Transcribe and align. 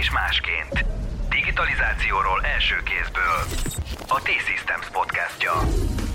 és 0.00 0.10
másként. 0.10 0.84
Digitalizációról 1.28 2.40
első 2.56 2.74
kézből. 2.90 3.38
A 4.08 4.20
T-Systems 4.22 4.86
podcastja. 4.92 5.52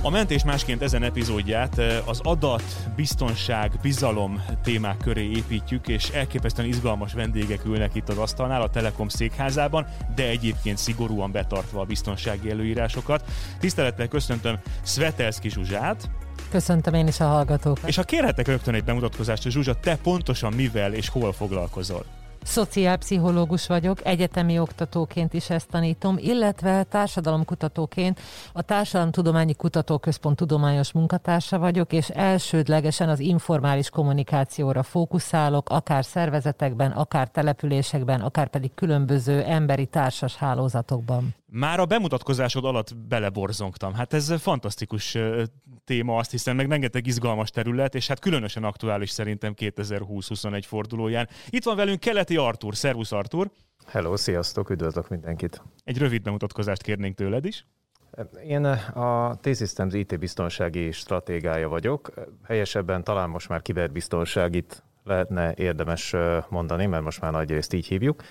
A 0.02 0.10
Mentés 0.10 0.44
másként 0.44 0.81
ezen 0.81 1.04
epizódját 1.04 1.78
eh, 1.78 2.08
az 2.08 2.20
adat, 2.24 2.63
biztonság, 2.96 3.71
bizalom 3.82 4.44
témák 4.63 4.98
köré 4.98 5.29
építjük, 5.29 5.88
és 5.88 6.10
elképesztően 6.10 6.68
izgalmas 6.68 7.13
vendégek 7.13 7.66
ülnek 7.66 7.95
itt 7.95 8.09
az 8.09 8.18
asztalnál 8.18 8.61
a 8.61 8.70
Telekom 8.70 9.07
székházában, 9.07 9.88
de 10.15 10.27
egyébként 10.27 10.77
szigorúan 10.77 11.31
betartva 11.31 11.81
a 11.81 11.86
biztonsági 11.86 12.49
előírásokat. 12.49 13.23
Tisztelettel 13.59 14.07
köszöntöm 14.07 14.59
Svetelszki 14.83 15.49
Zsuzsát, 15.49 16.09
Köszöntöm 16.49 16.93
én 16.93 17.07
is 17.07 17.20
a 17.20 17.25
hallgatókat. 17.25 17.88
És 17.88 17.95
ha 17.95 18.04
kérhetek 18.04 18.47
rögtön 18.47 18.73
egy 18.73 18.83
bemutatkozást, 18.83 19.49
Zsuzsa, 19.49 19.79
te 19.79 19.97
pontosan 19.97 20.54
mivel 20.54 20.93
és 20.93 21.09
hol 21.09 21.33
foglalkozol? 21.33 22.05
Szociálpszichológus 22.46 23.67
vagyok, 23.67 24.05
egyetemi 24.05 24.59
oktatóként 24.59 25.34
is 25.34 25.49
ezt 25.49 25.70
tanítom, 25.70 26.17
illetve 26.17 26.84
társadalomkutatóként 26.84 28.20
a 28.54 28.62
Társadalomtudományi 28.62 29.54
Kutatóközpont 29.54 30.35
tudományos 30.35 30.91
munkatársa 30.91 31.59
vagyok, 31.59 31.94
és 31.94 32.09
elsődlegesen 32.09 33.09
az 33.09 33.20
informális 33.20 33.90
kommunikációra 33.90 34.84
fókuszálok, 34.84 35.70
akár 35.70 36.05
szervezetekben, 36.05 36.91
akár 36.91 37.27
településekben, 37.27 38.21
akár 38.21 38.48
pedig 38.48 38.71
különböző 38.76 39.43
emberi 39.43 39.85
társas 39.85 40.35
hálózatokban. 40.35 41.35
Már 41.58 41.80
a 41.80 41.86
bemutatkozásod 41.86 42.66
alatt 42.66 42.95
beleborzongtam. 42.98 43.94
Hát 43.94 44.13
ez 44.13 44.41
fantasztikus 44.41 45.18
téma, 45.84 46.18
azt 46.18 46.32
hiszem, 46.32 46.55
meg 46.55 46.70
rengeteg 46.70 47.08
izgalmas 47.08 47.50
terület, 47.50 47.96
és 47.96 48.08
hát 48.08 48.20
különösen 48.20 48.63
aktuális 48.63 49.09
szerintem 49.09 49.54
2020-21 49.58 50.63
fordulóján. 50.66 51.27
Itt 51.49 51.63
van 51.63 51.76
velünk 51.76 51.99
Keleti 51.99 52.38
Artur. 52.38 52.76
Szervusz 52.76 53.12
Artur! 53.12 53.52
Hello, 53.88 54.18
sziasztok, 54.18 54.70
üdvözlök 54.70 55.10
mindenkit! 55.10 55.62
Egy 55.84 55.98
rövid 55.98 56.21
bemutatkozást 56.21 56.82
kérnénk 56.82 57.16
tőled 57.16 57.46
is. 57.46 57.66
Én 58.48 58.66
a 58.66 59.35
T-Systems 59.41 59.94
IT 59.94 60.20
biztonsági 60.20 60.91
stratégája 60.91 61.70
vagyok. 61.70 62.13
Helyesebben 62.44 63.04
talán 63.04 63.29
most 63.29 63.49
már 63.49 63.62
kiberbiztonságit 63.62 64.84
lehetne 65.03 65.53
érdemes 65.53 66.16
mondani, 66.50 66.85
mert 66.85 67.03
most 67.03 67.22
már 67.22 67.31
nagy 67.31 67.50
részt 67.50 67.74
így 67.74 67.88
hívjuk. 67.88 68.24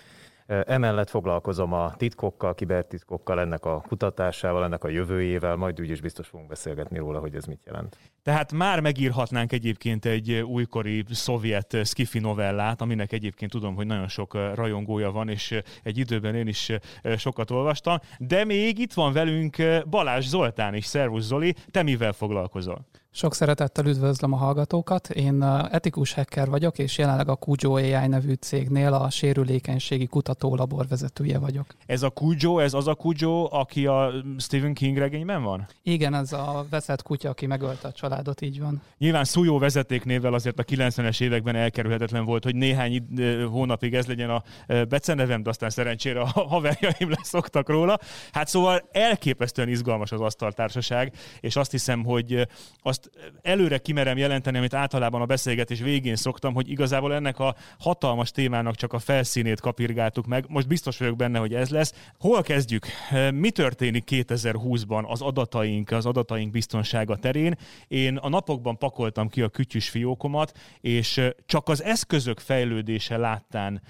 Emellett 0.46 1.10
foglalkozom 1.10 1.72
a 1.72 1.94
titkokkal, 1.96 2.54
kibertitkokkal, 2.54 3.40
ennek 3.40 3.64
a 3.64 3.80
kutatásával, 3.80 4.64
ennek 4.64 4.84
a 4.84 4.88
jövőjével, 4.88 5.56
majd 5.56 5.80
úgy 5.80 5.90
is 5.90 6.00
biztos 6.00 6.28
fogunk 6.28 6.48
beszélgetni 6.48 6.98
róla, 6.98 7.18
hogy 7.18 7.34
ez 7.34 7.44
mit 7.44 7.62
jelent. 7.64 7.96
Tehát 8.24 8.52
már 8.52 8.80
megírhatnánk 8.80 9.52
egyébként 9.52 10.04
egy 10.04 10.32
újkori 10.32 11.04
szovjet 11.10 11.76
skifi 11.84 12.18
novellát, 12.18 12.80
aminek 12.80 13.12
egyébként 13.12 13.50
tudom, 13.50 13.74
hogy 13.74 13.86
nagyon 13.86 14.08
sok 14.08 14.34
rajongója 14.54 15.10
van, 15.10 15.28
és 15.28 15.58
egy 15.82 15.98
időben 15.98 16.34
én 16.34 16.46
is 16.46 16.72
sokat 17.16 17.50
olvastam, 17.50 17.98
de 18.18 18.44
még 18.44 18.78
itt 18.78 18.92
van 18.92 19.12
velünk 19.12 19.56
Balázs 19.90 20.26
Zoltán 20.26 20.74
is. 20.74 20.84
Szervusz 20.84 21.24
Zoli, 21.24 21.54
te 21.70 21.82
mivel 21.82 22.12
foglalkozol? 22.12 22.86
Sok 23.16 23.34
szeretettel 23.34 23.86
üdvözlöm 23.86 24.32
a 24.32 24.36
hallgatókat. 24.36 25.10
Én 25.10 25.42
etikus 25.70 26.12
hacker 26.12 26.48
vagyok, 26.48 26.78
és 26.78 26.98
jelenleg 26.98 27.28
a 27.28 27.36
Kujo 27.36 27.74
AI 27.74 28.06
nevű 28.06 28.32
cégnél 28.32 28.92
a 28.92 29.10
sérülékenységi 29.10 30.06
kutatólabor 30.06 30.86
vezetője 30.88 31.38
vagyok. 31.38 31.66
Ez 31.86 32.02
a 32.02 32.10
Kujo, 32.10 32.58
ez 32.58 32.74
az 32.74 32.86
a 32.86 32.94
Kujo, 32.94 33.48
aki 33.50 33.86
a 33.86 34.12
Stephen 34.38 34.74
King 34.74 34.96
regényben 34.96 35.42
van? 35.42 35.66
Igen, 35.82 36.14
ez 36.14 36.32
a 36.32 36.66
veszett 36.70 37.02
kutya, 37.02 37.28
aki 37.28 37.46
megölte 37.46 37.88
a 37.88 37.92
családot, 38.14 38.40
így 38.40 38.60
van. 38.60 38.82
Nyilván 38.98 39.24
Szújó 39.24 39.58
vezetéknévvel 39.58 40.34
azért 40.34 40.58
a 40.58 40.64
90-es 40.64 41.20
években 41.20 41.56
elkerülhetetlen 41.56 42.24
volt, 42.24 42.44
hogy 42.44 42.54
néhány 42.54 43.06
hónapig 43.50 43.94
ez 43.94 44.06
legyen 44.06 44.30
a 44.30 44.42
becenevem, 44.88 45.42
de 45.42 45.48
aztán 45.48 45.70
szerencsére 45.70 46.20
a 46.20 46.26
haverjaim 46.54 47.10
leszoktak 47.10 47.68
róla. 47.68 47.98
Hát 48.32 48.48
szóval 48.48 48.88
elképesztően 48.92 49.68
izgalmas 49.68 50.12
az 50.12 50.20
asztaltársaság, 50.20 51.12
és 51.40 51.56
azt 51.56 51.70
hiszem, 51.70 52.04
hogy 52.04 52.46
azt 52.82 53.10
előre 53.42 53.78
kimerem 53.78 54.16
jelenteni, 54.16 54.58
amit 54.58 54.74
általában 54.74 55.20
a 55.20 55.26
beszélgetés 55.26 55.80
végén 55.80 56.16
szoktam, 56.16 56.54
hogy 56.54 56.70
igazából 56.70 57.14
ennek 57.14 57.38
a 57.38 57.54
hatalmas 57.78 58.30
témának 58.30 58.74
csak 58.74 58.92
a 58.92 58.98
felszínét 58.98 59.60
kapirgáltuk 59.60 60.26
meg. 60.26 60.44
Most 60.48 60.68
biztos 60.68 60.98
vagyok 60.98 61.16
benne, 61.16 61.38
hogy 61.38 61.54
ez 61.54 61.68
lesz. 61.68 61.92
Hol 62.18 62.42
kezdjük? 62.42 62.86
Mi 63.32 63.50
történik 63.50 64.04
2020-ban 64.10 65.06
az 65.06 65.20
adataink, 65.20 65.90
az 65.90 66.06
adataink 66.06 66.50
biztonsága 66.50 67.16
terén? 67.16 67.56
Én 68.04 68.16
a 68.16 68.28
napokban 68.28 68.78
pakoltam 68.78 69.28
ki 69.28 69.42
a 69.42 69.48
kütyűs 69.48 69.88
fiókomat, 69.88 70.58
és 70.80 71.20
csak 71.46 71.68
az 71.68 71.82
eszközök 71.82 72.38
fejlődése 72.38 73.16
láttán 73.16 73.82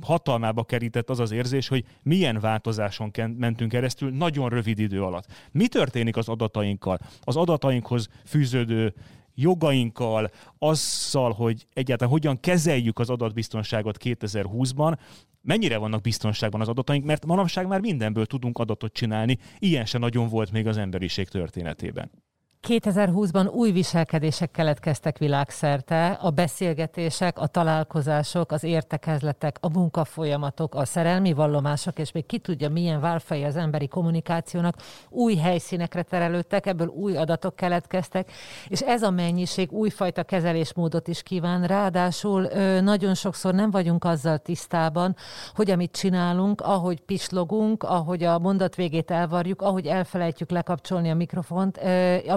hatalmába 0.00 0.64
kerített 0.64 1.10
az 1.10 1.20
az 1.20 1.30
érzés, 1.30 1.68
hogy 1.68 1.84
milyen 2.02 2.40
változáson 2.40 3.10
mentünk 3.38 3.70
keresztül 3.70 4.10
nagyon 4.10 4.48
rövid 4.48 4.78
idő 4.78 5.02
alatt. 5.02 5.26
Mi 5.52 5.68
történik 5.68 6.16
az 6.16 6.28
adatainkkal? 6.28 6.98
Az 7.20 7.36
adataink 7.36 7.86
jogainkhoz 7.86 8.08
fűződő 8.24 8.94
jogainkkal, 9.34 10.30
azzal, 10.58 11.32
hogy 11.32 11.66
egyáltalán 11.72 12.12
hogyan 12.12 12.40
kezeljük 12.40 12.98
az 12.98 13.10
adatbiztonságot 13.10 13.96
2020-ban, 14.04 14.98
mennyire 15.42 15.76
vannak 15.76 16.00
biztonságban 16.00 16.60
az 16.60 16.68
adataink, 16.68 17.04
mert 17.04 17.26
manapság 17.26 17.66
már 17.66 17.80
mindenből 17.80 18.26
tudunk 18.26 18.58
adatot 18.58 18.92
csinálni, 18.92 19.38
ilyen 19.58 19.84
se 19.84 19.98
nagyon 19.98 20.28
volt 20.28 20.50
még 20.50 20.66
az 20.66 20.76
emberiség 20.76 21.28
történetében. 21.28 22.10
2020-ban 22.62 23.52
új 23.52 23.70
viselkedések 23.70 24.50
keletkeztek 24.50 25.18
világszerte, 25.18 26.06
a 26.06 26.30
beszélgetések, 26.30 27.38
a 27.38 27.46
találkozások, 27.46 28.52
az 28.52 28.64
értekezletek, 28.64 29.56
a 29.60 29.68
munkafolyamatok, 29.68 30.74
a 30.74 30.84
szerelmi 30.84 31.32
vallomások, 31.32 31.98
és 31.98 32.12
még 32.12 32.26
ki 32.26 32.38
tudja, 32.38 32.68
milyen 32.68 33.00
válfai 33.00 33.44
az 33.44 33.56
emberi 33.56 33.88
kommunikációnak, 33.88 34.74
új 35.08 35.34
helyszínekre 35.36 36.02
terelődtek, 36.02 36.66
ebből 36.66 36.86
új 36.86 37.16
adatok 37.16 37.56
keletkeztek, 37.56 38.32
és 38.68 38.80
ez 38.80 39.02
a 39.02 39.10
mennyiség 39.10 39.72
újfajta 39.72 40.22
kezelésmódot 40.22 41.08
is 41.08 41.22
kíván. 41.22 41.64
Ráadásul 41.64 42.42
nagyon 42.80 43.14
sokszor 43.14 43.54
nem 43.54 43.70
vagyunk 43.70 44.04
azzal 44.04 44.38
tisztában, 44.38 45.16
hogy 45.54 45.70
amit 45.70 45.92
csinálunk, 45.92 46.60
ahogy 46.60 47.00
pislogunk, 47.00 47.82
ahogy 47.82 48.24
a 48.24 48.38
mondat 48.38 48.74
végét 48.74 49.10
elvarjuk, 49.10 49.62
ahogy 49.62 49.86
elfelejtjük 49.86 50.50
lekapcsolni 50.50 51.10
a 51.10 51.14
mikrofont, 51.14 51.76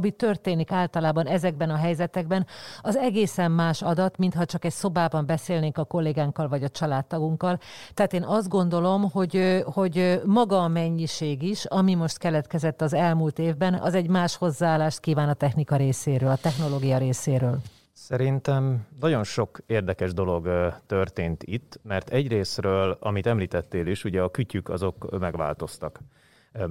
amit 0.09 0.21
történik 0.21 0.71
általában 0.71 1.27
ezekben 1.27 1.69
a 1.69 1.75
helyzetekben, 1.75 2.45
az 2.81 2.95
egészen 2.95 3.51
más 3.51 3.81
adat, 3.81 4.17
mintha 4.17 4.45
csak 4.45 4.65
egy 4.65 4.71
szobában 4.71 5.25
beszélnénk 5.25 5.77
a 5.77 5.83
kollégánkkal 5.83 6.47
vagy 6.47 6.63
a 6.63 6.69
családtagunkkal. 6.69 7.59
Tehát 7.93 8.13
én 8.13 8.23
azt 8.23 8.49
gondolom, 8.49 9.09
hogy, 9.11 9.63
hogy 9.65 10.21
maga 10.25 10.63
a 10.63 10.67
mennyiség 10.67 11.41
is, 11.41 11.65
ami 11.65 11.95
most 11.95 12.17
keletkezett 12.17 12.81
az 12.81 12.93
elmúlt 12.93 13.39
évben, 13.39 13.73
az 13.73 13.93
egy 13.93 14.09
más 14.09 14.35
hozzáállást 14.35 14.99
kíván 14.99 15.29
a 15.29 15.33
technika 15.33 15.75
részéről, 15.75 16.29
a 16.29 16.37
technológia 16.37 16.97
részéről. 16.97 17.57
Szerintem 17.93 18.87
nagyon 18.99 19.23
sok 19.23 19.59
érdekes 19.65 20.13
dolog 20.13 20.73
történt 20.85 21.43
itt, 21.43 21.79
mert 21.83 22.09
egyrésztről, 22.09 22.97
amit 22.99 23.27
említettél 23.27 23.87
is, 23.87 24.03
ugye 24.03 24.21
a 24.21 24.31
kütyük 24.31 24.69
azok 24.69 25.19
megváltoztak 25.19 25.99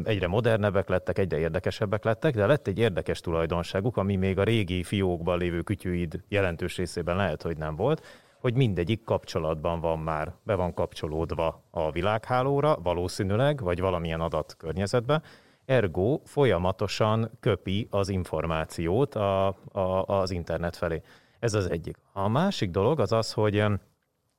egyre 0.05 0.27
modernebbek 0.27 0.89
lettek, 0.89 1.19
egyre 1.19 1.39
érdekesebbek 1.39 2.05
lettek, 2.05 2.35
de 2.35 2.47
lett 2.47 2.67
egy 2.67 2.79
érdekes 2.79 3.21
tulajdonságuk, 3.21 3.97
ami 3.97 4.17
még 4.17 4.39
a 4.39 4.43
régi 4.43 4.83
fiókban 4.83 5.39
lévő 5.39 5.63
kütyűid 5.63 6.23
jelentős 6.29 6.77
részében 6.77 7.17
lehet, 7.17 7.43
hogy 7.43 7.57
nem 7.57 7.77
volt, 7.77 8.03
hogy 8.41 8.55
mindegyik 8.55 9.05
kapcsolatban 9.05 9.81
van 9.81 9.99
már, 9.99 10.35
be 10.43 10.55
van 10.55 10.75
kapcsolódva 10.75 11.63
a 11.71 11.91
világhálóra, 11.91 12.77
valószínűleg, 12.83 13.61
vagy 13.61 13.81
valamilyen 13.81 14.21
adatkörnyezetbe, 14.21 15.23
ergo 15.65 16.21
folyamatosan 16.25 17.31
köpi 17.41 17.89
az 17.91 18.09
információt 18.09 19.15
a, 19.15 19.47
a, 19.73 20.05
az 20.07 20.31
internet 20.31 20.77
felé. 20.77 21.03
Ez 21.39 21.55
az 21.55 21.71
egyik. 21.71 21.97
A 22.13 22.29
másik 22.29 22.71
dolog 22.71 23.01
az 23.01 23.13
az, 23.13 23.33
hogy 23.33 23.65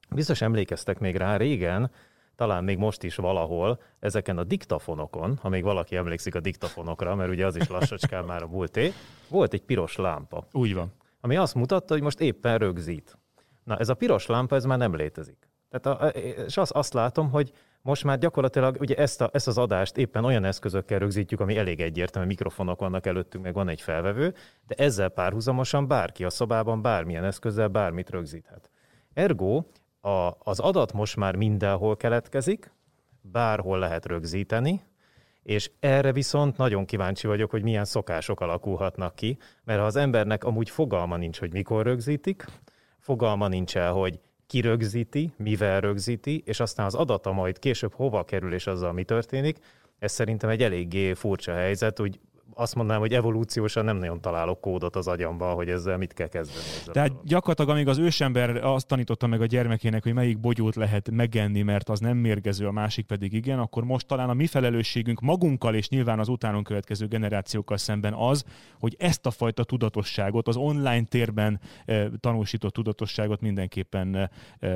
biztos 0.09 0.41
emlékeztek 0.41 0.99
még 0.99 1.15
rá 1.15 1.37
régen, 1.37 1.91
talán 2.39 2.63
még 2.63 2.77
most 2.77 3.03
is 3.03 3.15
valahol 3.15 3.79
ezeken 3.99 4.37
a 4.37 4.43
diktafonokon, 4.43 5.37
ha 5.41 5.49
még 5.49 5.63
valaki 5.63 5.95
emlékszik 5.95 6.35
a 6.35 6.39
diktafonokra, 6.39 7.15
mert 7.15 7.29
ugye 7.29 7.45
az 7.45 7.55
is 7.55 7.67
lassacskán 7.67 8.25
már 8.25 8.43
a 8.43 8.47
múlté, 8.47 8.93
volt 9.29 9.53
egy 9.53 9.61
piros 9.61 9.95
lámpa. 9.95 10.47
Úgy 10.51 10.73
van. 10.73 10.91
Ami 11.21 11.35
azt 11.35 11.55
mutatta, 11.55 11.93
hogy 11.93 12.01
most 12.03 12.19
éppen 12.19 12.57
rögzít. 12.57 13.17
Na, 13.63 13.77
ez 13.77 13.89
a 13.89 13.93
piros 13.93 14.25
lámpa, 14.25 14.55
ez 14.55 14.63
már 14.63 14.77
nem 14.77 14.95
létezik. 14.95 15.49
Tehát 15.69 16.01
a, 16.01 16.07
és 16.45 16.57
azt, 16.57 16.71
azt 16.71 16.93
látom, 16.93 17.29
hogy 17.29 17.51
most 17.81 18.03
már 18.03 18.17
gyakorlatilag 18.17 18.77
ugye 18.79 18.95
ezt, 18.95 19.21
a, 19.21 19.29
ezt 19.33 19.47
az 19.47 19.57
adást 19.57 19.97
éppen 19.97 20.25
olyan 20.25 20.43
eszközökkel 20.43 20.99
rögzítjük, 20.99 21.39
ami 21.39 21.57
elég 21.57 21.81
egyértelmű, 21.81 22.27
mikrofonok 22.27 22.79
vannak 22.79 23.05
előttünk, 23.05 23.43
meg 23.43 23.53
van 23.53 23.69
egy 23.69 23.81
felvevő, 23.81 24.33
de 24.67 24.75
ezzel 24.75 25.09
párhuzamosan 25.09 25.87
bárki 25.87 26.23
a 26.23 26.29
szobában 26.29 26.81
bármilyen 26.81 27.23
eszközzel 27.23 27.67
bármit 27.67 28.09
rögzíthet. 28.09 28.69
Ergo 29.13 29.63
a, 30.01 30.31
az 30.39 30.59
adat 30.59 30.93
most 30.93 31.15
már 31.15 31.35
mindenhol 31.35 31.97
keletkezik, 31.97 32.71
bárhol 33.21 33.79
lehet 33.79 34.05
rögzíteni, 34.05 34.81
és 35.43 35.71
erre 35.79 36.11
viszont 36.11 36.57
nagyon 36.57 36.85
kíváncsi 36.85 37.27
vagyok, 37.27 37.49
hogy 37.49 37.63
milyen 37.63 37.85
szokások 37.85 38.39
alakulhatnak 38.39 39.15
ki, 39.15 39.37
mert 39.63 39.79
ha 39.79 39.85
az 39.85 39.95
embernek 39.95 40.43
amúgy 40.43 40.69
fogalma 40.69 41.17
nincs, 41.17 41.39
hogy 41.39 41.51
mikor 41.51 41.85
rögzítik, 41.85 42.45
fogalma 42.99 43.47
nincs 43.47 43.77
el, 43.77 43.91
hogy 43.91 44.19
kirögzíti, 44.47 45.33
mivel 45.37 45.79
rögzíti, 45.79 46.43
és 46.45 46.59
aztán 46.59 46.85
az 46.85 46.95
adata 46.95 47.31
majd 47.31 47.59
később 47.59 47.93
hova 47.93 48.23
kerül, 48.23 48.53
és 48.53 48.67
azzal 48.67 48.93
mi 48.93 49.03
történik, 49.03 49.57
ez 49.99 50.11
szerintem 50.11 50.49
egy 50.49 50.63
eléggé 50.63 51.13
furcsa 51.13 51.53
helyzet, 51.53 51.99
úgy 51.99 52.19
azt 52.53 52.75
mondanám, 52.75 53.01
hogy 53.01 53.13
evolúciósan 53.13 53.85
nem 53.85 53.97
nagyon 53.97 54.21
találok 54.21 54.61
kódot 54.61 54.95
az 54.95 55.07
agyamban, 55.07 55.55
hogy 55.55 55.69
ezzel 55.69 55.97
mit 55.97 56.13
kell 56.13 56.27
kezdeni. 56.27 56.59
Ezzel 56.59 56.93
Tehát 56.93 57.11
gyakorlatilag, 57.23 57.69
amíg 57.69 57.87
az 57.87 57.97
ősember 57.97 58.55
azt 58.55 58.87
tanította 58.87 59.27
meg 59.27 59.41
a 59.41 59.45
gyermekének, 59.45 60.03
hogy 60.03 60.13
melyik 60.13 60.39
bogyót 60.39 60.75
lehet 60.75 61.09
megenni, 61.11 61.61
mert 61.61 61.89
az 61.89 61.99
nem 61.99 62.17
mérgező, 62.17 62.67
a 62.67 62.71
másik 62.71 63.05
pedig 63.05 63.33
igen, 63.33 63.59
akkor 63.59 63.83
most 63.83 64.07
talán 64.07 64.29
a 64.29 64.33
mi 64.33 64.47
felelősségünk 64.47 65.19
magunkkal 65.19 65.75
és 65.75 65.89
nyilván 65.89 66.19
az 66.19 66.27
utánunk 66.27 66.67
következő 66.67 67.07
generációkkal 67.07 67.77
szemben 67.77 68.13
az, 68.13 68.43
hogy 68.79 68.95
ezt 68.99 69.25
a 69.25 69.31
fajta 69.31 69.63
tudatosságot, 69.63 70.47
az 70.47 70.55
online 70.55 71.03
térben 71.03 71.59
e, 71.85 72.09
tanúsított 72.19 72.73
tudatosságot 72.73 73.41
mindenképpen 73.41 74.15
e, 74.15 74.29
e, 74.59 74.67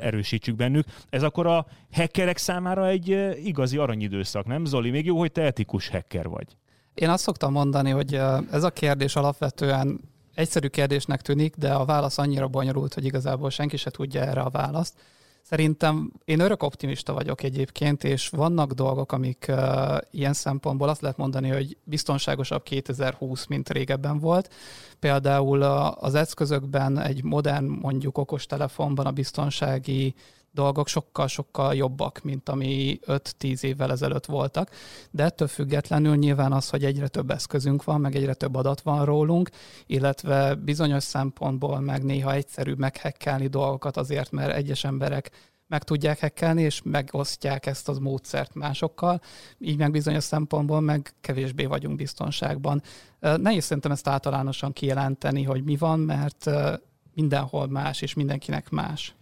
erősítsük 0.00 0.56
bennük. 0.56 0.84
Ez 1.08 1.22
akkor 1.22 1.46
a 1.46 1.66
hackerek 1.92 2.36
számára 2.36 2.88
egy 2.88 3.08
igazi 3.44 3.76
aranyidőszak, 3.76 4.46
nem 4.46 4.64
Zoli? 4.64 4.90
Még 4.90 5.06
jó, 5.06 5.18
hogy 5.18 5.32
te 5.32 5.42
etikus 5.42 5.88
hacker 5.88 6.28
vagy. 6.28 6.56
Én 6.94 7.08
azt 7.08 7.22
szoktam 7.22 7.52
mondani, 7.52 7.90
hogy 7.90 8.14
ez 8.50 8.62
a 8.62 8.70
kérdés 8.70 9.16
alapvetően 9.16 10.00
egyszerű 10.34 10.66
kérdésnek 10.66 11.22
tűnik, 11.22 11.56
de 11.56 11.72
a 11.72 11.84
válasz 11.84 12.18
annyira 12.18 12.48
bonyolult, 12.48 12.94
hogy 12.94 13.04
igazából 13.04 13.50
senki 13.50 13.76
se 13.76 13.90
tudja 13.90 14.20
erre 14.20 14.40
a 14.40 14.50
választ. 14.50 14.94
Szerintem 15.42 16.12
én 16.24 16.40
örök 16.40 16.62
optimista 16.62 17.12
vagyok 17.12 17.42
egyébként, 17.42 18.04
és 18.04 18.28
vannak 18.28 18.72
dolgok, 18.72 19.12
amik 19.12 19.46
uh, 19.48 19.98
ilyen 20.10 20.32
szempontból 20.32 20.88
azt 20.88 21.00
lehet 21.00 21.16
mondani, 21.16 21.48
hogy 21.48 21.76
biztonságosabb 21.84 22.62
2020, 22.62 23.46
mint 23.46 23.70
régebben 23.70 24.18
volt. 24.18 24.54
Például 24.98 25.58
uh, 25.58 26.04
az 26.04 26.14
eszközökben 26.14 26.98
egy 26.98 27.24
modern, 27.24 27.64
mondjuk 27.64 28.18
okostelefonban 28.18 29.06
a 29.06 29.10
biztonsági 29.10 30.14
dolgok 30.52 30.88
sokkal-sokkal 30.88 31.74
jobbak, 31.74 32.22
mint 32.22 32.48
ami 32.48 32.98
5-10 33.06 33.62
évvel 33.62 33.90
ezelőtt 33.90 34.26
voltak, 34.26 34.70
de 35.10 35.24
ettől 35.24 35.48
függetlenül 35.48 36.16
nyilván 36.16 36.52
az, 36.52 36.68
hogy 36.68 36.84
egyre 36.84 37.08
több 37.08 37.30
eszközünk 37.30 37.84
van, 37.84 38.00
meg 38.00 38.14
egyre 38.14 38.34
több 38.34 38.54
adat 38.54 38.80
van 38.80 39.04
rólunk, 39.04 39.50
illetve 39.86 40.54
bizonyos 40.54 41.02
szempontból 41.04 41.80
meg 41.80 42.04
néha 42.04 42.32
egyszerű 42.32 42.72
meghekkelni 42.72 43.46
dolgokat 43.46 43.96
azért, 43.96 44.30
mert 44.30 44.52
egyes 44.52 44.84
emberek 44.84 45.50
meg 45.66 45.82
tudják 45.82 46.18
hekkelni, 46.18 46.62
és 46.62 46.82
megosztják 46.84 47.66
ezt 47.66 47.88
az 47.88 47.98
módszert 47.98 48.54
másokkal, 48.54 49.20
így 49.58 49.78
meg 49.78 49.90
bizonyos 49.90 50.24
szempontból 50.24 50.80
meg 50.80 51.14
kevésbé 51.20 51.64
vagyunk 51.64 51.96
biztonságban. 51.96 52.82
Nehéz 53.20 53.64
szerintem 53.64 53.92
ezt 53.92 54.08
általánosan 54.08 54.72
kijelenteni, 54.72 55.42
hogy 55.42 55.64
mi 55.64 55.76
van, 55.76 56.00
mert 56.00 56.50
mindenhol 57.14 57.66
más, 57.66 58.02
és 58.02 58.14
mindenkinek 58.14 58.70
más. 58.70 59.14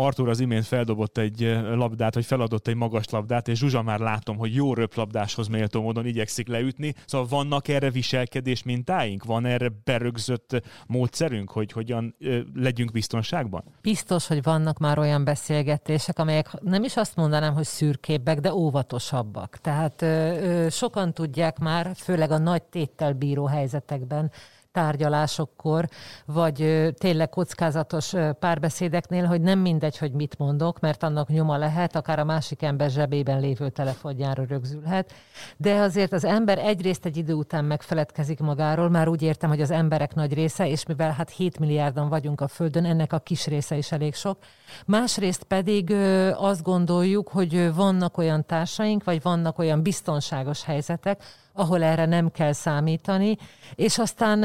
Artur 0.00 0.28
az 0.28 0.40
imént 0.40 0.66
feldobott 0.66 1.18
egy 1.18 1.58
labdát, 1.74 2.14
vagy 2.14 2.24
feladott 2.24 2.68
egy 2.68 2.74
magas 2.74 3.04
labdát, 3.10 3.48
és 3.48 3.58
Zsuzsa 3.58 3.82
már 3.82 3.98
látom, 3.98 4.36
hogy 4.36 4.54
jó 4.54 4.74
röplabdáshoz 4.74 5.48
méltó 5.48 5.82
módon 5.82 6.06
igyekszik 6.06 6.48
leütni. 6.48 6.94
Szóval 7.06 7.26
vannak 7.26 7.68
erre 7.68 7.90
viselkedés 7.90 8.62
mintáink? 8.62 9.24
Van 9.24 9.46
erre 9.46 9.68
berögzött 9.84 10.62
módszerünk, 10.86 11.50
hogy 11.50 11.72
hogyan 11.72 12.14
ö, 12.18 12.40
legyünk 12.54 12.92
biztonságban? 12.92 13.64
Biztos, 13.82 14.26
hogy 14.26 14.42
vannak 14.42 14.78
már 14.78 14.98
olyan 14.98 15.24
beszélgetések, 15.24 16.18
amelyek 16.18 16.60
nem 16.60 16.84
is 16.84 16.96
azt 16.96 17.16
mondanám, 17.16 17.54
hogy 17.54 17.64
szürkébbek, 17.64 18.40
de 18.40 18.52
óvatosabbak. 18.52 19.56
Tehát 19.56 20.02
ö, 20.02 20.06
ö, 20.06 20.68
sokan 20.68 21.12
tudják 21.12 21.58
már, 21.58 21.90
főleg 21.96 22.30
a 22.30 22.38
nagy 22.38 22.62
téttel 22.62 23.12
bíró 23.12 23.46
helyzetekben, 23.46 24.30
tárgyalásokkor, 24.72 25.88
vagy 26.26 26.88
tényleg 26.98 27.28
kockázatos 27.28 28.12
párbeszédeknél, 28.38 29.24
hogy 29.24 29.40
nem 29.40 29.58
mindegy, 29.58 29.98
hogy 29.98 30.12
mit 30.12 30.38
mondok, 30.38 30.80
mert 30.80 31.02
annak 31.02 31.28
nyoma 31.28 31.56
lehet, 31.56 31.96
akár 31.96 32.18
a 32.18 32.24
másik 32.24 32.62
ember 32.62 32.90
zsebében 32.90 33.40
lévő 33.40 33.68
telefonjára 33.68 34.44
rögzülhet. 34.48 35.12
De 35.56 35.80
azért 35.80 36.12
az 36.12 36.24
ember 36.24 36.58
egyrészt 36.58 37.04
egy 37.04 37.16
idő 37.16 37.32
után 37.32 37.64
megfeledkezik 37.64 38.40
magáról, 38.40 38.88
már 38.88 39.08
úgy 39.08 39.22
értem, 39.22 39.48
hogy 39.50 39.60
az 39.60 39.70
emberek 39.70 40.14
nagy 40.14 40.34
része, 40.34 40.68
és 40.68 40.86
mivel 40.86 41.10
hát 41.10 41.30
7 41.30 41.58
milliárdan 41.58 42.08
vagyunk 42.08 42.40
a 42.40 42.48
Földön, 42.48 42.84
ennek 42.84 43.12
a 43.12 43.18
kis 43.18 43.46
része 43.46 43.76
is 43.76 43.92
elég 43.92 44.14
sok. 44.14 44.38
Másrészt 44.86 45.42
pedig 45.42 45.92
azt 46.34 46.62
gondoljuk, 46.62 47.28
hogy 47.28 47.74
vannak 47.74 48.18
olyan 48.18 48.46
társaink, 48.46 49.04
vagy 49.04 49.22
vannak 49.22 49.58
olyan 49.58 49.82
biztonságos 49.82 50.64
helyzetek, 50.64 51.22
ahol 51.58 51.82
erre 51.82 52.06
nem 52.06 52.30
kell 52.30 52.52
számítani, 52.52 53.36
és 53.74 53.98
aztán 53.98 54.38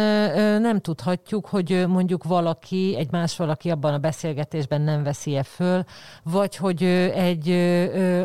nem 0.62 0.80
tudhatjuk, 0.80 1.46
hogy 1.46 1.86
mondjuk 1.88 2.24
valaki, 2.24 2.96
egy 2.98 3.12
más 3.12 3.38
valaki 3.38 3.70
abban 3.70 3.94
a 3.94 3.98
beszélgetésben 3.98 4.82
nem 4.82 5.04
veszi-e 5.04 5.44
föl, 5.44 5.84
vagy 6.24 6.56
hogy 6.56 6.84
egy 7.14 7.50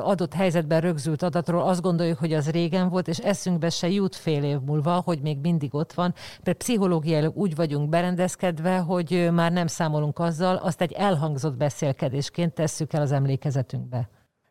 adott 0.03 0.35
helyzetben 0.35 0.81
rögzült 0.81 1.23
adatról 1.23 1.63
azt 1.63 1.81
gondoljuk, 1.81 2.19
hogy 2.19 2.33
az 2.33 2.51
régen 2.51 2.89
volt, 2.89 3.09
és 3.09 3.19
eszünkbe 3.19 3.71
se 3.71 3.89
jut 3.89 4.17
fél 4.17 4.45
év 4.45 4.59
múlva, 4.61 5.03
hogy 5.05 5.21
még 5.21 5.39
mindig 5.39 5.75
ott 5.75 5.93
van, 5.93 6.15
mert 6.45 6.59
pszichológiailag 6.59 7.37
úgy 7.37 7.55
vagyunk 7.55 7.89
berendezkedve, 7.89 8.79
hogy 8.79 9.29
már 9.33 9.53
nem 9.53 9.67
számolunk 9.67 10.19
azzal, 10.19 10.57
azt 10.57 10.81
egy 10.81 10.93
elhangzott 10.93 11.57
beszélkedésként 11.57 12.53
tesszük 12.55 12.93
el 12.93 13.03
az 13.03 13.13
emlékezetünkbe. 13.13 14.09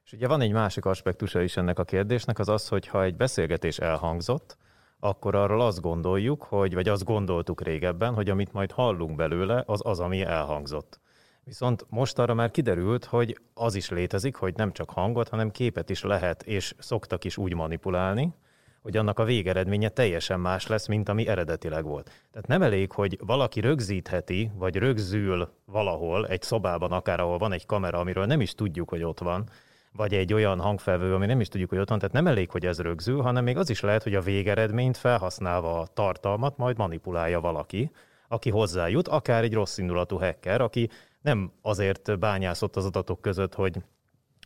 És 0.07 0.13
ugye 0.13 0.27
van 0.27 0.41
egy 0.41 0.51
másik 0.51 0.85
aspektusa 0.85 1.41
is 1.41 1.57
ennek 1.57 1.79
a 1.79 1.83
kérdésnek, 1.83 2.39
az 2.39 2.49
az, 2.49 2.67
hogy 2.67 2.87
ha 2.87 3.03
egy 3.03 3.15
beszélgetés 3.15 3.77
elhangzott, 3.77 4.57
akkor 4.99 5.35
arról 5.35 5.61
azt 5.61 5.81
gondoljuk, 5.81 6.43
hogy, 6.43 6.73
vagy 6.73 6.87
azt 6.87 7.03
gondoltuk 7.03 7.61
régebben, 7.61 8.13
hogy 8.13 8.29
amit 8.29 8.53
majd 8.53 8.71
hallunk 8.71 9.15
belőle, 9.15 9.63
az 9.65 9.81
az, 9.83 9.99
ami 9.99 10.21
elhangzott. 10.21 10.99
Viszont 11.43 11.85
most 11.89 12.19
arra 12.19 12.33
már 12.33 12.51
kiderült, 12.51 13.05
hogy 13.05 13.39
az 13.53 13.75
is 13.75 13.89
létezik, 13.89 14.35
hogy 14.35 14.55
nem 14.55 14.71
csak 14.71 14.89
hangot, 14.89 15.29
hanem 15.29 15.51
képet 15.51 15.89
is 15.89 16.03
lehet, 16.03 16.43
és 16.43 16.75
szoktak 16.77 17.23
is 17.23 17.37
úgy 17.37 17.53
manipulálni, 17.53 18.33
hogy 18.81 18.97
annak 18.97 19.19
a 19.19 19.23
végeredménye 19.23 19.89
teljesen 19.89 20.39
más 20.39 20.67
lesz, 20.67 20.87
mint 20.87 21.09
ami 21.09 21.27
eredetileg 21.27 21.83
volt. 21.83 22.11
Tehát 22.31 22.47
nem 22.47 22.61
elég, 22.61 22.91
hogy 22.91 23.19
valaki 23.25 23.59
rögzítheti, 23.59 24.51
vagy 24.55 24.75
rögzül 24.75 25.49
valahol, 25.65 26.27
egy 26.27 26.41
szobában 26.41 26.91
akár, 26.91 27.19
ahol 27.19 27.37
van 27.37 27.51
egy 27.51 27.65
kamera, 27.65 27.99
amiről 27.99 28.25
nem 28.25 28.41
is 28.41 28.53
tudjuk, 28.53 28.89
hogy 28.89 29.03
ott 29.03 29.19
van, 29.19 29.49
vagy 29.97 30.13
egy 30.13 30.33
olyan 30.33 30.59
hangfelvő, 30.59 31.13
ami 31.13 31.25
nem 31.25 31.39
is 31.39 31.47
tudjuk, 31.47 31.69
hogy 31.69 31.79
ott 31.79 31.89
van, 31.89 31.99
tehát 31.99 32.13
nem 32.13 32.27
elég, 32.27 32.49
hogy 32.49 32.65
ez 32.65 32.79
rögzül, 32.79 33.21
hanem 33.21 33.43
még 33.43 33.57
az 33.57 33.69
is 33.69 33.79
lehet, 33.79 34.03
hogy 34.03 34.15
a 34.15 34.21
végeredményt 34.21 34.97
felhasználva 34.97 35.79
a 35.79 35.87
tartalmat 35.87 36.57
majd 36.57 36.77
manipulálja 36.77 37.39
valaki, 37.39 37.91
aki 38.27 38.49
hozzájut, 38.49 39.07
akár 39.07 39.43
egy 39.43 39.53
rossz 39.53 39.77
indulatú 39.77 40.17
hacker, 40.17 40.61
aki 40.61 40.89
nem 41.21 41.51
azért 41.61 42.19
bányászott 42.19 42.75
az 42.75 42.85
adatok 42.85 43.21
között, 43.21 43.53
hogy 43.53 43.77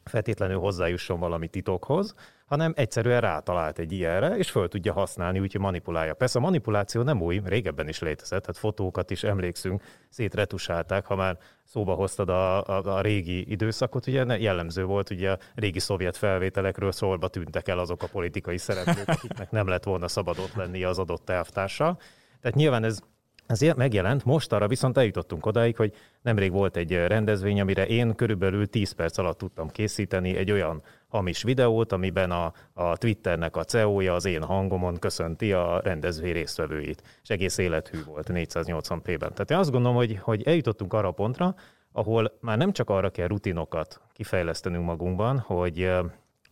feltétlenül 0.03 0.59
hozzájusson 0.59 1.19
valami 1.19 1.47
titokhoz, 1.47 2.15
hanem 2.51 2.73
egyszerűen 2.75 3.21
rátalált 3.21 3.79
egy 3.79 3.91
ilyenre, 3.91 4.37
és 4.37 4.51
föl 4.51 4.67
tudja 4.67 4.93
használni, 4.93 5.39
úgyhogy 5.39 5.61
manipulálja. 5.61 6.13
Persze 6.13 6.37
a 6.39 6.41
manipuláció 6.41 7.01
nem 7.01 7.21
új, 7.21 7.41
régebben 7.45 7.87
is 7.87 7.99
létezett, 7.99 8.41
tehát 8.41 8.57
fotókat 8.57 9.11
is 9.11 9.23
emlékszünk, 9.23 9.81
szétretusálták, 10.09 11.05
ha 11.05 11.15
már 11.15 11.37
szóba 11.63 11.93
hoztad 11.93 12.29
a, 12.29 12.67
a, 12.67 12.95
a 12.95 13.01
régi 13.01 13.51
időszakot, 13.51 14.07
ugye 14.07 14.37
jellemző 14.37 14.83
volt, 14.83 15.09
ugye 15.09 15.31
a 15.31 15.37
régi 15.55 15.79
szovjet 15.79 16.17
felvételekről 16.17 16.91
szólba 16.91 17.27
tűntek 17.27 17.67
el 17.67 17.79
azok 17.79 18.03
a 18.03 18.07
politikai 18.07 18.57
szereplők, 18.57 19.07
akiknek 19.15 19.51
nem 19.51 19.67
lett 19.67 19.83
volna 19.83 20.07
szabad 20.07 20.39
ott 20.39 20.53
lennie 20.53 20.87
az 20.87 20.99
adott 20.99 21.29
elvtársa. 21.29 21.97
Tehát 22.41 22.57
nyilván 22.57 22.83
ez 22.83 22.99
ez 23.51 23.61
megjelent, 23.75 24.25
most 24.25 24.53
arra 24.53 24.67
viszont 24.67 24.97
eljutottunk 24.97 25.45
odáig, 25.45 25.75
hogy 25.75 25.93
nemrég 26.21 26.51
volt 26.51 26.77
egy 26.77 26.93
rendezvény, 26.93 27.61
amire 27.61 27.85
én 27.85 28.15
körülbelül 28.15 28.69
10 28.69 28.91
perc 28.91 29.17
alatt 29.17 29.37
tudtam 29.37 29.69
készíteni 29.69 30.35
egy 30.35 30.51
olyan 30.51 30.81
hamis 31.07 31.43
videót, 31.43 31.91
amiben 31.91 32.31
a, 32.31 32.53
a 32.73 32.97
Twitternek 32.97 33.55
a 33.55 33.63
CEO-ja 33.63 34.13
az 34.13 34.25
én 34.25 34.43
hangomon 34.43 34.99
köszönti 34.99 35.53
a 35.53 35.79
rendezvény 35.83 36.33
résztvevőit, 36.33 37.19
és 37.23 37.29
egész 37.29 37.57
élethű 37.57 38.03
volt 38.03 38.29
480p-ben. 38.33 39.33
Tehát 39.33 39.51
én 39.51 39.57
azt 39.57 39.71
gondolom, 39.71 39.95
hogy, 39.95 40.19
hogy 40.21 40.43
eljutottunk 40.43 40.93
arra 40.93 41.07
a 41.07 41.11
pontra, 41.11 41.55
ahol 41.91 42.37
már 42.41 42.57
nem 42.57 42.71
csak 42.71 42.89
arra 42.89 43.09
kell 43.09 43.27
rutinokat 43.27 44.01
kifejlesztenünk 44.13 44.85
magunkban, 44.85 45.39
hogy, 45.39 45.91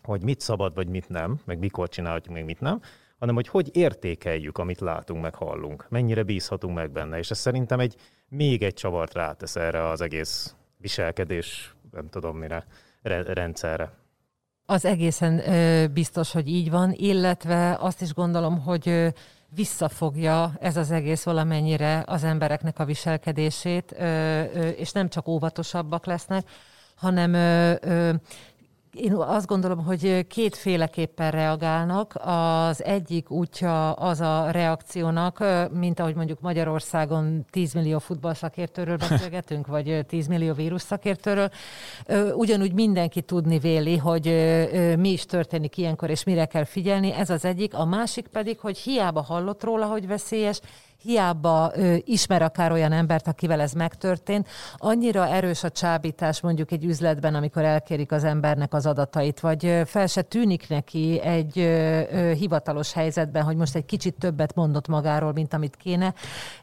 hogy 0.03 0.23
mit 0.23 0.39
szabad, 0.39 0.75
vagy 0.75 0.87
mit 0.87 1.09
nem, 1.09 1.39
meg 1.45 1.59
mikor 1.59 1.89
csinálhatjuk, 1.89 2.35
meg 2.35 2.45
mit 2.45 2.59
nem, 2.59 2.79
hanem 3.19 3.35
hogy 3.35 3.47
hogy 3.47 3.75
értékeljük, 3.75 4.57
amit 4.57 4.79
látunk, 4.79 5.21
meg 5.21 5.35
hallunk, 5.35 5.85
mennyire 5.89 6.23
bízhatunk 6.23 6.75
meg 6.75 6.91
benne, 6.91 7.17
és 7.17 7.31
ez 7.31 7.37
szerintem 7.37 7.79
egy 7.79 7.95
még 8.29 8.63
egy 8.63 8.73
csavart 8.73 9.13
rátesz 9.13 9.55
erre 9.55 9.87
az 9.87 10.01
egész 10.01 10.55
viselkedés, 10.77 11.75
nem 11.91 12.07
tudom 12.09 12.37
mire, 12.37 12.65
rendszerre. 13.33 13.91
Az 14.65 14.85
egészen 14.85 15.49
ö, 15.49 15.87
biztos, 15.87 16.31
hogy 16.31 16.47
így 16.47 16.69
van, 16.69 16.93
illetve 16.95 17.77
azt 17.79 18.01
is 18.01 18.13
gondolom, 18.13 18.59
hogy 18.59 18.89
ö, 18.89 19.07
visszafogja 19.55 20.53
ez 20.59 20.77
az 20.77 20.91
egész 20.91 21.23
valamennyire 21.23 22.03
az 22.07 22.23
embereknek 22.23 22.79
a 22.79 22.85
viselkedését, 22.85 23.95
ö, 23.97 24.03
ö, 24.03 24.67
és 24.67 24.91
nem 24.91 25.09
csak 25.09 25.27
óvatosabbak 25.27 26.05
lesznek, 26.05 26.47
hanem 26.95 27.33
ö, 27.33 27.73
ö, 27.81 28.13
Én 28.93 29.13
azt 29.13 29.47
gondolom, 29.47 29.85
hogy 29.85 30.27
kétféleképpen 30.27 31.31
reagálnak. 31.31 32.19
Az 32.23 32.83
egyik 32.83 33.29
útja 33.29 33.91
az 33.91 34.21
a 34.21 34.51
reakciónak, 34.51 35.43
mint 35.71 35.99
ahogy 35.99 36.15
mondjuk 36.15 36.39
Magyarországon 36.39 37.45
10 37.49 37.73
millió 37.73 37.99
futballszakértőről 37.99 38.97
beszélgetünk, 38.97 39.67
vagy 39.67 40.05
10 40.07 40.27
millió 40.27 40.53
vírus 40.53 40.81
szakértőről. 40.81 41.49
Ugyanúgy 42.33 42.73
mindenki 42.73 43.21
tudni 43.21 43.59
véli, 43.59 43.97
hogy 43.97 44.25
mi 44.97 45.09
is 45.09 45.25
történik 45.25 45.77
ilyenkor, 45.77 46.09
és 46.09 46.23
mire 46.23 46.45
kell 46.45 46.65
figyelni. 46.65 47.13
Ez 47.13 47.29
az 47.29 47.45
egyik. 47.45 47.73
A 47.73 47.85
másik 47.85 48.27
pedig, 48.27 48.59
hogy 48.59 48.77
hiába 48.77 49.21
hallott 49.21 49.63
róla, 49.63 49.85
hogy 49.85 50.07
veszélyes, 50.07 50.59
hiába 51.01 51.71
ö, 51.75 51.95
ismer 52.03 52.41
akár 52.41 52.71
olyan 52.71 52.91
embert, 52.91 53.27
akivel 53.27 53.61
ez 53.61 53.71
megtörtént, 53.71 54.47
annyira 54.77 55.27
erős 55.27 55.63
a 55.63 55.69
csábítás 55.69 56.41
mondjuk 56.41 56.71
egy 56.71 56.83
üzletben, 56.83 57.35
amikor 57.35 57.63
elkérik 57.63 58.11
az 58.11 58.23
embernek 58.23 58.73
az 58.73 58.85
adatait, 58.85 59.39
vagy 59.39 59.81
fel 59.85 60.07
se 60.07 60.21
tűnik 60.21 60.69
neki 60.69 61.19
egy 61.21 61.59
ö, 61.59 62.01
ö, 62.11 62.33
hivatalos 62.33 62.93
helyzetben, 62.93 63.43
hogy 63.43 63.55
most 63.55 63.75
egy 63.75 63.85
kicsit 63.85 64.15
többet 64.19 64.55
mondott 64.55 64.87
magáról, 64.87 65.33
mint 65.33 65.53
amit 65.53 65.75
kéne, 65.75 66.13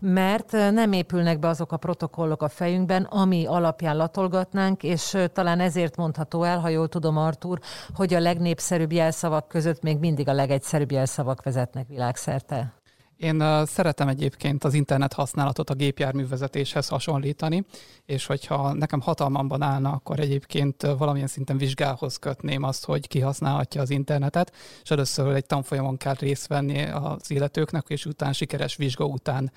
mert 0.01 0.53
nem 0.53 0.93
épülnek 0.93 1.39
be 1.39 1.49
azok 1.49 1.73
a 1.73 1.77
protokollok 1.77 2.43
a 2.43 2.49
fejünkben, 2.49 3.03
ami 3.03 3.47
alapján 3.47 3.97
latolgatnánk, 3.97 4.83
és 4.83 5.17
talán 5.33 5.61
ezért 5.61 5.97
mondható 5.97 6.43
el, 6.43 6.59
ha 6.59 6.69
jól 6.69 6.89
tudom, 6.89 7.17
Artur, 7.17 7.59
hogy 7.95 8.15
a 8.15 8.21
legnépszerűbb 8.21 8.93
jelszavak 8.93 9.49
között 9.49 9.83
még 9.83 9.99
mindig 9.99 10.29
a 10.29 10.33
legegyszerűbb 10.33 10.91
jelszavak 10.91 11.43
vezetnek 11.43 11.87
világszerte. 11.89 12.75
Én 13.17 13.67
szeretem 13.67 14.09
egyébként 14.09 14.65
az 14.65 14.75
internet 14.75 15.13
használatot 15.13 15.71
a 15.71 15.75
gépjárművezetéshez 15.75 16.89
hasonlítani, 16.89 17.65
és 18.05 18.27
hogyha 18.27 18.73
nekem 18.73 19.01
hatalmamban 19.01 19.63
állna, 19.63 19.91
akkor 19.93 20.21
egyébként 20.21 20.83
valamilyen 20.83 21.27
szinten 21.27 21.59
vizsgához 21.59 22.17
kötném 22.17 22.63
azt, 22.63 22.85
hogy 22.85 23.09
ki 23.09 23.21
használhatja 23.21 23.81
az 23.81 23.91
internetet, 23.91 24.53
és 24.83 24.91
először 24.91 25.35
egy 25.35 25.47
tanfolyamon 25.47 25.97
kell 25.97 26.15
részt 26.19 26.47
venni 26.47 26.83
az 26.85 27.31
illetőknek, 27.31 27.85
és 27.89 28.07
utána 28.07 28.33
sikeres 28.33 28.77
vizsga 28.77 29.05
után 29.05 29.53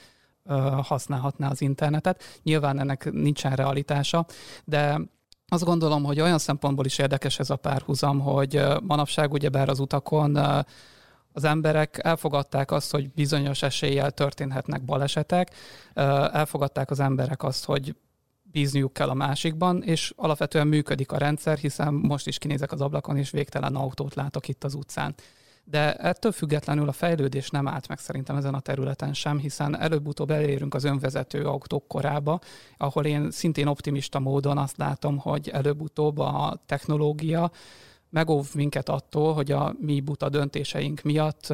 használhatná 0.82 1.50
az 1.50 1.62
internetet. 1.62 2.40
Nyilván 2.44 2.80
ennek 2.80 3.12
nincsen 3.12 3.56
realitása, 3.56 4.26
de 4.66 5.00
azt 5.48 5.64
gondolom, 5.64 6.04
hogy 6.04 6.22
olyan 6.22 6.40
szempontból 6.40 6.86
is 6.86 6.98
érdekes 6.98 7.40
ez 7.40 7.50
a 7.50 7.56
párhuzam, 7.56 8.20
hogy 8.20 8.62
manapság 8.84 9.34
ugyebár 9.34 9.70
az 9.70 9.80
utakon 9.80 10.40
az 11.40 11.46
emberek 11.46 12.00
elfogadták 12.04 12.72
azt, 12.72 12.92
hogy 12.92 13.10
bizonyos 13.10 13.62
eséllyel 13.62 14.12
történhetnek 14.12 14.82
balesetek, 14.82 15.56
elfogadták 16.34 16.92
az 16.92 17.00
emberek 17.00 17.44
azt, 17.44 17.66
hogy 17.66 17.96
bízniuk 18.42 18.94
kell 18.94 19.10
a 19.10 19.14
másikban, 19.14 19.84
és 19.84 20.14
alapvetően 20.16 20.68
működik 20.68 21.12
a 21.12 21.18
rendszer, 21.18 21.58
hiszen 21.58 21.94
most 21.94 22.28
is 22.28 22.38
kinézek 22.38 22.72
az 22.72 22.82
ablakon, 22.82 23.18
és 23.18 23.30
végtelen 23.30 23.76
autót 23.76 24.16
látok 24.16 24.48
itt 24.48 24.64
az 24.64 24.74
utcán. 24.74 25.16
De 25.64 25.94
ettől 25.94 26.32
függetlenül 26.32 26.88
a 26.88 26.92
fejlődés 26.92 27.50
nem 27.50 27.68
állt 27.68 27.88
meg 27.88 28.00
szerintem 28.00 28.36
ezen 28.36 28.54
a 28.54 28.60
területen 28.60 29.14
sem, 29.14 29.38
hiszen 29.38 29.80
előbb-utóbb 29.80 30.32
elérünk 30.32 30.74
az 30.74 30.84
önvezető 30.84 31.44
autók 31.46 31.88
korába, 31.88 32.40
ahol 32.78 33.06
én 33.06 33.32
szintén 33.32 33.68
optimista 33.68 34.20
módon 34.20 34.58
azt 34.58 34.78
látom, 34.78 35.18
hogy 35.18 35.50
előbb-utóbb 35.50 36.18
a 36.18 36.62
technológia 36.66 37.52
megóv 38.10 38.48
minket 38.54 38.90
attól, 38.90 39.34
hogy 39.34 39.52
a 39.52 39.76
mi 39.80 40.00
buta 40.00 40.30
döntéseink 40.30 41.02
miatt 41.02 41.54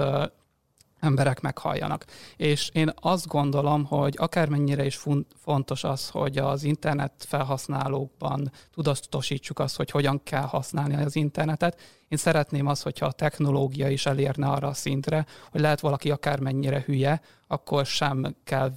emberek 0.99 1.41
meghalljanak. 1.41 2.05
És 2.35 2.69
én 2.73 2.91
azt 2.95 3.27
gondolom, 3.27 3.85
hogy 3.85 4.15
akármennyire 4.17 4.85
is 4.85 5.01
fontos 5.35 5.83
az, 5.83 6.09
hogy 6.09 6.37
az 6.37 6.63
internet 6.63 7.13
felhasználókban 7.17 8.51
tudatosítsuk 8.73 9.59
azt, 9.59 9.75
hogy 9.75 9.89
hogyan 9.91 10.23
kell 10.23 10.45
használni 10.45 10.95
az 10.95 11.15
internetet, 11.15 11.79
én 12.07 12.17
szeretném 12.17 12.67
azt, 12.67 12.83
hogyha 12.83 13.05
a 13.05 13.11
technológia 13.11 13.89
is 13.89 14.05
elérne 14.05 14.47
arra 14.47 14.67
a 14.67 14.73
szintre, 14.73 15.25
hogy 15.51 15.61
lehet 15.61 15.79
valaki 15.79 16.11
akármennyire 16.11 16.83
hülye, 16.85 17.21
akkor 17.47 17.85
sem 17.85 18.35
kell 18.43 18.71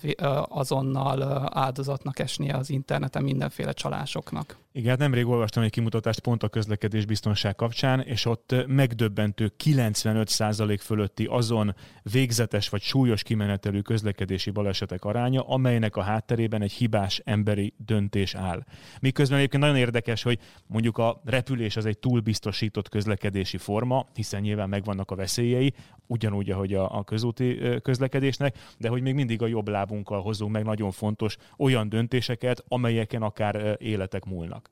azonnal 0.49 1.50
áldozatnak 1.58 2.18
esnie 2.18 2.54
az 2.54 2.70
interneten 2.70 3.23
mindenféle 3.23 3.73
csalásoknak. 3.73 4.58
Igen, 4.73 4.90
hát 4.90 4.99
nemrég 4.99 5.26
olvastam 5.26 5.62
egy 5.62 5.70
kimutatást 5.70 6.20
pont 6.20 6.42
a 6.42 6.49
közlekedés 6.49 7.04
biztonság 7.04 7.54
kapcsán, 7.54 8.00
és 8.00 8.25
ott 8.25 8.54
megdöbbentő 8.66 9.52
95% 9.64 10.78
fölötti 10.80 11.25
azon 11.25 11.75
végzetes 12.02 12.68
vagy 12.68 12.82
súlyos 12.82 13.23
kimenetelő 13.23 13.80
közlekedési 13.80 14.50
balesetek 14.50 15.04
aránya, 15.04 15.42
amelynek 15.42 15.97
a 15.97 16.02
hátterében 16.02 16.62
egy 16.62 16.73
hibás 16.73 17.20
emberi 17.25 17.75
döntés 17.76 18.35
áll. 18.35 18.64
Miközben 19.00 19.38
egyébként 19.38 19.62
nagyon 19.62 19.76
érdekes, 19.76 20.23
hogy 20.23 20.38
mondjuk 20.66 20.99
a 20.99 21.20
repülés 21.25 21.76
az 21.76 21.87
egy 21.87 21.99
túlbiztosított 21.99 22.88
közlekedési 23.18 23.56
forma, 23.56 24.06
hiszen 24.14 24.40
nyilván 24.40 24.68
megvannak 24.68 25.10
a 25.10 25.14
veszélyei, 25.14 25.75
ugyanúgy, 26.06 26.50
ahogy 26.50 26.75
a, 26.75 26.96
a 26.98 27.04
közúti 27.04 27.58
közlekedésnek, 27.82 28.56
de 28.78 28.88
hogy 28.88 29.02
még 29.02 29.14
mindig 29.14 29.42
a 29.42 29.46
jobb 29.46 29.68
lábunkkal 29.68 30.20
hozunk 30.20 30.52
meg 30.52 30.64
nagyon 30.64 30.90
fontos 30.90 31.37
olyan 31.56 31.88
döntéseket, 31.88 32.64
amelyeken 32.68 33.22
akár 33.22 33.76
életek 33.78 34.25
múlnak. 34.25 34.70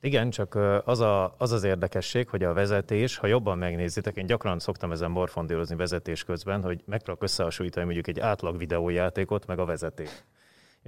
Igen, 0.00 0.30
csak 0.30 0.54
az, 0.84 1.00
a, 1.00 1.34
az 1.38 1.52
az 1.52 1.64
érdekesség, 1.64 2.28
hogy 2.28 2.42
a 2.42 2.52
vezetés, 2.52 3.16
ha 3.16 3.26
jobban 3.26 3.58
megnézitek, 3.58 4.16
én 4.16 4.26
gyakran 4.26 4.58
szoktam 4.58 4.92
ezen 4.92 5.10
morfondírozni 5.10 5.76
vezetés 5.76 6.24
közben, 6.24 6.62
hogy 6.62 6.82
megpróbálok 6.86 7.22
összehasonlítani 7.22 7.84
mondjuk 7.84 8.06
egy 8.06 8.20
átlag 8.20 8.58
videójátékot, 8.58 9.46
meg 9.46 9.58
a 9.58 9.64
vezetés. 9.64 10.10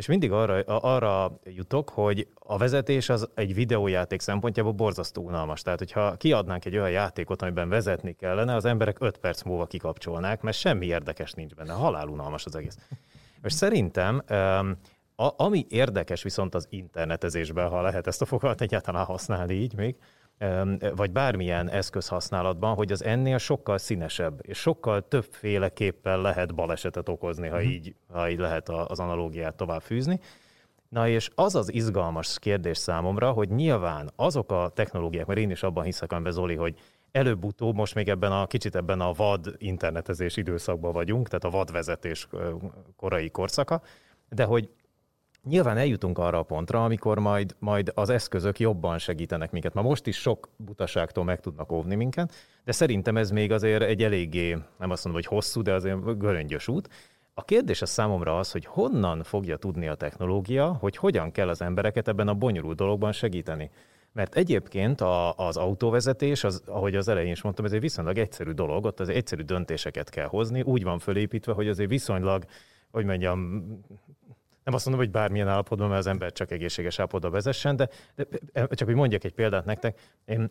És 0.00 0.06
mindig 0.06 0.32
arra, 0.32 0.62
arra 0.64 1.38
jutok, 1.44 1.88
hogy 1.88 2.28
a 2.38 2.56
vezetés 2.56 3.08
az 3.08 3.28
egy 3.34 3.54
videójáték 3.54 4.20
szempontjából 4.20 4.72
borzasztó 4.72 5.22
unalmas. 5.22 5.62
Tehát, 5.62 5.78
hogyha 5.78 6.16
kiadnánk 6.16 6.64
egy 6.64 6.76
olyan 6.76 6.90
játékot, 6.90 7.42
amiben 7.42 7.68
vezetni 7.68 8.12
kellene, 8.12 8.54
az 8.54 8.64
emberek 8.64 8.96
5 9.00 9.18
perc 9.18 9.42
múlva 9.42 9.66
kikapcsolnák, 9.66 10.40
mert 10.40 10.56
semmi 10.56 10.86
érdekes 10.86 11.32
nincs 11.32 11.54
benne. 11.54 11.72
Halál 11.72 12.08
unalmas 12.08 12.44
az 12.44 12.56
egész. 12.56 12.78
És 13.42 13.52
szerintem 13.52 14.22
a, 15.16 15.28
ami 15.36 15.66
érdekes 15.68 16.22
viszont 16.22 16.54
az 16.54 16.66
internetezésben, 16.70 17.68
ha 17.68 17.82
lehet 17.82 18.06
ezt 18.06 18.22
a 18.22 18.26
fogalmat 18.26 18.60
egyáltalán 18.60 19.04
használni 19.04 19.54
így 19.54 19.74
még, 19.74 19.96
vagy 20.96 21.10
bármilyen 21.10 21.70
eszköz 21.70 22.08
használatban, 22.08 22.74
hogy 22.74 22.92
az 22.92 23.04
ennél 23.04 23.38
sokkal 23.38 23.78
színesebb, 23.78 24.38
és 24.42 24.58
sokkal 24.58 25.08
többféleképpen 25.08 26.20
lehet 26.20 26.54
balesetet 26.54 27.08
okozni, 27.08 27.48
ha 27.48 27.56
mhm. 27.56 27.66
így, 27.66 27.94
ha 28.12 28.30
így 28.30 28.38
lehet 28.38 28.68
az 28.68 29.00
analógiát 29.00 29.54
tovább 29.54 29.82
fűzni. 29.82 30.20
Na 30.88 31.08
és 31.08 31.30
az 31.34 31.54
az 31.54 31.72
izgalmas 31.72 32.38
kérdés 32.38 32.78
számomra, 32.78 33.30
hogy 33.30 33.48
nyilván 33.48 34.10
azok 34.16 34.52
a 34.52 34.70
technológiák, 34.74 35.26
mert 35.26 35.40
én 35.40 35.50
is 35.50 35.62
abban 35.62 35.84
hiszek, 35.84 36.12
amiben 36.12 36.32
Zoli, 36.32 36.54
hogy 36.54 36.74
előbb-utóbb 37.12 37.74
most 37.74 37.94
még 37.94 38.08
ebben 38.08 38.32
a 38.32 38.46
kicsit 38.46 38.74
ebben 38.74 39.00
a 39.00 39.12
vad 39.12 39.54
internetezés 39.58 40.36
időszakban 40.36 40.92
vagyunk, 40.92 41.28
tehát 41.28 41.44
a 41.44 41.50
vadvezetés 41.50 42.28
korai 42.96 43.30
korszaka, 43.30 43.82
de 44.28 44.44
hogy 44.44 44.68
Nyilván 45.44 45.76
eljutunk 45.76 46.18
arra 46.18 46.38
a 46.38 46.42
pontra, 46.42 46.84
amikor 46.84 47.18
majd, 47.18 47.56
majd 47.58 47.92
az 47.94 48.08
eszközök 48.10 48.58
jobban 48.58 48.98
segítenek 48.98 49.50
minket. 49.50 49.74
Ma 49.74 49.82
most 49.82 50.06
is 50.06 50.16
sok 50.16 50.48
butaságtól 50.56 51.24
meg 51.24 51.40
tudnak 51.40 51.72
óvni 51.72 51.94
minket, 51.94 52.32
de 52.64 52.72
szerintem 52.72 53.16
ez 53.16 53.30
még 53.30 53.52
azért 53.52 53.82
egy 53.82 54.02
eléggé, 54.02 54.50
nem 54.78 54.90
azt 54.90 55.04
mondom, 55.04 55.22
hogy 55.22 55.32
hosszú, 55.32 55.62
de 55.62 55.72
azért 55.72 56.18
göröngyös 56.18 56.68
út. 56.68 56.88
A 57.34 57.44
kérdés 57.44 57.82
a 57.82 57.86
számomra 57.86 58.38
az, 58.38 58.52
hogy 58.52 58.64
honnan 58.64 59.22
fogja 59.22 59.56
tudni 59.56 59.88
a 59.88 59.94
technológia, 59.94 60.72
hogy 60.72 60.96
hogyan 60.96 61.30
kell 61.30 61.48
az 61.48 61.62
embereket 61.62 62.08
ebben 62.08 62.28
a 62.28 62.34
bonyolult 62.34 62.76
dologban 62.76 63.12
segíteni. 63.12 63.70
Mert 64.12 64.34
egyébként 64.34 65.00
a, 65.00 65.36
az 65.36 65.56
autóvezetés, 65.56 66.44
az, 66.44 66.62
ahogy 66.66 66.94
az 66.94 67.08
elején 67.08 67.32
is 67.32 67.42
mondtam, 67.42 67.64
ez 67.64 67.72
egy 67.72 67.80
viszonylag 67.80 68.18
egyszerű 68.18 68.50
dolog, 68.50 68.84
ott 68.84 69.00
az 69.00 69.08
egyszerű 69.08 69.42
döntéseket 69.42 70.10
kell 70.10 70.26
hozni, 70.26 70.62
úgy 70.62 70.82
van 70.82 70.98
fölépítve, 70.98 71.52
hogy 71.52 71.68
azért 71.68 71.88
viszonylag, 71.88 72.44
hogy 72.90 73.04
mondjam, 73.04 73.64
nem 74.64 74.74
azt 74.74 74.86
mondom, 74.86 75.04
hogy 75.04 75.12
bármilyen 75.12 75.48
állapotban, 75.48 75.88
mert 75.88 76.00
az 76.00 76.06
ember 76.06 76.32
csak 76.32 76.50
egészséges 76.50 76.98
állapotban 76.98 77.30
vezessen, 77.30 77.76
de, 77.76 77.88
de 78.14 78.26
csak 78.52 78.88
hogy 78.88 78.96
mondjak 78.96 79.24
egy 79.24 79.34
példát 79.34 79.64
nektek, 79.64 80.00
én 80.24 80.50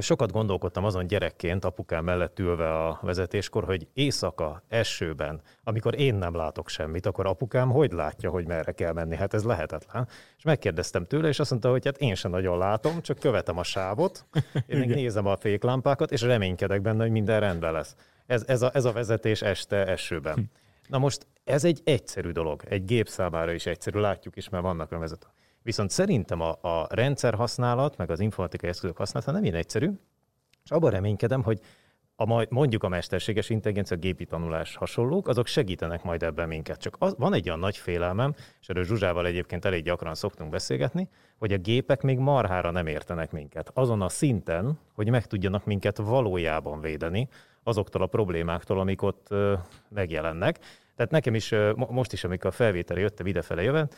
sokat 0.00 0.32
gondolkodtam 0.32 0.84
azon 0.84 1.06
gyerekként, 1.06 1.64
apukám 1.64 2.04
mellett 2.04 2.38
ülve 2.38 2.78
a 2.86 2.98
vezetéskor, 3.02 3.64
hogy 3.64 3.88
éjszaka, 3.92 4.62
esőben, 4.68 5.40
amikor 5.64 6.00
én 6.00 6.14
nem 6.14 6.34
látok 6.34 6.68
semmit, 6.68 7.06
akkor 7.06 7.26
apukám 7.26 7.70
hogy 7.70 7.92
látja, 7.92 8.30
hogy 8.30 8.46
merre 8.46 8.72
kell 8.72 8.92
menni? 8.92 9.16
Hát 9.16 9.34
ez 9.34 9.44
lehetetlen. 9.44 10.08
És 10.36 10.44
megkérdeztem 10.44 11.04
tőle, 11.04 11.28
és 11.28 11.38
azt 11.38 11.50
mondta, 11.50 11.70
hogy 11.70 11.84
hát 11.84 11.98
én 11.98 12.14
sem 12.14 12.30
nagyon 12.30 12.58
látom, 12.58 13.00
csak 13.00 13.18
követem 13.18 13.58
a 13.58 13.62
sávot, 13.62 14.26
én 14.66 14.78
nézem 14.78 15.26
a 15.26 15.36
féklámpákat, 15.36 16.12
és 16.12 16.22
reménykedek 16.22 16.82
benne, 16.82 17.02
hogy 17.02 17.10
minden 17.10 17.40
rendben 17.40 17.72
lesz. 17.72 17.96
Ez, 18.26 18.44
ez, 18.46 18.62
a, 18.62 18.70
ez 18.74 18.84
a 18.84 18.92
vezetés 18.92 19.42
este 19.42 19.86
esőben. 19.86 20.50
Na 20.92 20.98
most 20.98 21.26
ez 21.44 21.64
egy 21.64 21.80
egyszerű 21.84 22.30
dolog, 22.30 22.62
egy 22.68 22.84
gép 22.84 23.08
számára 23.08 23.52
is 23.52 23.66
egyszerű, 23.66 23.98
látjuk 23.98 24.36
is, 24.36 24.48
mert 24.48 24.62
vannak 24.62 24.92
önvezetők. 24.92 25.30
Viszont 25.62 25.90
szerintem 25.90 26.40
a, 26.40 26.58
a 26.60 26.86
rendszer 26.90 27.34
használat, 27.34 27.96
meg 27.96 28.10
az 28.10 28.20
informatikai 28.20 28.68
eszközök 28.68 28.96
használata 28.96 29.32
nem 29.32 29.42
ilyen 29.42 29.54
egyszerű, 29.54 29.90
és 30.64 30.70
abban 30.70 30.90
reménykedem, 30.90 31.42
hogy 31.42 31.60
a, 32.16 32.46
mondjuk 32.48 32.82
a 32.82 32.88
mesterséges 32.88 33.50
intelligencia, 33.50 33.96
gépi 33.96 34.24
tanulás 34.24 34.76
hasonlók, 34.76 35.28
azok 35.28 35.46
segítenek 35.46 36.02
majd 36.02 36.22
ebben 36.22 36.48
minket. 36.48 36.80
Csak 36.80 36.96
az, 36.98 37.14
van 37.18 37.34
egy 37.34 37.46
olyan 37.46 37.58
nagy 37.58 37.76
félelmem, 37.76 38.34
és 38.60 38.68
erről 38.68 38.84
Zsuzsával 38.84 39.26
egyébként 39.26 39.64
elég 39.64 39.84
gyakran 39.84 40.14
szoktunk 40.14 40.50
beszélgetni, 40.50 41.08
hogy 41.38 41.52
a 41.52 41.58
gépek 41.58 42.02
még 42.02 42.18
marhára 42.18 42.70
nem 42.70 42.86
értenek 42.86 43.32
minket. 43.32 43.70
Azon 43.74 44.02
a 44.02 44.08
szinten, 44.08 44.78
hogy 44.94 45.10
meg 45.10 45.26
tudjanak 45.26 45.64
minket 45.64 45.96
valójában 45.96 46.80
védeni 46.80 47.28
azoktól 47.62 48.02
a 48.02 48.06
problémáktól, 48.06 48.80
amik 48.80 49.02
ott 49.02 49.26
ö, 49.30 49.54
megjelennek. 49.88 50.58
Tehát 50.96 51.10
nekem 51.10 51.34
is 51.34 51.54
most 51.74 52.12
is, 52.12 52.24
amikor 52.24 52.50
a 52.50 52.52
felvétel 52.52 52.98
jöttem 52.98 53.26
idefele 53.26 53.62
jöve, 53.62 53.88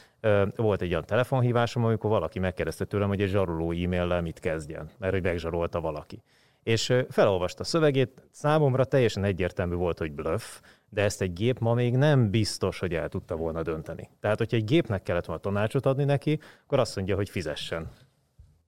volt 0.56 0.82
egy 0.82 0.90
olyan 0.90 1.04
telefonhívásom, 1.04 1.84
amikor 1.84 2.10
valaki 2.10 2.38
megkérdezte 2.38 2.84
tőlem, 2.84 3.08
hogy 3.08 3.20
egy 3.20 3.28
zsaroló 3.28 3.70
e-maillel 3.70 4.22
mit 4.22 4.40
kezdjen, 4.40 4.90
mert 4.98 5.12
hogy 5.12 5.22
megzsarolta 5.22 5.80
valaki 5.80 6.22
és 6.64 6.92
felolvasta 7.08 7.62
a 7.62 7.64
szövegét, 7.64 8.22
számomra 8.30 8.84
teljesen 8.84 9.24
egyértelmű 9.24 9.74
volt, 9.74 9.98
hogy 9.98 10.12
bluff, 10.12 10.60
de 10.88 11.02
ezt 11.02 11.20
egy 11.20 11.32
gép 11.32 11.58
ma 11.58 11.74
még 11.74 11.96
nem 11.96 12.30
biztos, 12.30 12.78
hogy 12.78 12.94
el 12.94 13.08
tudta 13.08 13.36
volna 13.36 13.62
dönteni. 13.62 14.10
Tehát, 14.20 14.38
hogyha 14.38 14.56
egy 14.56 14.64
gépnek 14.64 15.02
kellett 15.02 15.24
volna 15.24 15.40
tanácsot 15.40 15.86
adni 15.86 16.04
neki, 16.04 16.40
akkor 16.64 16.78
azt 16.78 16.96
mondja, 16.96 17.16
hogy 17.16 17.28
fizessen. 17.28 17.90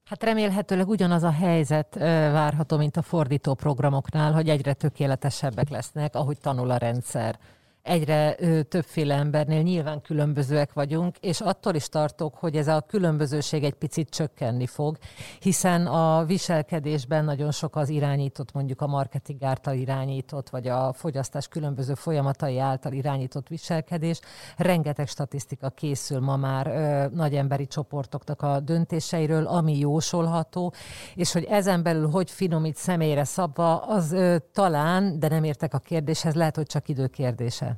Hát 0.04 0.22
remélhetőleg 0.22 0.88
ugyanaz 0.88 1.22
a 1.22 1.30
helyzet 1.30 1.94
várható, 2.32 2.76
mint 2.76 2.96
a 2.96 3.02
fordító 3.02 3.54
programoknál, 3.54 4.32
hogy 4.32 4.48
egyre 4.48 4.72
tökéletesebbek 4.72 5.68
lesznek, 5.68 6.14
ahogy 6.14 6.38
tanul 6.38 6.70
a 6.70 6.76
rendszer 6.76 7.38
egyre 7.86 8.36
ö, 8.38 8.62
többféle 8.62 9.14
embernél 9.14 9.62
nyilván 9.62 10.00
különbözőek 10.00 10.72
vagyunk, 10.72 11.16
és 11.16 11.40
attól 11.40 11.74
is 11.74 11.88
tartok, 11.88 12.34
hogy 12.34 12.56
ez 12.56 12.68
a 12.68 12.80
különbözőség 12.80 13.64
egy 13.64 13.74
picit 13.74 14.10
csökkenni 14.10 14.66
fog, 14.66 14.98
hiszen 15.40 15.86
a 15.86 16.24
viselkedésben 16.24 17.24
nagyon 17.24 17.50
sok 17.50 17.76
az 17.76 17.88
irányított, 17.88 18.52
mondjuk 18.52 18.80
a 18.80 18.86
marketing 18.86 19.42
által 19.42 19.74
irányított, 19.74 20.48
vagy 20.48 20.68
a 20.68 20.92
fogyasztás 20.92 21.48
különböző 21.48 21.94
folyamatai 21.94 22.58
által 22.58 22.92
irányított 22.92 23.48
viselkedés. 23.48 24.20
Rengeteg 24.56 25.08
statisztika 25.08 25.70
készül 25.70 26.20
ma 26.20 26.36
már 26.36 26.66
ö, 26.66 27.16
nagy 27.16 27.34
emberi 27.34 27.66
csoportoknak 27.66 28.42
a 28.42 28.60
döntéseiről, 28.60 29.46
ami 29.46 29.78
jósolható, 29.78 30.72
és 31.14 31.32
hogy 31.32 31.44
ezen 31.44 31.82
belül 31.82 32.08
hogy 32.10 32.30
finomít 32.30 32.76
személyre 32.76 33.24
szabva, 33.24 33.76
az 33.76 34.12
ö, 34.12 34.36
talán, 34.52 35.18
de 35.18 35.28
nem 35.28 35.44
értek 35.44 35.74
a 35.74 35.78
kérdéshez, 35.78 36.34
lehet, 36.34 36.56
hogy 36.56 36.66
csak 36.66 36.88
időkérdése. 36.88 37.75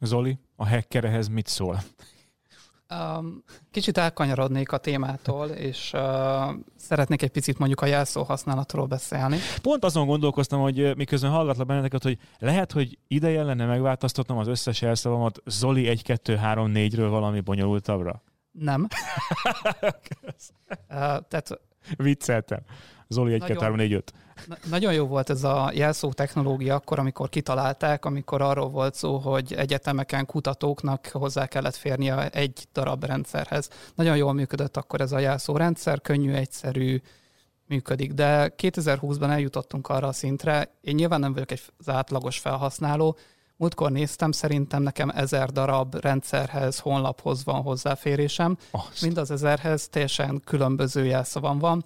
Zoli, 0.00 0.38
a 0.56 0.68
hacker 0.68 1.04
ehhez 1.04 1.28
mit 1.28 1.46
szól? 1.46 1.82
Um, 2.94 3.42
kicsit 3.70 3.98
elkanyarodnék 3.98 4.72
a 4.72 4.78
témától, 4.78 5.48
és 5.48 5.90
uh, 5.94 6.00
szeretnék 6.76 7.22
egy 7.22 7.30
picit 7.30 7.58
mondjuk 7.58 7.80
a 7.80 7.86
jelszó 7.86 8.22
használatról 8.22 8.86
beszélni. 8.86 9.38
Pont 9.62 9.84
azon 9.84 10.06
gondolkoztam, 10.06 10.60
hogy 10.60 10.96
miközben 10.96 11.30
hallgatlak 11.30 11.66
benneteket, 11.66 12.02
hogy 12.02 12.18
lehet, 12.38 12.72
hogy 12.72 12.98
ideje 13.08 13.42
lenne 13.42 13.66
megváltoztatnom 13.66 14.38
az 14.38 14.46
összes 14.46 14.80
jelszavamat 14.80 15.42
Zoli 15.46 15.88
1, 15.88 16.02
2, 16.02 16.36
3, 16.36 16.70
4-ről 16.74 17.06
valami 17.10 17.40
bonyolultabbra? 17.40 18.22
Nem. 18.50 18.80
uh, 20.88 21.18
tehát... 21.28 21.60
Vicceltem. 21.96 22.60
Zoli 23.08 23.32
1, 23.32 23.40
2, 23.40 23.58
3, 23.58 23.76
4, 23.76 23.92
5. 23.92 24.12
Na, 24.46 24.56
nagyon 24.68 24.92
jó 24.92 25.06
volt 25.06 25.30
ez 25.30 25.44
a 25.44 25.70
jelszó 25.74 26.12
technológia 26.12 26.74
akkor, 26.74 26.98
amikor 26.98 27.28
kitalálták, 27.28 28.04
amikor 28.04 28.42
arról 28.42 28.68
volt 28.68 28.94
szó, 28.94 29.16
hogy 29.16 29.52
egyetemeken 29.52 30.26
kutatóknak 30.26 31.06
hozzá 31.06 31.46
kellett 31.46 31.74
férnie 31.74 32.28
egy 32.28 32.66
darab 32.72 33.04
rendszerhez. 33.04 33.68
Nagyon 33.94 34.16
jól 34.16 34.32
működött 34.32 34.76
akkor 34.76 35.00
ez 35.00 35.12
a 35.12 35.18
jelszó 35.18 35.56
rendszer, 35.56 36.00
könnyű, 36.00 36.32
egyszerű, 36.32 37.00
működik. 37.66 38.12
De 38.12 38.54
2020-ban 38.56 39.30
eljutottunk 39.30 39.88
arra 39.88 40.06
a 40.06 40.12
szintre, 40.12 40.76
én 40.80 40.94
nyilván 40.94 41.20
nem 41.20 41.32
vagyok 41.32 41.50
egy 41.50 41.62
átlagos 41.86 42.38
felhasználó, 42.38 43.16
Múltkor 43.58 43.90
néztem, 43.90 44.32
szerintem 44.32 44.82
nekem 44.82 45.08
ezer 45.08 45.50
darab 45.50 45.94
rendszerhez, 45.94 46.78
honlaphoz 46.78 47.44
van 47.44 47.62
hozzáférésem. 47.62 48.56
Azt. 48.70 49.02
Mind 49.02 49.18
az 49.18 49.30
ezerhez 49.30 49.88
teljesen 49.88 50.40
különböző 50.44 51.04
jelszavam 51.04 51.58
van. 51.58 51.84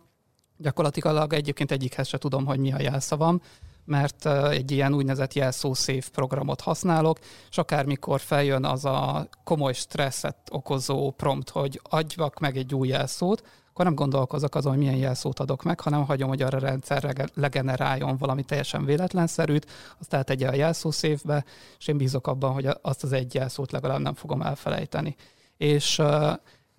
Gyakorlatilag 0.62 1.32
egyébként 1.32 1.70
egyikhez 1.70 2.08
se 2.08 2.18
tudom, 2.18 2.46
hogy 2.46 2.58
mi 2.58 2.72
a 2.72 2.80
jelszavam, 2.80 3.40
mert 3.84 4.26
egy 4.26 4.70
ilyen 4.70 4.94
úgynevezett 4.94 5.32
jelszó 5.32 5.74
szép 5.74 6.08
programot 6.08 6.60
használok, 6.60 7.18
és 7.50 7.58
akármikor 7.58 8.20
feljön 8.20 8.64
az 8.64 8.84
a 8.84 9.28
komoly 9.44 9.72
stresszet 9.72 10.36
okozó 10.50 11.10
prompt, 11.10 11.50
hogy 11.50 11.80
adjak 11.82 12.38
meg 12.38 12.56
egy 12.56 12.74
új 12.74 12.88
jelszót, 12.88 13.42
akkor 13.70 13.84
nem 13.84 13.94
gondolkozok 13.94 14.54
azon, 14.54 14.72
hogy 14.72 14.80
milyen 14.80 14.96
jelszót 14.96 15.40
adok 15.40 15.62
meg, 15.62 15.80
hanem 15.80 16.04
hagyom, 16.04 16.28
hogy 16.28 16.42
arra 16.42 16.56
a 16.56 16.60
rendszer 16.60 17.30
legeneráljon 17.34 18.16
valami 18.16 18.42
teljesen 18.42 18.84
véletlenszerűt, 18.84 19.66
azt 19.98 20.14
eltegye 20.14 20.48
a 20.48 20.54
jelszószévbe, 20.54 21.44
és 21.78 21.86
én 21.88 21.96
bízok 21.96 22.26
abban, 22.26 22.52
hogy 22.52 22.68
azt 22.82 23.02
az 23.02 23.12
egy 23.12 23.34
jelszót 23.34 23.72
legalább 23.72 24.00
nem 24.00 24.14
fogom 24.14 24.42
elfelejteni. 24.42 25.16
És 25.56 26.02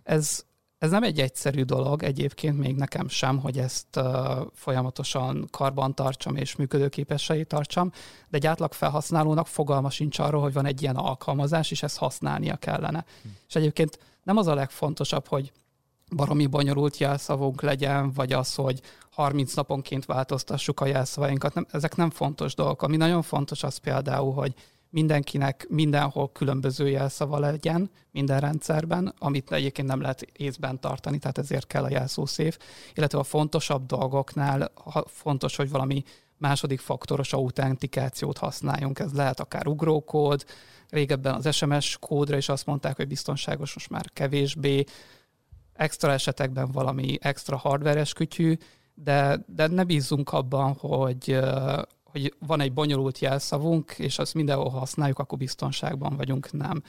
ez 0.03 0.43
ez 0.81 0.91
nem 0.91 1.03
egy 1.03 1.19
egyszerű 1.19 1.63
dolog 1.63 2.03
egyébként 2.03 2.57
még 2.57 2.75
nekem 2.75 3.07
sem, 3.07 3.39
hogy 3.39 3.57
ezt 3.57 3.95
uh, 3.95 4.05
folyamatosan 4.53 5.47
karban 5.51 5.95
tartsam 5.95 6.35
és 6.35 6.55
működőképessé 6.55 7.43
tartsam, 7.43 7.91
de 8.29 8.37
egy 8.37 8.45
átlag 8.45 8.73
felhasználónak 8.73 9.47
fogalma 9.47 9.89
sincs 9.89 10.19
arról, 10.19 10.41
hogy 10.41 10.53
van 10.53 10.65
egy 10.65 10.81
ilyen 10.81 10.95
alkalmazás, 10.95 11.71
és 11.71 11.83
ezt 11.83 11.97
használnia 11.97 12.55
kellene. 12.55 13.05
Hm. 13.21 13.27
És 13.47 13.55
egyébként 13.55 13.99
nem 14.23 14.37
az 14.37 14.47
a 14.47 14.53
legfontosabb, 14.53 15.27
hogy 15.27 15.51
baromi 16.15 16.45
bonyolult 16.45 16.97
jelszavunk 16.97 17.61
legyen, 17.61 18.11
vagy 18.11 18.33
az, 18.33 18.55
hogy 18.55 18.81
30 19.11 19.53
naponként 19.53 20.05
változtassuk 20.05 20.79
a 20.79 20.85
jelszavainkat. 20.85 21.53
Nem, 21.53 21.65
ezek 21.71 21.95
nem 21.95 22.09
fontos 22.09 22.55
dolgok. 22.55 22.81
Ami 22.81 22.97
nagyon 22.97 23.21
fontos 23.21 23.63
az 23.63 23.77
például, 23.77 24.33
hogy 24.33 24.53
mindenkinek 24.91 25.65
mindenhol 25.69 26.31
különböző 26.31 26.89
jelszava 26.89 27.39
legyen 27.39 27.91
minden 28.11 28.39
rendszerben, 28.39 29.13
amit 29.17 29.51
egyébként 29.51 29.87
nem 29.87 30.01
lehet 30.01 30.21
észben 30.21 30.79
tartani, 30.79 31.17
tehát 31.17 31.37
ezért 31.37 31.67
kell 31.67 31.83
a 31.83 31.89
jelszószév, 31.89 32.57
illetve 32.93 33.19
a 33.19 33.23
fontosabb 33.23 33.85
dolgoknál 33.85 34.71
fontos, 35.05 35.55
hogy 35.55 35.69
valami 35.69 36.03
második 36.37 36.79
faktoros 36.79 37.33
autentikációt 37.33 38.37
használjunk. 38.37 38.99
Ez 38.99 39.13
lehet 39.13 39.39
akár 39.39 39.67
ugrókód, 39.67 40.45
régebben 40.89 41.33
az 41.33 41.55
SMS 41.55 41.97
kódra 41.99 42.37
is 42.37 42.49
azt 42.49 42.65
mondták, 42.65 42.95
hogy 42.95 43.07
biztonságos, 43.07 43.73
most 43.73 43.89
már 43.89 44.05
kevésbé, 44.13 44.83
extra 45.73 46.11
esetekben 46.11 46.71
valami 46.71 47.17
extra 47.21 47.57
hardveres 47.57 48.13
kütyű, 48.13 48.57
de, 48.93 49.43
de 49.47 49.67
ne 49.67 49.83
bízzunk 49.83 50.31
abban, 50.31 50.73
hogy, 50.73 51.39
hogy 52.11 52.33
van 52.47 52.59
egy 52.59 52.73
bonyolult 52.73 53.19
jelszavunk, 53.19 53.91
és 53.91 54.19
azt 54.19 54.33
mindenhol 54.33 54.69
használjuk, 54.69 55.19
akkor 55.19 55.37
biztonságban 55.37 56.15
vagyunk, 56.15 56.51
nem. 56.51 56.83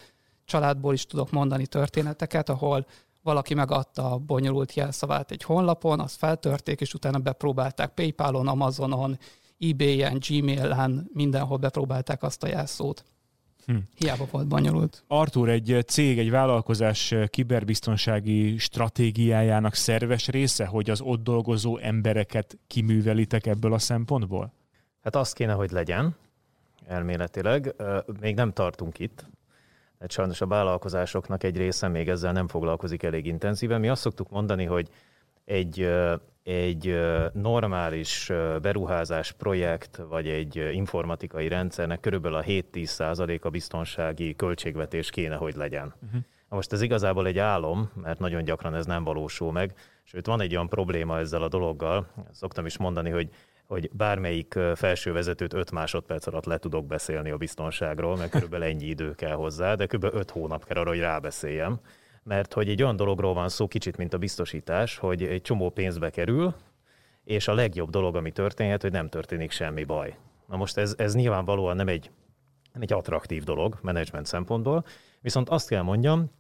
Családból 0.45 0.93
is 0.93 1.07
tudok 1.07 1.31
mondani 1.31 1.67
történeteket, 1.67 2.49
ahol 2.49 2.87
valaki 3.23 3.55
megadta 3.55 4.13
a 4.13 4.19
bonyolult 4.19 4.75
jelszavát 4.75 5.31
egy 5.31 5.43
honlapon, 5.43 6.01
azt 6.01 6.17
feltörték, 6.17 6.81
és 6.81 6.95
utána 6.95 7.19
bepróbálták 7.19 7.95
PayPal-on, 7.95 8.49
Amazonon, 8.49 9.19
eBay-en, 9.59 10.19
Gmail-en, 10.29 11.11
mindenhol 11.13 11.57
bepróbálták 11.57 12.23
azt 12.23 12.43
a 12.43 12.49
jelszót. 12.49 13.05
Hm. 13.67 13.77
Hiába 13.95 14.27
volt 14.31 14.47
bonyolult. 14.47 15.05
Artur, 15.07 15.49
egy 15.49 15.85
cég, 15.87 16.19
egy 16.19 16.31
vállalkozás 16.31 17.15
kiberbiztonsági 17.27 18.59
stratégiájának 18.59 19.75
szerves 19.75 20.29
része, 20.29 20.67
hogy 20.67 20.91
az 20.91 21.01
ott 21.01 21.23
dolgozó 21.23 21.79
embereket 21.79 22.59
kiművelitek 22.67 23.47
ebből 23.47 23.73
a 23.73 23.79
szempontból? 23.79 24.53
Hát 25.03 25.17
azt 25.17 25.35
kéne, 25.35 25.53
hogy 25.53 25.71
legyen, 25.71 26.17
elméletileg. 26.87 27.75
Még 28.21 28.35
nem 28.35 28.53
tartunk 28.53 28.99
itt. 28.99 29.27
Hát 30.01 30.11
sajnos 30.11 30.41
a 30.41 30.47
vállalkozásoknak 30.47 31.43
egy 31.43 31.57
része 31.57 31.89
még 31.89 32.09
ezzel 32.09 32.33
nem 32.33 32.49
foglalkozik 32.49 33.03
elég 33.03 33.27
intenzíven. 33.27 33.81
Mi 33.81 33.89
azt 33.89 34.01
szoktuk 34.01 34.31
mondani, 34.31 34.65
hogy 34.65 34.89
egy, 35.45 35.91
egy 36.43 37.01
normális 37.33 38.33
beruházás 38.63 39.33
projekt, 39.33 39.97
vagy 40.09 40.29
egy 40.29 40.57
informatikai 40.73 41.49
rendszernek 41.49 42.01
körülbelül 42.01 42.37
a 42.37 42.43
7-10 42.43 43.43
a 43.43 43.49
biztonsági 43.49 44.37
költségvetés 44.37 45.11
kéne, 45.11 45.35
hogy 45.35 45.55
legyen. 45.55 45.95
Uh-huh. 46.07 46.21
Most 46.49 46.73
ez 46.73 46.83
igazából 46.83 47.27
egy 47.27 47.39
álom, 47.39 47.91
mert 47.95 48.19
nagyon 48.19 48.45
gyakran 48.45 48.75
ez 48.75 48.87
nem 48.87 49.05
valósul 49.05 49.53
meg, 49.53 49.75
sőt 50.03 50.27
van 50.27 50.41
egy 50.41 50.55
olyan 50.55 50.69
probléma 50.69 51.19
ezzel 51.19 51.43
a 51.43 51.49
dologgal, 51.49 52.07
szoktam 52.31 52.67
is 52.67 52.79
mondani, 52.79 53.11
hogy 53.11 53.29
hogy 53.73 53.91
bármelyik 53.93 54.59
felső 54.75 55.13
vezetőt 55.13 55.53
5 55.53 55.71
másodperc 55.71 56.27
alatt 56.27 56.45
le 56.45 56.59
tudok 56.59 56.87
beszélni 56.87 57.31
a 57.31 57.37
biztonságról, 57.37 58.17
mert 58.17 58.31
körülbelül 58.31 58.67
ennyi 58.67 58.85
idő 58.85 59.15
kell 59.15 59.35
hozzá, 59.35 59.75
de 59.75 59.87
kb. 59.87 60.05
5 60.05 60.31
hónap 60.31 60.65
kell 60.65 60.77
arra, 60.77 60.89
hogy 60.89 60.99
rábeszéljem. 60.99 61.81
Mert 62.23 62.53
hogy 62.53 62.69
egy 62.69 62.83
olyan 62.83 62.97
dologról 62.97 63.35
van 63.35 63.49
szó, 63.49 63.69
kicsit 63.69 63.97
mint 63.97 64.15
a 64.15 64.19
biztosítás, 64.19 64.99
hogy 64.99 65.23
egy 65.23 65.43
csomó 65.43 65.71
pénzbe 65.71 66.11
kerül, 66.11 66.55
és 67.25 67.49
a 67.49 67.55
legjobb 67.55 67.91
dolog, 67.91 68.17
ami 68.17 68.31
történhet, 68.31 68.83
hogy 68.83 68.93
nem 68.93 69.09
történik 69.09 69.51
semmi 69.51 69.85
baj. 69.85 70.17
Na 70.47 70.57
most 70.57 70.77
ez, 70.77 70.95
ez 70.99 71.15
nyilvánvalóan 71.15 71.77
nem 71.77 71.89
egy, 71.89 72.11
nem 72.73 72.83
egy 72.83 72.93
attraktív 72.93 73.43
dolog 73.43 73.79
menedzsment 73.83 74.27
szempontból, 74.27 74.85
viszont 75.21 75.49
azt 75.49 75.69
kell 75.69 75.83
mondjam, 75.83 76.31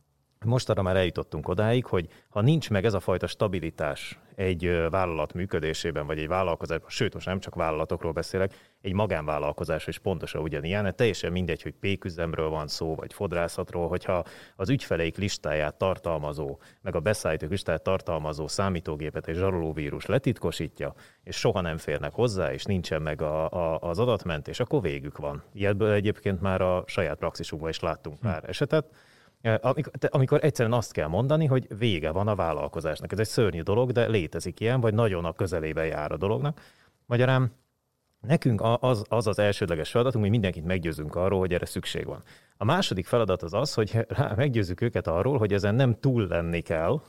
mostanra 0.44 0.82
már 0.82 0.96
eljutottunk 0.96 1.48
odáig, 1.48 1.84
hogy 1.86 2.08
ha 2.28 2.40
nincs 2.40 2.70
meg 2.70 2.84
ez 2.84 2.94
a 2.94 3.00
fajta 3.00 3.26
stabilitás 3.26 4.18
egy 4.34 4.88
vállalat 4.90 5.32
működésében, 5.32 6.06
vagy 6.06 6.18
egy 6.18 6.28
vállalkozásban, 6.28 6.88
sőt, 6.90 7.14
most 7.14 7.26
nem 7.26 7.40
csak 7.40 7.54
vállalatokról 7.54 8.12
beszélek, 8.12 8.70
egy 8.80 8.92
magánvállalkozás 8.92 9.86
is 9.86 9.98
pontosan 9.98 10.42
ugyanilyen, 10.42 10.84
hát 10.84 10.94
teljesen 10.94 11.32
mindegy, 11.32 11.62
hogy 11.62 11.72
péküzemről 11.72 12.48
van 12.48 12.68
szó, 12.68 12.94
vagy 12.94 13.12
fodrászatról, 13.12 13.88
hogyha 13.88 14.24
az 14.56 14.68
ügyfeleik 14.68 15.16
listáját 15.16 15.74
tartalmazó, 15.74 16.58
meg 16.80 16.94
a 16.94 17.00
beszállítók 17.00 17.50
listáját 17.50 17.82
tartalmazó 17.82 18.48
számítógépet 18.48 19.28
egy 19.28 19.36
zsarolóvírus 19.36 20.06
letitkosítja, 20.06 20.94
és 21.24 21.36
soha 21.36 21.60
nem 21.60 21.76
férnek 21.76 22.12
hozzá, 22.12 22.52
és 22.52 22.64
nincsen 22.64 23.02
meg 23.02 23.22
a, 23.22 23.50
a, 23.50 23.78
az 23.78 23.98
adatmentés, 23.98 24.60
akkor 24.60 24.82
végük 24.82 25.18
van. 25.18 25.42
Ilyenből 25.52 25.92
egyébként 25.92 26.40
már 26.40 26.60
a 26.60 26.84
saját 26.86 27.18
praxisunkban 27.18 27.70
is 27.70 27.80
láttunk 27.80 28.18
hm. 28.20 28.26
pár 28.26 28.48
esetet, 28.48 28.86
amikor, 29.42 29.92
amikor 30.08 30.44
egyszerűen 30.44 30.74
azt 30.74 30.92
kell 30.92 31.08
mondani, 31.08 31.46
hogy 31.46 31.66
vége 31.78 32.10
van 32.10 32.28
a 32.28 32.34
vállalkozásnak. 32.34 33.12
Ez 33.12 33.18
egy 33.18 33.26
szörnyű 33.26 33.60
dolog, 33.60 33.92
de 33.92 34.06
létezik 34.06 34.60
ilyen, 34.60 34.80
vagy 34.80 34.94
nagyon 34.94 35.24
a 35.24 35.32
közelébe 35.32 35.84
jár 35.84 36.12
a 36.12 36.16
dolognak. 36.16 36.60
Magyarán 37.06 37.52
nekünk 38.20 38.62
az 38.80 39.04
az, 39.08 39.26
az 39.26 39.38
elsődleges 39.38 39.90
feladatunk, 39.90 40.22
hogy 40.22 40.32
mindenkit 40.32 40.64
meggyőzünk 40.64 41.14
arról, 41.14 41.38
hogy 41.38 41.52
erre 41.54 41.66
szükség 41.66 42.06
van. 42.06 42.22
A 42.56 42.64
második 42.64 43.06
feladat 43.06 43.42
az 43.42 43.54
az, 43.54 43.74
hogy 43.74 44.06
meggyőzzük 44.36 44.80
őket 44.80 45.06
arról, 45.06 45.38
hogy 45.38 45.52
ezen 45.52 45.74
nem 45.74 46.00
túl 46.00 46.26
lenni 46.26 46.60
kell, 46.60 47.00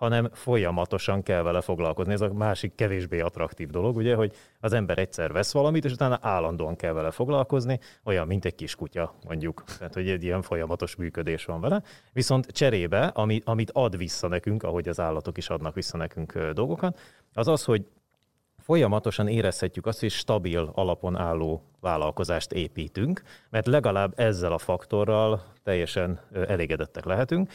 hanem 0.00 0.28
folyamatosan 0.32 1.22
kell 1.22 1.42
vele 1.42 1.60
foglalkozni. 1.60 2.12
Ez 2.12 2.20
a 2.20 2.32
másik 2.32 2.74
kevésbé 2.74 3.20
attraktív 3.20 3.68
dolog, 3.68 3.96
ugye, 3.96 4.14
hogy 4.14 4.32
az 4.60 4.72
ember 4.72 4.98
egyszer 4.98 5.32
vesz 5.32 5.52
valamit, 5.52 5.84
és 5.84 5.92
utána 5.92 6.18
állandóan 6.22 6.76
kell 6.76 6.92
vele 6.92 7.10
foglalkozni, 7.10 7.78
olyan, 8.04 8.26
mint 8.26 8.44
egy 8.44 8.54
kiskutya, 8.54 9.14
mondjuk. 9.26 9.64
Tehát, 9.78 9.94
hogy 9.94 10.08
egy 10.08 10.24
ilyen 10.24 10.42
folyamatos 10.42 10.96
működés 10.96 11.44
van 11.44 11.60
vele. 11.60 11.82
Viszont 12.12 12.46
cserébe, 12.46 13.06
ami, 13.06 13.40
amit 13.44 13.70
ad 13.70 13.96
vissza 13.96 14.28
nekünk, 14.28 14.62
ahogy 14.62 14.88
az 14.88 15.00
állatok 15.00 15.36
is 15.36 15.48
adnak 15.48 15.74
vissza 15.74 15.96
nekünk 15.96 16.38
dolgokat, 16.38 16.98
az 17.34 17.48
az, 17.48 17.64
hogy 17.64 17.86
folyamatosan 18.58 19.28
érezhetjük 19.28 19.86
azt, 19.86 20.00
hogy 20.00 20.10
stabil 20.10 20.70
alapon 20.74 21.16
álló 21.16 21.62
vállalkozást 21.80 22.52
építünk, 22.52 23.22
mert 23.50 23.66
legalább 23.66 24.12
ezzel 24.16 24.52
a 24.52 24.58
faktorral 24.58 25.42
teljesen 25.62 26.20
elégedettek 26.32 27.04
lehetünk, 27.04 27.50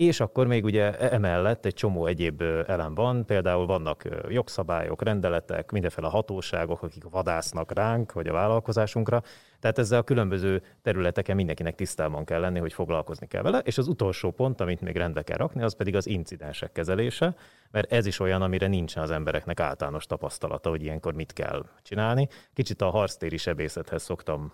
és 0.00 0.20
akkor 0.20 0.46
még 0.46 0.64
ugye 0.64 0.98
e- 0.98 1.14
emellett 1.14 1.64
egy 1.64 1.74
csomó 1.74 2.06
egyéb 2.06 2.42
elem 2.66 2.94
van, 2.94 3.26
például 3.26 3.66
vannak 3.66 4.02
jogszabályok, 4.28 5.02
rendeletek, 5.02 5.70
mindenféle 5.70 6.08
hatóságok, 6.08 6.82
akik 6.82 7.04
vadásznak 7.10 7.72
ránk, 7.72 8.12
vagy 8.12 8.26
a 8.26 8.32
vállalkozásunkra. 8.32 9.22
Tehát 9.58 9.78
ezzel 9.78 9.98
a 9.98 10.02
különböző 10.02 10.62
területeken 10.82 11.36
mindenkinek 11.36 11.74
tisztában 11.74 12.24
kell 12.24 12.40
lenni, 12.40 12.58
hogy 12.58 12.72
foglalkozni 12.72 13.26
kell 13.26 13.42
vele. 13.42 13.58
És 13.58 13.78
az 13.78 13.88
utolsó 13.88 14.30
pont, 14.30 14.60
amit 14.60 14.80
még 14.80 14.96
rendbe 14.96 15.22
kell 15.22 15.36
rakni, 15.36 15.62
az 15.62 15.76
pedig 15.76 15.96
az 15.96 16.06
incidensek 16.06 16.72
kezelése, 16.72 17.34
mert 17.70 17.92
ez 17.92 18.06
is 18.06 18.20
olyan, 18.20 18.42
amire 18.42 18.66
nincsen 18.66 19.02
az 19.02 19.10
embereknek 19.10 19.60
általános 19.60 20.06
tapasztalata, 20.06 20.70
hogy 20.70 20.82
ilyenkor 20.82 21.14
mit 21.14 21.32
kell 21.32 21.66
csinálni. 21.82 22.28
Kicsit 22.54 22.82
a 22.82 22.90
harctéri 22.90 23.36
sebészethez 23.36 24.02
szoktam 24.02 24.52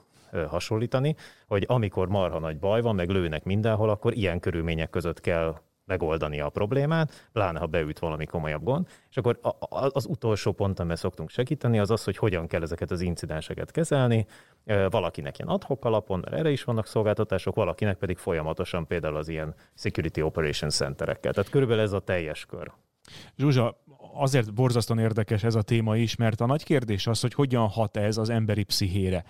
hasonlítani, 0.48 1.16
hogy 1.46 1.64
amikor 1.68 2.08
marha 2.08 2.38
nagy 2.38 2.58
baj 2.58 2.80
van, 2.80 2.94
meg 2.94 3.08
lőnek 3.08 3.44
mindenhol, 3.44 3.90
akkor 3.90 4.16
ilyen 4.16 4.40
körülmények 4.40 4.90
között 4.90 5.20
kell 5.20 5.56
megoldani 5.84 6.40
a 6.40 6.48
problémát, 6.48 7.28
pláne 7.32 7.58
ha 7.58 7.66
beüt 7.66 7.98
valami 7.98 8.24
komolyabb 8.24 8.62
gond. 8.62 8.86
És 9.10 9.16
akkor 9.16 9.38
az 9.68 10.06
utolsó 10.06 10.52
pont, 10.52 10.78
amivel 10.78 10.96
szoktunk 10.96 11.30
segíteni, 11.30 11.78
az 11.78 11.90
az, 11.90 12.04
hogy 12.04 12.16
hogyan 12.16 12.46
kell 12.46 12.62
ezeket 12.62 12.90
az 12.90 13.00
incidenseket 13.00 13.70
kezelni. 13.70 14.26
Valakinek 14.90 15.38
ilyen 15.38 15.50
adhok 15.50 15.84
alapon, 15.84 16.18
mert 16.18 16.36
erre 16.36 16.50
is 16.50 16.64
vannak 16.64 16.86
szolgáltatások, 16.86 17.54
valakinek 17.54 17.96
pedig 17.96 18.16
folyamatosan 18.16 18.86
például 18.86 19.16
az 19.16 19.28
ilyen 19.28 19.54
Security 19.74 20.20
Operation 20.20 20.70
Centerekkel. 20.70 21.32
Tehát 21.32 21.50
körülbelül 21.50 21.82
ez 21.82 21.92
a 21.92 22.00
teljes 22.00 22.46
kör. 22.46 22.72
Zsuzsa, 23.36 23.84
azért 24.14 24.54
borzasztóan 24.54 24.98
érdekes 24.98 25.42
ez 25.42 25.54
a 25.54 25.62
téma 25.62 25.96
is, 25.96 26.16
mert 26.16 26.40
a 26.40 26.46
nagy 26.46 26.64
kérdés 26.64 27.06
az, 27.06 27.20
hogy 27.20 27.34
hogyan 27.34 27.68
hat 27.68 27.96
ez 27.96 28.16
az 28.16 28.30
emberi 28.30 28.62
pszichére. 28.62 29.24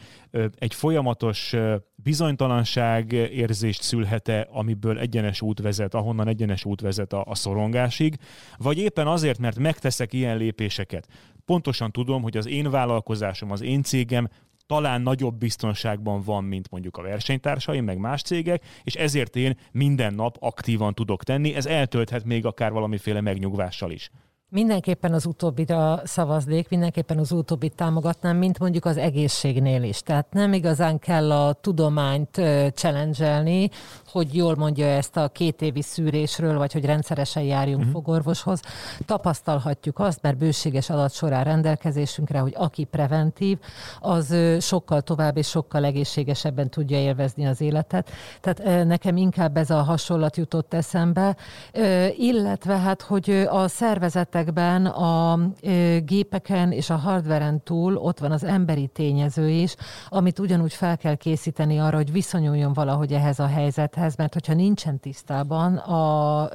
Egy 0.59 0.75
folyamatos 0.75 1.55
bizonytalanság 1.95 3.13
érzést 3.13 3.83
szülhet-e, 3.83 4.49
amiből 4.51 4.99
egyenes 4.99 5.41
út 5.41 5.61
vezet, 5.61 5.95
ahonnan 5.95 6.29
egyenes 6.29 6.65
út 6.65 6.81
vezet 6.81 7.13
a, 7.13 7.25
a 7.27 7.35
szorongásig, 7.35 8.17
vagy 8.57 8.79
éppen 8.79 9.07
azért, 9.07 9.39
mert 9.39 9.59
megteszek 9.59 10.13
ilyen 10.13 10.37
lépéseket. 10.37 11.09
Pontosan 11.45 11.91
tudom, 11.91 12.23
hogy 12.23 12.37
az 12.37 12.47
én 12.47 12.71
vállalkozásom, 12.71 13.51
az 13.51 13.63
én 13.63 13.83
cégem 13.83 14.29
talán 14.67 15.03
nagyobb 15.03 15.39
biztonságban 15.39 16.23
van, 16.23 16.45
mint 16.45 16.71
mondjuk 16.71 16.97
a 16.97 17.03
versenytársaim, 17.03 17.85
meg 17.85 17.99
más 17.99 18.23
cégek, 18.23 18.65
és 18.83 18.95
ezért 18.95 19.37
én 19.37 19.59
minden 19.73 20.15
nap 20.15 20.37
aktívan 20.41 20.95
tudok 20.95 21.25
tenni. 21.25 21.55
Ez 21.55 21.67
eltölthet 21.67 22.25
még 22.25 22.47
akár 22.47 22.73
valamiféle 22.73 23.21
megnyugvással 23.21 23.91
is. 23.91 24.11
Mindenképpen 24.57 25.13
az 25.13 25.27
utóbbira 25.27 26.01
szavaznék, 26.05 26.69
mindenképpen 26.69 27.19
az 27.19 27.33
utóbbit 27.33 27.75
támogatnám, 27.75 28.37
mint 28.37 28.59
mondjuk 28.59 28.85
az 28.85 28.97
egészségnél 28.97 29.83
is. 29.83 30.01
Tehát 30.03 30.27
nem 30.33 30.53
igazán 30.53 30.99
kell 30.99 31.33
a 31.33 31.53
tudományt 31.53 32.41
challenge 32.75 33.71
hogy 34.13 34.35
jól 34.35 34.55
mondja 34.55 34.87
ezt 34.87 35.17
a 35.17 35.29
két 35.29 35.63
évi 35.63 35.83
szűrésről, 35.83 36.59
vagy 36.59 36.73
hogy 36.73 36.85
rendszeresen 36.85 37.43
járjunk 37.43 37.79
uh-huh. 37.79 37.93
fogorvoshoz. 37.93 38.61
Tapasztalhatjuk 39.07 39.99
azt, 39.99 40.23
mert 40.23 40.37
bőséges 40.37 40.91
adat 40.91 41.13
során 41.13 41.45
rendelkezésünkre, 41.45 42.39
hogy 42.39 42.55
aki 42.57 42.85
preventív, 42.85 43.59
az 44.01 44.37
sokkal 44.61 45.01
tovább 45.03 45.37
és 45.37 45.49
sokkal 45.49 45.85
egészségesebben 45.85 46.71
tudja 46.71 46.99
élvezni 46.99 47.47
az 47.47 47.61
életet. 47.61 48.11
Tehát 48.41 48.87
nekem 48.87 49.17
inkább 49.17 49.57
ez 49.57 49.71
a 49.71 49.83
hasonlat 49.83 50.37
jutott 50.37 50.75
eszembe, 50.75 51.37
illetve 52.17 52.77
hát, 52.79 53.03
hogy 53.03 53.31
a 53.51 53.69
szervezetekben, 54.47 54.87
a 54.87 55.39
gépeken 56.05 56.73
és 56.73 56.91
a 56.91 56.97
hardveren 56.97 57.63
túl 57.63 57.97
ott 57.97 58.19
van 58.19 58.33
az 58.33 58.45
emberi 58.45 58.87
tényező 58.87 59.49
is, 59.49 59.77
amit 60.09 60.39
ugyanúgy 60.39 60.73
fel 60.73 60.97
kell 60.97 61.15
készíteni 61.15 61.79
arra, 61.79 61.97
hogy 61.97 62.13
viszonyuljon 62.13 62.73
valahogy 62.73 63.13
ehhez 63.13 63.39
a 63.39 63.47
helyzethez, 63.47 64.17
mert 64.17 64.33
hogyha 64.33 64.55
nincsen 64.55 64.99
tisztában 64.99 65.77
a 65.77 66.49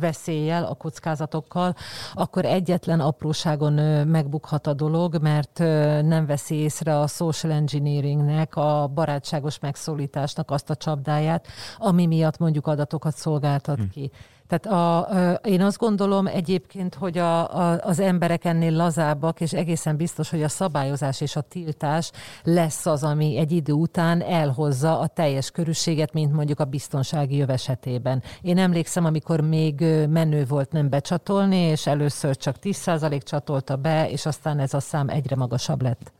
veszéllyel, 0.00 0.64
a 0.64 0.74
kockázatokkal, 0.74 1.74
akkor 2.14 2.44
egyetlen 2.44 3.00
apróságon 3.00 3.72
megbukhat 4.06 4.66
a 4.66 4.74
dolog, 4.74 5.22
mert 5.22 5.58
nem 6.02 6.26
veszi 6.26 6.54
észre 6.54 6.98
a 6.98 7.06
social 7.06 7.52
engineeringnek, 7.52 8.56
a 8.56 8.90
barátságos 8.94 9.58
megszólításnak 9.58 10.50
azt 10.50 10.70
a 10.70 10.76
csapdáját, 10.76 11.46
ami 11.78 12.06
miatt 12.06 12.38
mondjuk 12.38 12.66
adatokat 12.66 13.14
szolgáltat 13.14 13.78
hm. 13.78 13.88
ki. 13.90 14.10
Tehát 14.48 14.66
a, 14.66 15.38
én 15.44 15.62
azt 15.62 15.78
gondolom 15.78 16.26
egyébként, 16.26 16.94
hogy 16.94 17.18
a, 17.18 17.56
a, 17.58 17.78
az 17.82 18.00
emberek 18.00 18.44
ennél 18.44 18.72
lazábbak, 18.72 19.40
és 19.40 19.52
egészen 19.52 19.96
biztos, 19.96 20.30
hogy 20.30 20.42
a 20.42 20.48
szabályozás 20.48 21.20
és 21.20 21.36
a 21.36 21.40
tiltás 21.40 22.10
lesz 22.42 22.86
az, 22.86 23.04
ami 23.04 23.38
egy 23.38 23.52
idő 23.52 23.72
után 23.72 24.22
elhozza 24.22 24.98
a 24.98 25.06
teljes 25.06 25.50
körűséget, 25.50 26.12
mint 26.12 26.32
mondjuk 26.32 26.60
a 26.60 26.64
biztonsági 26.64 27.36
jöv 27.36 27.50
esetében. 27.50 28.22
Én 28.42 28.58
emlékszem, 28.58 29.04
amikor 29.04 29.40
még 29.40 29.80
menő 30.08 30.44
volt 30.44 30.72
nem 30.72 30.88
becsatolni, 30.88 31.56
és 31.56 31.86
először 31.86 32.36
csak 32.36 32.56
10% 32.62 33.22
csatolta 33.22 33.76
be, 33.76 34.10
és 34.10 34.26
aztán 34.26 34.58
ez 34.58 34.74
a 34.74 34.80
szám 34.80 35.08
egyre 35.08 35.36
magasabb 35.36 35.82
lett. 35.82 36.12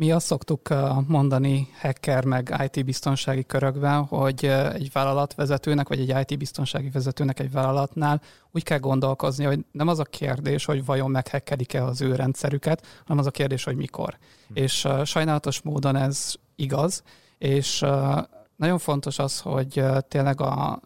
Mi 0.00 0.12
azt 0.12 0.26
szoktuk 0.26 0.68
mondani 1.06 1.68
hacker 1.80 2.24
meg 2.24 2.70
IT 2.72 2.84
biztonsági 2.84 3.44
körökben, 3.44 4.04
hogy 4.04 4.44
egy 4.72 4.92
vállalatvezetőnek, 4.92 5.88
vagy 5.88 6.10
egy 6.10 6.30
IT 6.30 6.38
biztonsági 6.38 6.90
vezetőnek 6.90 7.40
egy 7.40 7.52
vállalatnál 7.52 8.20
úgy 8.50 8.62
kell 8.62 8.78
gondolkozni, 8.78 9.44
hogy 9.44 9.64
nem 9.72 9.88
az 9.88 9.98
a 9.98 10.04
kérdés, 10.04 10.64
hogy 10.64 10.84
vajon 10.84 11.10
meghekkelik-e 11.10 11.84
az 11.84 12.00
ő 12.00 12.14
rendszerüket, 12.14 12.86
hanem 13.00 13.18
az 13.18 13.26
a 13.26 13.30
kérdés, 13.30 13.64
hogy 13.64 13.76
mikor. 13.76 14.18
Hm. 14.46 14.56
És 14.56 14.84
uh, 14.84 15.04
sajnálatos 15.04 15.60
módon 15.60 15.96
ez 15.96 16.34
igaz, 16.56 17.02
és 17.38 17.82
uh, 17.82 18.18
nagyon 18.56 18.78
fontos 18.78 19.18
az, 19.18 19.40
hogy 19.40 19.80
uh, 19.80 19.98
tényleg 20.08 20.40
a, 20.40 20.80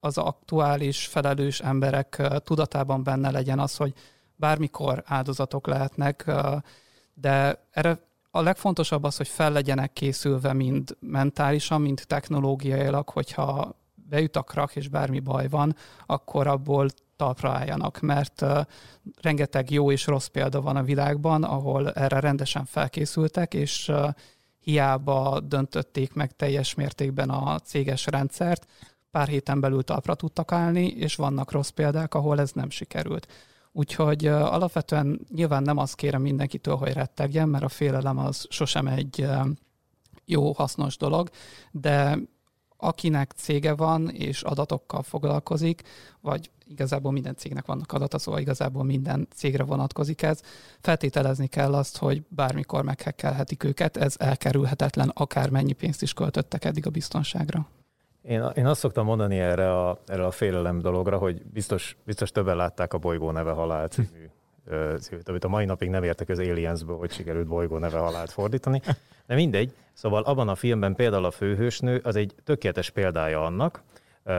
az 0.00 0.18
aktuális 0.18 1.06
felelős 1.06 1.60
emberek 1.60 2.16
uh, 2.18 2.36
tudatában 2.36 3.02
benne 3.02 3.30
legyen 3.30 3.58
az, 3.58 3.76
hogy 3.76 3.92
bármikor 4.36 5.02
áldozatok 5.06 5.66
lehetnek, 5.66 6.24
uh, 6.26 6.56
de 7.14 7.64
erre 7.70 8.06
a 8.30 8.40
legfontosabb 8.40 9.04
az, 9.04 9.16
hogy 9.16 9.28
fel 9.28 9.52
legyenek 9.52 9.92
készülve 9.92 10.52
mind 10.52 10.96
mentálisan, 11.00 11.80
mind 11.80 12.02
technológiailag, 12.06 13.08
hogyha 13.08 13.76
beüt 13.94 14.36
a 14.36 14.42
krak 14.42 14.76
és 14.76 14.88
bármi 14.88 15.20
baj 15.20 15.48
van, 15.48 15.76
akkor 16.06 16.46
abból 16.46 16.88
talpra 17.16 17.50
álljanak, 17.50 18.00
mert 18.00 18.44
rengeteg 19.20 19.70
jó 19.70 19.92
és 19.92 20.06
rossz 20.06 20.26
példa 20.26 20.60
van 20.60 20.76
a 20.76 20.82
világban, 20.82 21.44
ahol 21.44 21.92
erre 21.92 22.20
rendesen 22.20 22.64
felkészültek, 22.64 23.54
és 23.54 23.92
hiába 24.60 25.40
döntötték 25.40 26.12
meg 26.12 26.36
teljes 26.36 26.74
mértékben 26.74 27.30
a 27.30 27.58
céges 27.58 28.06
rendszert, 28.06 28.66
pár 29.10 29.28
héten 29.28 29.60
belül 29.60 29.82
talpra 29.82 30.14
tudtak 30.14 30.52
állni, 30.52 30.86
és 30.86 31.14
vannak 31.14 31.50
rossz 31.50 31.68
példák, 31.68 32.14
ahol 32.14 32.40
ez 32.40 32.52
nem 32.52 32.70
sikerült. 32.70 33.26
Úgyhogy 33.72 34.26
alapvetően 34.26 35.20
nyilván 35.34 35.62
nem 35.62 35.76
azt 35.76 35.94
kérem 35.94 36.22
mindenkitől, 36.22 36.76
hogy 36.76 36.92
rettegjen, 36.92 37.48
mert 37.48 37.64
a 37.64 37.68
félelem 37.68 38.18
az 38.18 38.46
sosem 38.50 38.86
egy 38.86 39.26
jó, 40.24 40.52
hasznos 40.52 40.96
dolog, 40.96 41.28
de 41.70 42.18
akinek 42.76 43.32
cége 43.36 43.74
van 43.74 44.08
és 44.08 44.42
adatokkal 44.42 45.02
foglalkozik, 45.02 45.82
vagy 46.20 46.50
igazából 46.66 47.12
minden 47.12 47.36
cégnek 47.36 47.66
vannak 47.66 47.92
adata, 47.92 48.18
szóval 48.18 48.40
igazából 48.40 48.84
minden 48.84 49.28
cégre 49.34 49.62
vonatkozik 49.62 50.22
ez, 50.22 50.40
feltételezni 50.80 51.46
kell 51.46 51.74
azt, 51.74 51.96
hogy 51.96 52.22
bármikor 52.28 52.84
meghekkelhetik 52.84 53.64
őket, 53.64 53.96
ez 53.96 54.14
elkerülhetetlen, 54.18 55.08
akármennyi 55.08 55.72
pénzt 55.72 56.02
is 56.02 56.12
költöttek 56.12 56.64
eddig 56.64 56.86
a 56.86 56.90
biztonságra. 56.90 57.68
Én, 58.28 58.44
én 58.54 58.66
azt 58.66 58.80
szoktam 58.80 59.04
mondani 59.04 59.38
erre 59.38 59.78
a, 59.78 59.98
erre 60.06 60.26
a 60.26 60.30
félelem 60.30 60.80
dologra, 60.80 61.18
hogy 61.18 61.42
biztos, 61.42 61.96
biztos 62.04 62.30
többen 62.30 62.56
látták 62.56 62.92
a 62.92 62.98
Bolygó 62.98 63.30
neve 63.30 63.50
halál 63.50 63.88
című 63.88 64.28
címűt, 65.00 65.28
amit 65.28 65.44
a 65.44 65.48
mai 65.48 65.64
napig 65.64 65.90
nem 65.90 66.02
értek 66.02 66.28
az 66.28 66.38
Aliensből, 66.38 66.96
hogy 66.96 67.12
sikerült 67.12 67.46
bolygó 67.46 67.78
neve 67.78 67.98
halált 67.98 68.30
fordítani. 68.30 68.80
De 69.26 69.34
mindegy. 69.34 69.74
Szóval 69.92 70.22
abban 70.22 70.48
a 70.48 70.54
filmben 70.54 70.94
például 70.94 71.24
a 71.24 71.30
főhősnő 71.30 72.00
az 72.04 72.16
egy 72.16 72.34
tökéletes 72.44 72.90
példája 72.90 73.44
annak, 73.44 73.82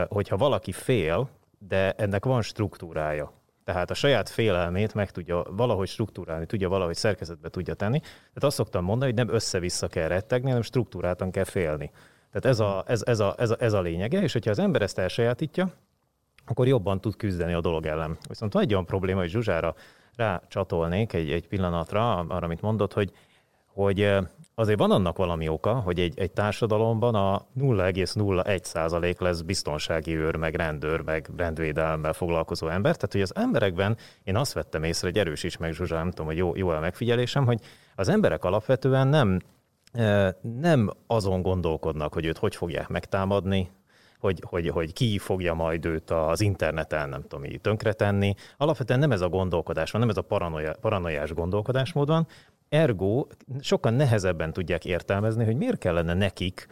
hogyha 0.08 0.36
valaki 0.36 0.72
fél, 0.72 1.28
de 1.58 1.92
ennek 1.92 2.24
van 2.24 2.42
struktúrája. 2.42 3.32
Tehát 3.64 3.90
a 3.90 3.94
saját 3.94 4.28
félelmét 4.28 4.94
meg 4.94 5.10
tudja 5.10 5.44
valahogy 5.50 5.88
struktúrálni, 5.88 6.46
tudja 6.46 6.68
valahogy 6.68 6.96
szerkezetbe 6.96 7.48
tudja 7.48 7.74
tenni. 7.74 7.98
Tehát 8.00 8.42
azt 8.42 8.56
szoktam 8.56 8.84
mondani, 8.84 9.12
hogy 9.12 9.24
nem 9.24 9.34
össze-vissza 9.34 9.86
kell 9.86 10.08
rettegni, 10.08 10.48
hanem 10.48 10.62
struktúráltan 10.62 11.30
kell 11.30 11.44
félni. 11.44 11.90
Tehát 12.32 12.44
ez 12.44 12.60
a, 12.60 12.84
ez, 12.86 13.02
ez, 13.06 13.20
a, 13.20 13.34
ez, 13.38 13.50
a, 13.50 13.56
ez 13.58 13.72
a 13.72 13.80
lényege, 13.80 14.22
és 14.22 14.32
hogyha 14.32 14.50
az 14.50 14.58
ember 14.58 14.82
ezt 14.82 14.98
elsajátítja, 14.98 15.72
akkor 16.46 16.66
jobban 16.66 17.00
tud 17.00 17.16
küzdeni 17.16 17.52
a 17.52 17.60
dolog 17.60 17.86
ellen. 17.86 18.18
Viszont 18.28 18.52
van 18.52 18.62
egy 18.62 18.72
olyan 18.72 18.84
probléma, 18.84 19.20
hogy 19.20 19.28
Zsuzsára 19.28 19.74
rácsatolnék 20.16 21.12
egy, 21.12 21.30
egy 21.30 21.48
pillanatra 21.48 22.18
arra, 22.18 22.46
amit 22.46 22.60
mondott, 22.60 22.92
hogy, 22.92 23.12
hogy 23.66 24.14
azért 24.54 24.78
van 24.78 24.90
annak 24.90 25.16
valami 25.16 25.48
oka, 25.48 25.74
hogy 25.74 26.00
egy, 26.00 26.18
egy 26.18 26.30
társadalomban 26.30 27.14
a 27.14 27.46
0,01 27.58 28.62
százalék 28.62 29.20
lesz 29.20 29.40
biztonsági 29.40 30.16
őr, 30.16 30.36
meg 30.36 30.54
rendőr, 30.54 31.00
meg 31.00 31.30
rendvédelemmel 31.36 32.12
foglalkozó 32.12 32.68
ember. 32.68 32.94
Tehát, 32.94 33.12
hogy 33.12 33.20
az 33.20 33.34
emberekben 33.34 33.96
én 34.24 34.36
azt 34.36 34.52
vettem 34.52 34.82
észre, 34.82 35.06
hogy 35.06 35.18
erősíts 35.18 35.58
meg 35.58 35.72
Zsuzsa, 35.72 35.94
nem 35.94 36.10
tudom, 36.10 36.26
hogy 36.26 36.36
jó, 36.36 36.56
jó 36.56 36.68
a 36.68 36.80
megfigyelésem, 36.80 37.46
hogy 37.46 37.60
az 37.94 38.08
emberek 38.08 38.44
alapvetően 38.44 39.08
nem, 39.08 39.40
nem 40.40 40.90
azon 41.06 41.42
gondolkodnak, 41.42 42.12
hogy 42.12 42.26
őt 42.26 42.38
hogy 42.38 42.56
fogják 42.56 42.88
megtámadni, 42.88 43.70
hogy, 44.18 44.42
hogy, 44.46 44.68
hogy 44.68 44.92
ki 44.92 45.18
fogja 45.18 45.54
majd 45.54 45.84
őt 45.84 46.10
az 46.10 46.40
interneten, 46.40 47.08
nem 47.08 47.22
tudom, 47.22 47.44
így 47.44 47.60
tönkretenni. 47.60 48.34
Alapvetően 48.56 48.98
nem 48.98 49.12
ez 49.12 49.20
a 49.20 49.28
gondolkodás 49.28 49.90
van, 49.90 50.00
nem 50.00 50.10
ez 50.10 50.16
a 50.16 50.22
paranoia, 50.22 50.74
paranoiás 50.80 51.32
gondolkodásmód 51.32 52.08
van, 52.08 52.26
Ergo 52.70 53.26
sokkal 53.60 53.92
nehezebben 53.92 54.52
tudják 54.52 54.84
értelmezni, 54.84 55.44
hogy 55.44 55.56
miért 55.56 55.78
kellene 55.78 56.14
nekik 56.14 56.66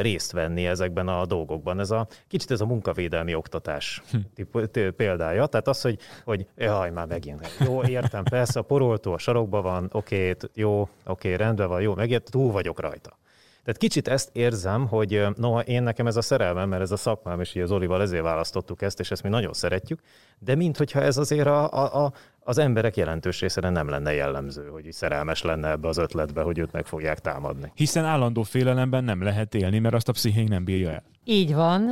részt 0.00 0.32
venni 0.32 0.66
ezekben 0.66 1.08
a 1.08 1.26
dolgokban. 1.26 1.80
Ez 1.80 1.90
a 1.90 2.06
kicsit 2.28 2.50
ez 2.50 2.60
a 2.60 2.66
munkavédelmi 2.66 3.34
oktatás 3.34 4.02
hm. 4.10 4.72
példája. 4.96 5.46
Tehát 5.46 5.68
az, 5.68 5.80
hogy, 5.80 5.98
hogy 6.24 6.46
jaj, 6.56 6.90
már 6.90 7.06
megint. 7.06 7.56
Jó, 7.64 7.82
értem, 7.82 8.24
persze, 8.24 8.58
a 8.58 8.62
poroltó 8.62 9.12
a 9.12 9.18
sarokban 9.18 9.62
van, 9.62 9.88
oké, 9.92 10.36
jó, 10.54 10.88
oké, 11.06 11.34
rendben 11.34 11.68
van, 11.68 11.80
jó, 11.80 11.94
megért, 11.94 12.30
túl 12.30 12.52
vagyok 12.52 12.80
rajta. 12.80 13.20
Tehát 13.64 13.80
kicsit 13.80 14.08
ezt 14.08 14.30
érzem, 14.32 14.86
hogy 14.86 15.26
noha 15.36 15.60
én 15.60 15.82
nekem 15.82 16.06
ez 16.06 16.16
a 16.16 16.22
szerelmem, 16.22 16.68
mert 16.68 16.82
ez 16.82 16.90
a 16.90 16.96
szakmám, 16.96 17.40
és 17.40 17.54
így 17.54 17.62
az 17.62 17.70
Olival 17.70 18.02
ezért 18.02 18.22
választottuk 18.22 18.82
ezt, 18.82 19.00
és 19.00 19.10
ezt 19.10 19.22
mi 19.22 19.28
nagyon 19.28 19.52
szeretjük, 19.52 20.00
de 20.38 20.54
minthogyha 20.54 21.00
ez 21.00 21.16
azért 21.16 21.46
a, 21.46 21.72
a, 21.72 22.04
a, 22.04 22.12
az 22.44 22.58
emberek 22.58 22.96
jelentős 22.96 23.40
részére 23.40 23.68
nem 23.70 23.88
lenne 23.88 24.12
jellemző, 24.12 24.68
hogy 24.68 24.92
szerelmes 24.92 25.42
lenne 25.42 25.70
ebbe 25.70 25.88
az 25.88 25.96
ötletbe, 25.98 26.42
hogy 26.42 26.58
őt 26.58 26.72
meg 26.72 26.86
fogják 26.86 27.18
támadni. 27.18 27.72
Hiszen 27.74 28.04
állandó 28.04 28.42
félelemben 28.42 29.04
nem 29.04 29.22
lehet 29.22 29.54
élni, 29.54 29.78
mert 29.78 29.94
azt 29.94 30.08
a 30.08 30.12
pszichénk 30.12 30.48
nem 30.48 30.64
bírja 30.64 30.90
el. 30.90 31.02
Így 31.24 31.54
van, 31.54 31.90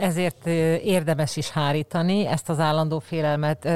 ezért 0.00 0.46
érdemes 0.82 1.36
is 1.36 1.50
hárítani, 1.50 2.26
ezt 2.26 2.48
az 2.48 2.60
állandó 2.60 2.98
félelmet 2.98 3.68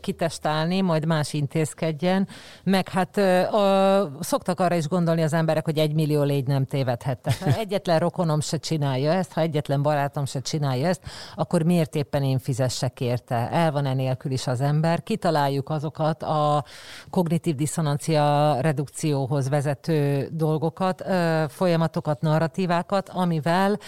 kitestálni, 0.00 0.80
majd 0.80 1.06
más 1.06 1.32
intézkedjen, 1.32 2.28
meg 2.62 2.88
hát 2.88 3.16
a, 3.52 4.10
szoktak 4.20 4.60
arra 4.60 4.74
is 4.74 4.88
gondolni 4.88 5.22
az 5.22 5.32
emberek, 5.32 5.64
hogy 5.64 5.78
egy 5.78 5.94
millió 5.94 6.22
légy 6.22 6.46
nem 6.46 6.64
tévedhet. 6.64 7.36
Ha 7.40 7.58
egyetlen 7.58 7.98
rokonom 7.98 8.40
se 8.40 8.56
csinálja 8.56 9.12
ezt, 9.12 9.32
ha 9.32 9.40
egyetlen 9.40 9.82
barátom 9.82 10.24
se 10.24 10.40
csinálja 10.40 10.86
ezt, 10.86 11.02
akkor 11.34 11.62
miért 11.62 11.94
éppen 11.94 12.22
én 12.22 12.38
fizessek 12.38 13.00
érte? 13.00 13.50
El 13.50 13.72
van 13.72 13.86
enélkül 13.86 14.32
is 14.32 14.46
az 14.46 14.60
ember. 14.60 15.02
Kitaláljuk 15.02 15.70
azokat 15.70 16.22
a 16.22 16.64
kognitív 17.10 17.54
diszonancia 17.54 18.56
redukcióhoz 18.60 19.48
vezető 19.48 20.28
dolgokat, 20.32 21.04
folyamatokat, 21.48 22.20
narratívákat, 22.20 23.08
amivel 23.08 23.78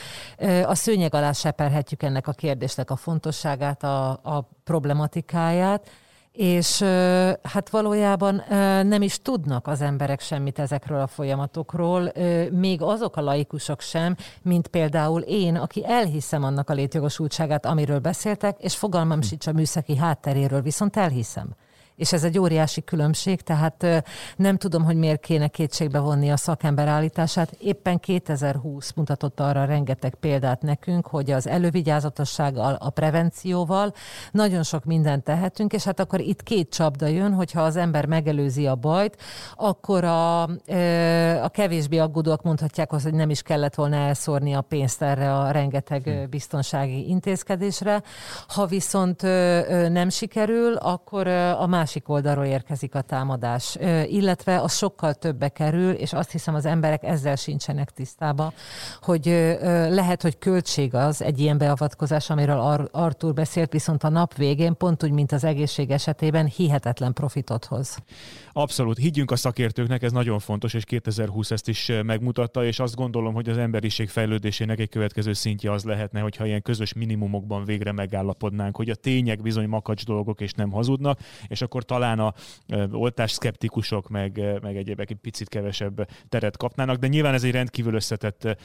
a 0.65 0.75
szőnyeg 0.75 1.15
alá 1.15 1.33
seperhetjük 1.33 2.03
ennek 2.03 2.27
a 2.27 2.33
kérdésnek 2.33 2.91
a 2.91 2.97
fontosságát, 2.97 3.83
a, 3.83 4.09
a 4.11 4.49
problematikáját, 4.65 5.91
és 6.33 6.83
hát 7.43 7.71
valójában 7.71 8.43
nem 8.87 9.03
is 9.03 9.23
tudnak 9.23 9.67
az 9.67 9.81
emberek 9.81 10.21
semmit 10.21 10.59
ezekről 10.59 11.01
a 11.01 11.07
folyamatokról, 11.07 12.13
még 12.51 12.83
azok 12.83 13.17
a 13.17 13.21
laikusok 13.21 13.81
sem, 13.81 14.17
mint 14.43 14.69
például 14.69 15.21
én, 15.21 15.57
aki 15.57 15.85
elhiszem 15.87 16.45
annak 16.45 16.71
a 16.71 16.75
létjogosultságát, 16.75 17.67
amiről 17.67 17.99
beszéltek, 17.99 18.59
és 18.61 18.77
fogalmam 18.77 19.23
sincs 19.23 19.47
a 19.47 19.53
műszaki 19.53 19.97
hátteréről, 19.97 20.61
viszont 20.61 20.97
elhiszem 20.97 21.55
és 21.99 22.13
ez 22.13 22.25
egy 22.25 22.39
óriási 22.39 22.85
különbség, 22.85 23.41
tehát 23.41 24.05
nem 24.37 24.57
tudom, 24.57 24.85
hogy 24.85 24.97
miért 24.97 25.21
kéne 25.21 25.49
kétségbe 25.49 25.99
vonni 25.99 26.31
a 26.31 26.37
szakember 26.37 26.89
állítását. 26.89 27.51
Éppen 27.59 27.99
2020 27.99 28.93
mutatott 28.93 29.41
arra 29.41 29.65
rengeteg 29.65 30.15
példát 30.15 30.63
nekünk, 30.63 31.07
hogy 31.07 31.31
az 31.31 31.47
elővigyázatossággal, 31.47 32.77
a 32.81 32.91
prevencióval 32.91 33.93
nagyon 34.31 34.63
sok 34.63 34.85
mindent 34.85 35.25
tehetünk, 35.25 35.73
és 35.73 35.85
hát 35.85 36.01
akkor 36.01 36.21
itt 36.21 36.43
két 36.43 36.71
csapda 36.71 37.07
jön, 37.07 37.33
hogyha 37.33 37.63
az 37.63 37.77
ember 37.77 38.07
megelőzi 38.07 38.67
a 38.67 38.75
bajt, 38.75 39.17
akkor 39.57 40.05
a, 40.05 40.43
a 41.43 41.49
kevésbé 41.49 41.99
aggódóak 41.99 42.43
mondhatják 42.43 42.93
azt, 42.93 43.05
hogy 43.05 43.15
nem 43.15 43.31
is 43.31 43.43
kellett 43.43 43.75
volna 43.75 43.97
elszórni 43.97 44.55
a 44.55 44.61
pénzt 44.61 45.03
erre 45.03 45.35
a 45.35 45.51
rengeteg 45.51 46.03
hm. 46.03 46.31
biztonsági 46.31 47.09
intézkedésre. 47.09 48.03
Ha 48.49 48.67
viszont 48.67 49.23
nem 49.89 50.09
sikerül, 50.09 50.75
akkor 50.75 51.27
a 51.27 51.67
más 51.67 51.88
másik 51.88 52.09
oldalról 52.09 52.44
érkezik 52.44 52.94
a 52.94 53.01
támadás, 53.01 53.79
illetve 54.07 54.61
az 54.61 54.77
sokkal 54.77 55.14
többe 55.14 55.48
kerül, 55.48 55.90
és 55.90 56.12
azt 56.12 56.31
hiszem 56.31 56.55
az 56.55 56.64
emberek 56.64 57.03
ezzel 57.03 57.37
sincsenek 57.37 57.90
tisztába, 57.90 58.53
hogy 59.03 59.27
lehet, 59.88 60.22
hogy 60.22 60.38
költség 60.38 60.94
az 60.94 61.22
egy 61.22 61.38
ilyen 61.40 61.59
beavatkozás, 61.59 62.31
amiről 62.31 62.61
Ar- 62.61 62.88
Artur 62.92 63.35
beszélt, 63.35 63.72
viszont 63.72 64.05
a 64.05 64.09
nap 64.09 64.35
végén, 64.35 64.77
pont 64.77 65.05
úgy, 65.05 65.11
mint 65.11 65.33
az 65.33 65.44
egészség 65.44 65.90
esetében, 65.90 66.46
hihetetlen 66.46 67.12
profitot 67.12 67.64
hoz. 67.64 67.96
Abszolút, 68.53 68.99
higgyünk 68.99 69.31
a 69.31 69.37
szakértőknek, 69.37 70.03
ez 70.03 70.13
nagyon 70.13 70.39
fontos, 70.39 70.75
és 70.75 70.85
2020 70.85 71.51
ezt 71.51 71.69
is 71.69 71.93
megmutatta, 72.03 72.65
és 72.65 72.79
azt 72.79 72.95
gondolom, 72.95 73.35
hogy 73.35 73.49
az 73.49 73.57
emberiség 73.57 74.09
fejlődésének 74.09 74.79
egy 74.79 74.89
következő 74.89 75.33
szintje 75.33 75.73
az 75.73 75.85
lehetne, 75.85 76.21
hogyha 76.21 76.47
ilyen 76.47 76.63
közös 76.63 76.93
minimumokban 76.93 77.65
végre 77.65 77.93
megállapodnánk, 77.93 78.77
hogy 78.77 78.91
a 78.91 78.95
tények 78.95 79.43
bizony 79.43 79.69
makacs 79.69 80.05
dolgok 80.05 80.41
és 80.41 80.53
nem 80.53 80.71
hazudnak, 80.71 81.21
és 81.47 81.63
akkor 81.63 81.85
talán 81.85 82.19
a 82.19 82.35
oltás 82.91 83.31
szkeptikusok 83.31 84.09
meg, 84.09 84.61
meg 84.63 84.77
egyébek 84.77 85.11
egy 85.11 85.17
picit 85.17 85.49
kevesebb 85.49 86.09
teret 86.29 86.57
kapnának, 86.57 86.97
de 86.97 87.07
nyilván 87.07 87.35
ez 87.35 87.45
egy 87.45 87.53
rendkívül 87.53 87.95
összetett 87.95 88.59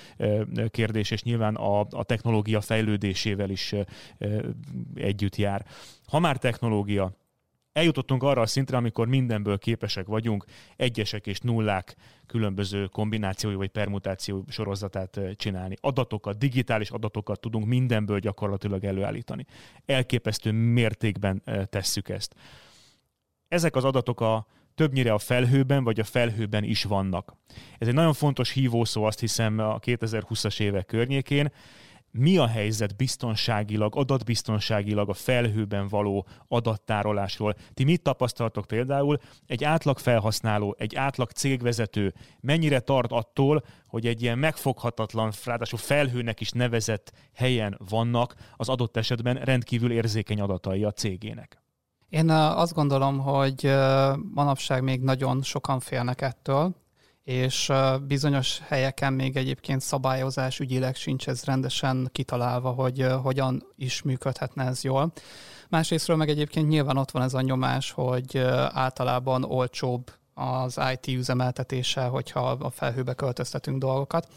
kérdés, 0.69 1.11
és 1.11 1.23
nyilván 1.23 1.55
a, 1.55 1.79
a 1.79 2.03
technológia 2.03 2.61
fejlődésével 2.61 3.49
is 3.49 3.75
együtt 4.95 5.35
jár. 5.35 5.65
Ha 6.07 6.19
már 6.19 6.37
technológia, 6.37 7.22
eljutottunk 7.73 8.23
arra 8.23 8.41
a 8.41 8.45
szintre, 8.45 8.77
amikor 8.77 9.07
mindenből 9.07 9.57
képesek 9.57 10.05
vagyunk 10.05 10.45
egyesek 10.75 11.27
és 11.27 11.39
nullák 11.39 11.95
különböző 12.27 12.85
kombinációi 12.85 13.55
vagy 13.55 13.69
permutáció 13.69 14.45
sorozatát 14.49 15.19
csinálni. 15.35 15.75
Adatokat, 15.79 16.37
digitális 16.37 16.89
adatokat 16.89 17.39
tudunk 17.39 17.65
mindenből 17.65 18.19
gyakorlatilag 18.19 18.83
előállítani. 18.83 19.45
Elképesztő 19.85 20.51
mértékben 20.51 21.43
tesszük 21.69 22.09
ezt 22.09 22.35
ezek 23.53 23.75
az 23.75 23.83
adatok 23.83 24.21
a 24.21 24.45
többnyire 24.75 25.13
a 25.13 25.17
felhőben 25.17 25.83
vagy 25.83 25.99
a 25.99 26.03
felhőben 26.03 26.63
is 26.63 26.83
vannak. 26.83 27.35
Ez 27.77 27.87
egy 27.87 27.93
nagyon 27.93 28.13
fontos 28.13 28.51
hívószó 28.51 29.03
azt 29.03 29.19
hiszem 29.19 29.59
a 29.59 29.79
2020-as 29.79 30.59
évek 30.59 30.85
környékén. 30.85 31.51
Mi 32.17 32.37
a 32.37 32.47
helyzet 32.47 32.95
biztonságilag, 32.95 33.95
adatbiztonságilag 33.95 35.09
a 35.09 35.13
felhőben 35.13 35.87
való 35.87 36.27
adattárolásról? 36.47 37.55
Ti 37.73 37.83
mit 37.83 38.01
tapasztaltok 38.01 38.65
például? 38.65 39.17
Egy 39.45 39.63
átlag 39.63 39.97
felhasználó, 39.97 40.75
egy 40.77 40.95
átlag 40.95 41.31
cégvezető 41.31 42.13
mennyire 42.39 42.79
tart 42.79 43.11
attól, 43.11 43.63
hogy 43.87 44.07
egy 44.07 44.21
ilyen 44.21 44.37
megfoghatatlan, 44.37 45.31
ráadásul 45.45 45.79
felhőnek 45.79 46.39
is 46.39 46.51
nevezett 46.51 47.11
helyen 47.33 47.79
vannak 47.89 48.35
az 48.55 48.69
adott 48.69 48.97
esetben 48.97 49.35
rendkívül 49.35 49.91
érzékeny 49.91 50.41
adatai 50.41 50.83
a 50.83 50.91
cégének? 50.91 51.61
Én 52.09 52.29
azt 52.29 52.73
gondolom, 52.73 53.19
hogy 53.19 53.73
manapság 54.33 54.83
még 54.83 55.01
nagyon 55.01 55.41
sokan 55.41 55.79
félnek 55.79 56.21
ettől, 56.21 56.75
és 57.23 57.71
bizonyos 58.07 58.59
helyeken 58.67 59.13
még 59.13 59.37
egyébként 59.37 59.81
szabályozás 59.81 60.59
ügyileg 60.59 60.95
sincs 60.95 61.27
ez 61.27 61.43
rendesen 61.43 62.09
kitalálva, 62.11 62.69
hogy 62.69 63.05
hogyan 63.21 63.63
is 63.75 64.01
működhetne 64.01 64.65
ez 64.65 64.83
jól. 64.83 65.11
Másrésztről 65.69 66.17
meg 66.17 66.29
egyébként 66.29 66.67
nyilván 66.67 66.97
ott 66.97 67.11
van 67.11 67.23
ez 67.23 67.33
a 67.33 67.41
nyomás, 67.41 67.91
hogy 67.91 68.37
általában 68.69 69.43
olcsóbb 69.43 70.11
az 70.33 70.79
IT 70.93 71.15
üzemeltetése, 71.15 72.03
hogyha 72.03 72.49
a 72.49 72.69
felhőbe 72.69 73.13
költöztetünk 73.13 73.77
dolgokat. 73.77 74.27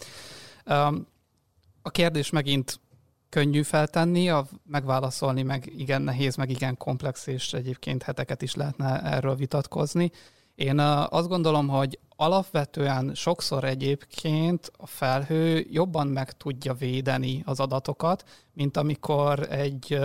A 1.83 1.91
kérdés 1.91 2.31
megint 2.31 2.81
könnyű 3.29 3.63
feltenni, 3.63 4.31
a 4.31 4.47
megválaszolni 4.67 5.43
meg 5.43 5.73
igen 5.79 6.03
nehéz, 6.03 6.37
meg 6.37 6.51
igen 6.51 6.77
komplex, 6.77 7.27
és 7.27 7.53
egyébként 7.53 8.03
heteket 8.03 8.43
is 8.43 8.55
lehetne 8.55 9.03
erről 9.03 9.35
vitatkozni. 9.35 10.11
Én 10.57 10.79
azt 10.79 11.29
gondolom, 11.29 11.69
hogy 11.69 11.99
alapvetően 12.17 13.15
sokszor 13.15 13.65
egyébként 13.65 14.73
a 14.77 14.87
felhő 14.87 15.67
jobban 15.71 16.07
meg 16.07 16.33
tudja 16.33 16.75
védeni 16.75 17.43
az 17.47 17.61
adatokat, 17.61 18.25
mint 18.53 18.77
amikor 18.77 19.53
egy 19.53 19.99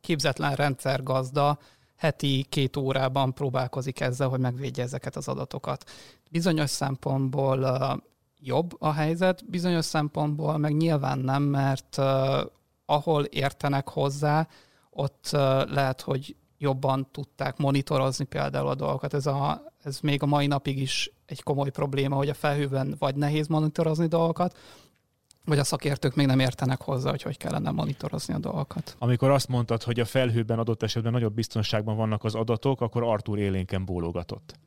képzetlen 0.00 0.54
rendszergazda 0.54 1.58
heti 1.96 2.46
két 2.48 2.76
órában 2.76 3.34
próbálkozik 3.34 4.00
ezzel, 4.00 4.28
hogy 4.28 4.40
megvédje 4.40 4.82
ezeket 4.82 5.16
az 5.16 5.28
adatokat. 5.28 5.90
Bizonyos 6.30 6.70
szempontból 6.70 8.02
jobb 8.40 8.82
a 8.82 8.92
helyzet, 8.92 9.50
bizonyos 9.50 9.84
szempontból 9.84 10.56
meg 10.56 10.76
nyilván 10.76 11.18
nem, 11.18 11.42
mert 11.42 12.00
ahol 12.86 13.24
értenek 13.24 13.88
hozzá, 13.88 14.48
ott 14.90 15.28
lehet, 15.70 16.00
hogy 16.00 16.36
jobban 16.58 17.08
tudták 17.10 17.56
monitorozni 17.56 18.24
például 18.24 18.68
a 18.68 18.74
dolgokat. 18.74 19.14
Ez, 19.14 19.26
a, 19.26 19.62
ez 19.82 20.00
még 20.00 20.22
a 20.22 20.26
mai 20.26 20.46
napig 20.46 20.78
is 20.78 21.10
egy 21.26 21.42
komoly 21.42 21.70
probléma, 21.70 22.16
hogy 22.16 22.28
a 22.28 22.34
felhőben 22.34 22.94
vagy 22.98 23.14
nehéz 23.14 23.46
monitorozni 23.46 24.06
dolgokat, 24.06 24.56
vagy 25.44 25.58
a 25.58 25.64
szakértők 25.64 26.14
még 26.14 26.26
nem 26.26 26.38
értenek 26.40 26.80
hozzá, 26.80 27.10
hogy 27.10 27.22
hogy 27.22 27.36
kellene 27.36 27.70
monitorozni 27.70 28.34
a 28.34 28.38
dolgokat. 28.38 28.96
Amikor 28.98 29.30
azt 29.30 29.48
mondtad, 29.48 29.82
hogy 29.82 30.00
a 30.00 30.04
felhőben 30.04 30.58
adott 30.58 30.82
esetben 30.82 31.12
nagyobb 31.12 31.34
biztonságban 31.34 31.96
vannak 31.96 32.24
az 32.24 32.34
adatok, 32.34 32.80
akkor 32.80 33.02
Artur 33.02 33.38
élénken 33.38 33.84
bólogatott. 33.84 34.58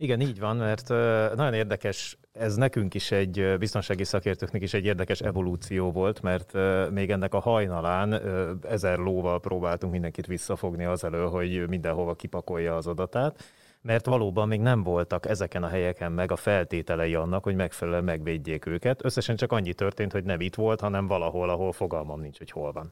Igen, 0.00 0.20
így 0.20 0.40
van, 0.40 0.56
mert 0.56 0.88
nagyon 1.36 1.54
érdekes, 1.54 2.18
ez 2.32 2.54
nekünk 2.54 2.94
is 2.94 3.10
egy 3.10 3.54
biztonsági 3.58 4.04
szakértőknek 4.04 4.62
is 4.62 4.74
egy 4.74 4.84
érdekes 4.84 5.20
evolúció 5.20 5.92
volt, 5.92 6.22
mert 6.22 6.52
még 6.90 7.10
ennek 7.10 7.34
a 7.34 7.38
hajnalán 7.40 8.20
ezer 8.62 8.98
lóval 8.98 9.40
próbáltunk 9.40 9.92
mindenkit 9.92 10.26
visszafogni 10.26 10.84
az 10.84 11.04
elő, 11.04 11.24
hogy 11.24 11.68
mindenhova 11.68 12.14
kipakolja 12.14 12.76
az 12.76 12.86
adatát, 12.86 13.42
mert 13.82 14.06
valóban 14.06 14.48
még 14.48 14.60
nem 14.60 14.82
voltak 14.82 15.28
ezeken 15.28 15.62
a 15.62 15.68
helyeken 15.68 16.12
meg 16.12 16.32
a 16.32 16.36
feltételei 16.36 17.14
annak, 17.14 17.44
hogy 17.44 17.54
megfelelően 17.54 18.04
megvédjék 18.04 18.66
őket. 18.66 19.04
Összesen 19.04 19.36
csak 19.36 19.52
annyi 19.52 19.72
történt, 19.72 20.12
hogy 20.12 20.24
nem 20.24 20.40
itt 20.40 20.54
volt, 20.54 20.80
hanem 20.80 21.06
valahol, 21.06 21.50
ahol 21.50 21.72
fogalmam 21.72 22.20
nincs, 22.20 22.38
hogy 22.38 22.50
hol 22.50 22.72
van. 22.72 22.90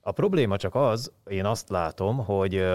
A 0.00 0.12
probléma 0.12 0.56
csak 0.56 0.74
az, 0.74 1.12
én 1.30 1.44
azt 1.44 1.68
látom, 1.68 2.24
hogy 2.24 2.66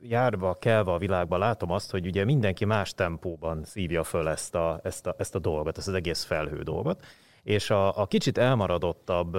járva, 0.00 0.54
kelve 0.54 0.92
a 0.92 0.98
világban 0.98 1.38
látom 1.38 1.70
azt, 1.70 1.90
hogy 1.90 2.06
ugye 2.06 2.24
mindenki 2.24 2.64
más 2.64 2.94
tempóban 2.94 3.64
szívja 3.64 4.04
föl 4.04 4.28
ezt 4.28 4.54
a, 4.54 4.80
ezt 4.82 5.06
a, 5.06 5.14
ezt 5.18 5.34
a 5.34 5.38
dolgot, 5.38 5.78
ezt 5.78 5.88
az 5.88 5.94
egész 5.94 6.24
felhő 6.24 6.62
dolgot, 6.62 7.04
és 7.48 7.70
a, 7.70 8.00
a 8.00 8.06
kicsit 8.06 8.38
elmaradottabb 8.38 9.38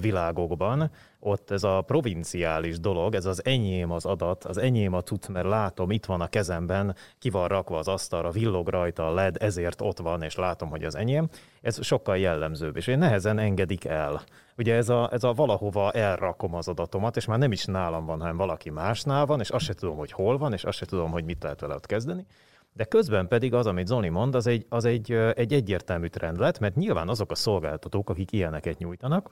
világokban 0.00 0.90
ott 1.20 1.50
ez 1.50 1.62
a 1.62 1.82
provinciális 1.86 2.80
dolog, 2.80 3.14
ez 3.14 3.24
az 3.24 3.44
enyém 3.44 3.90
az 3.90 4.04
adat, 4.04 4.44
az 4.44 4.58
enyém 4.58 4.92
a 4.92 5.00
tud, 5.00 5.28
mert 5.28 5.46
látom, 5.46 5.90
itt 5.90 6.04
van 6.04 6.20
a 6.20 6.26
kezemben, 6.26 6.96
ki 7.18 7.30
van 7.30 7.48
rakva 7.48 7.78
az 7.78 7.88
asztalra, 7.88 8.30
villog 8.30 8.68
rajta 8.68 9.06
a 9.06 9.14
led, 9.14 9.36
ezért 9.40 9.80
ott 9.80 9.98
van, 9.98 10.22
és 10.22 10.34
látom, 10.34 10.68
hogy 10.68 10.84
az 10.84 10.94
enyém. 10.94 11.28
Ez 11.60 11.84
sokkal 11.84 12.18
jellemzőbb, 12.18 12.76
és 12.76 12.86
én 12.86 12.98
nehezen 12.98 13.38
engedik 13.38 13.84
el. 13.84 14.22
Ugye 14.56 14.74
ez 14.74 14.88
a, 14.88 15.08
ez 15.12 15.24
a 15.24 15.32
valahova 15.32 15.90
elrakom 15.90 16.54
az 16.54 16.68
adatomat, 16.68 17.16
és 17.16 17.26
már 17.26 17.38
nem 17.38 17.52
is 17.52 17.64
nálam 17.64 18.04
van, 18.06 18.20
hanem 18.20 18.36
valaki 18.36 18.70
másnál 18.70 19.26
van, 19.26 19.40
és 19.40 19.50
azt 19.50 19.64
se 19.64 19.74
tudom, 19.74 19.96
hogy 19.96 20.12
hol 20.12 20.38
van, 20.38 20.52
és 20.52 20.64
azt 20.64 20.78
se 20.78 20.86
tudom, 20.86 21.10
hogy 21.10 21.24
mit 21.24 21.42
lehet 21.42 21.60
vele 21.60 21.74
ott 21.74 21.86
kezdeni. 21.86 22.26
De 22.72 22.84
közben 22.84 23.28
pedig 23.28 23.54
az, 23.54 23.66
amit 23.66 23.86
Zoli 23.86 24.08
mond, 24.08 24.34
az 24.34 24.46
egy, 24.46 24.66
az 24.68 24.84
egy, 24.84 25.12
egy 25.12 25.52
egyértelmű 25.52 26.06
trend 26.06 26.38
lett, 26.38 26.58
mert 26.58 26.74
nyilván 26.74 27.08
azok 27.08 27.30
a 27.30 27.34
szolgáltatók, 27.34 28.10
akik 28.10 28.32
ilyeneket 28.32 28.78
nyújtanak, 28.78 29.30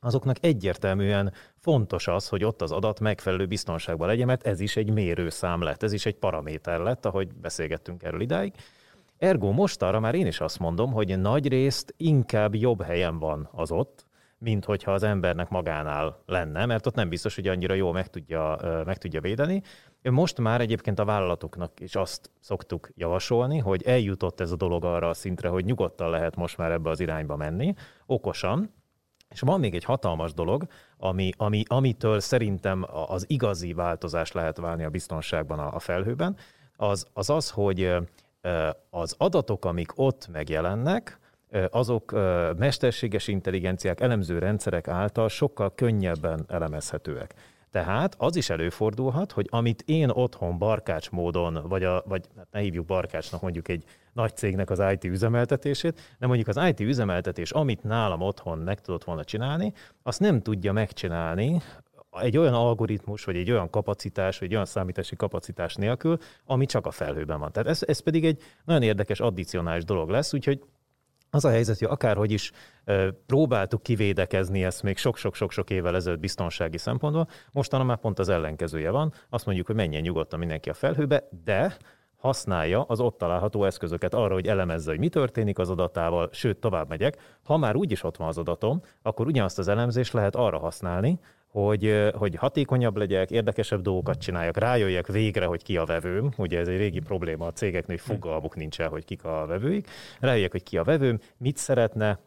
azoknak 0.00 0.36
egyértelműen 0.40 1.32
fontos 1.58 2.08
az, 2.08 2.28
hogy 2.28 2.44
ott 2.44 2.62
az 2.62 2.72
adat 2.72 3.00
megfelelő 3.00 3.46
biztonságban 3.46 4.08
legyen, 4.08 4.26
mert 4.26 4.46
ez 4.46 4.60
is 4.60 4.76
egy 4.76 4.90
mérőszám 4.90 5.62
lett, 5.62 5.82
ez 5.82 5.92
is 5.92 6.06
egy 6.06 6.16
paraméter 6.16 6.80
lett, 6.80 7.06
ahogy 7.06 7.34
beszélgettünk 7.34 8.02
erről 8.02 8.20
idáig. 8.20 8.52
Ergo 9.18 9.50
most 9.50 9.82
arra 9.82 10.00
már 10.00 10.14
én 10.14 10.26
is 10.26 10.40
azt 10.40 10.58
mondom, 10.58 10.92
hogy 10.92 11.18
nagy 11.18 11.48
részt 11.48 11.94
inkább 11.96 12.54
jobb 12.54 12.82
helyen 12.82 13.18
van 13.18 13.48
az 13.52 13.70
ott, 13.70 14.06
mint 14.42 14.64
hogyha 14.64 14.92
az 14.92 15.02
embernek 15.02 15.48
magánál 15.48 16.22
lenne, 16.26 16.66
mert 16.66 16.86
ott 16.86 16.94
nem 16.94 17.08
biztos, 17.08 17.34
hogy 17.34 17.48
annyira 17.48 17.74
jól 17.74 17.92
meg 17.92 18.06
tudja, 18.06 18.58
meg 18.86 18.98
tudja 18.98 19.20
védeni. 19.20 19.62
Most 20.02 20.38
már 20.38 20.60
egyébként 20.60 20.98
a 20.98 21.04
vállalatoknak 21.04 21.80
is 21.80 21.94
azt 21.94 22.30
szoktuk 22.40 22.90
javasolni, 22.94 23.58
hogy 23.58 23.82
eljutott 23.82 24.40
ez 24.40 24.50
a 24.50 24.56
dolog 24.56 24.84
arra 24.84 25.08
a 25.08 25.14
szintre, 25.14 25.48
hogy 25.48 25.64
nyugodtan 25.64 26.10
lehet 26.10 26.36
most 26.36 26.56
már 26.56 26.70
ebbe 26.70 26.90
az 26.90 27.00
irányba 27.00 27.36
menni, 27.36 27.74
okosan, 28.06 28.74
és 29.28 29.40
van 29.40 29.60
még 29.60 29.74
egy 29.74 29.84
hatalmas 29.84 30.34
dolog, 30.34 30.66
ami, 30.96 31.30
ami, 31.36 31.62
amitől 31.66 32.20
szerintem 32.20 32.86
az 33.06 33.24
igazi 33.28 33.72
változás 33.72 34.32
lehet 34.32 34.56
válni 34.56 34.84
a 34.84 34.90
biztonságban 34.90 35.58
a, 35.58 35.74
a 35.74 35.78
felhőben, 35.78 36.36
az, 36.76 37.06
az 37.12 37.30
az, 37.30 37.50
hogy 37.50 37.94
az 38.90 39.14
adatok, 39.18 39.64
amik 39.64 39.98
ott 39.98 40.28
megjelennek, 40.32 41.18
azok 41.70 42.12
mesterséges 42.58 43.28
intelligenciák, 43.28 44.00
elemző 44.00 44.38
rendszerek 44.38 44.88
által 44.88 45.28
sokkal 45.28 45.74
könnyebben 45.74 46.44
elemezhetőek. 46.48 47.34
Tehát 47.70 48.14
az 48.18 48.36
is 48.36 48.50
előfordulhat, 48.50 49.32
hogy 49.32 49.46
amit 49.50 49.82
én 49.86 50.08
otthon 50.08 50.58
barkács 50.58 51.10
módon, 51.10 51.68
vagy, 51.68 51.84
a, 51.84 52.02
vagy 52.06 52.28
hát 52.36 52.48
ne 52.50 52.60
hívjuk 52.60 52.86
barkácsnak 52.86 53.40
mondjuk 53.40 53.68
egy 53.68 53.84
nagy 54.12 54.36
cégnek 54.36 54.70
az 54.70 54.82
IT 54.92 55.04
üzemeltetését, 55.04 56.00
de 56.18 56.26
mondjuk 56.26 56.48
az 56.48 56.60
IT 56.68 56.80
üzemeltetés, 56.80 57.50
amit 57.50 57.82
nálam 57.82 58.20
otthon 58.20 58.58
meg 58.58 58.80
tudott 58.80 59.04
volna 59.04 59.24
csinálni, 59.24 59.72
azt 60.02 60.20
nem 60.20 60.42
tudja 60.42 60.72
megcsinálni 60.72 61.60
egy 62.10 62.36
olyan 62.36 62.54
algoritmus, 62.54 63.24
vagy 63.24 63.36
egy 63.36 63.50
olyan 63.50 63.70
kapacitás, 63.70 64.38
vagy 64.38 64.48
egy 64.48 64.54
olyan 64.54 64.66
számítási 64.66 65.16
kapacitás 65.16 65.74
nélkül, 65.74 66.18
ami 66.44 66.66
csak 66.66 66.86
a 66.86 66.90
felhőben 66.90 67.38
van. 67.38 67.52
Tehát 67.52 67.68
ez, 67.68 67.82
ez 67.86 68.00
pedig 68.00 68.24
egy 68.24 68.42
nagyon 68.64 68.82
érdekes 68.82 69.20
addicionális 69.20 69.84
dolog 69.84 70.08
lesz, 70.08 70.34
úgyhogy 70.34 70.62
az 71.30 71.44
a 71.44 71.50
helyzet, 71.50 71.78
hogy 71.78 71.88
akárhogy 71.90 72.30
is 72.30 72.52
próbáltuk 73.26 73.82
kivédekezni 73.82 74.64
ezt 74.64 74.82
még 74.82 74.96
sok-sok-sok-sok 74.96 75.70
évvel 75.70 75.94
ezelőtt 75.94 76.20
biztonsági 76.20 76.78
szempontból, 76.78 77.28
mostanában 77.52 77.90
már 77.90 78.00
pont 78.00 78.18
az 78.18 78.28
ellenkezője 78.28 78.90
van. 78.90 79.12
Azt 79.28 79.46
mondjuk, 79.46 79.66
hogy 79.66 79.76
menjen 79.76 80.02
nyugodtan 80.02 80.38
mindenki 80.38 80.68
a 80.70 80.74
felhőbe, 80.74 81.28
de 81.44 81.76
használja 82.16 82.82
az 82.82 83.00
ott 83.00 83.18
található 83.18 83.64
eszközöket 83.64 84.14
arra, 84.14 84.34
hogy 84.34 84.46
elemezze, 84.46 84.90
hogy 84.90 84.98
mi 84.98 85.08
történik 85.08 85.58
az 85.58 85.70
adatával, 85.70 86.28
sőt, 86.32 86.58
tovább 86.58 86.88
megyek. 86.88 87.38
Ha 87.42 87.56
már 87.56 87.76
úgyis 87.76 88.02
ott 88.02 88.16
van 88.16 88.28
az 88.28 88.38
adatom, 88.38 88.82
akkor 89.02 89.26
ugyanazt 89.26 89.58
az 89.58 89.68
elemzést 89.68 90.12
lehet 90.12 90.36
arra 90.36 90.58
használni, 90.58 91.20
hogy, 91.50 92.10
hogy 92.12 92.34
hatékonyabb 92.34 92.96
legyek, 92.96 93.30
érdekesebb 93.30 93.80
dolgokat 93.80 94.18
csináljak, 94.18 94.56
rájöjjek 94.56 95.06
végre, 95.06 95.44
hogy 95.44 95.62
ki 95.62 95.76
a 95.76 95.84
vevőm. 95.84 96.30
Ugye 96.36 96.58
ez 96.58 96.68
egy 96.68 96.76
régi 96.76 97.00
probléma 97.00 97.46
a 97.46 97.52
cégeknél, 97.52 97.96
hogy 97.96 98.14
fogalmuk 98.14 98.56
nincs 98.56 98.80
el, 98.80 98.88
hogy 98.88 99.04
kik 99.04 99.24
a 99.24 99.46
vevőik. 99.46 99.88
Rájöjjek, 100.20 100.50
hogy 100.50 100.62
ki 100.62 100.78
a 100.78 100.84
vevőm, 100.84 101.18
mit 101.36 101.56
szeretne, 101.56 102.18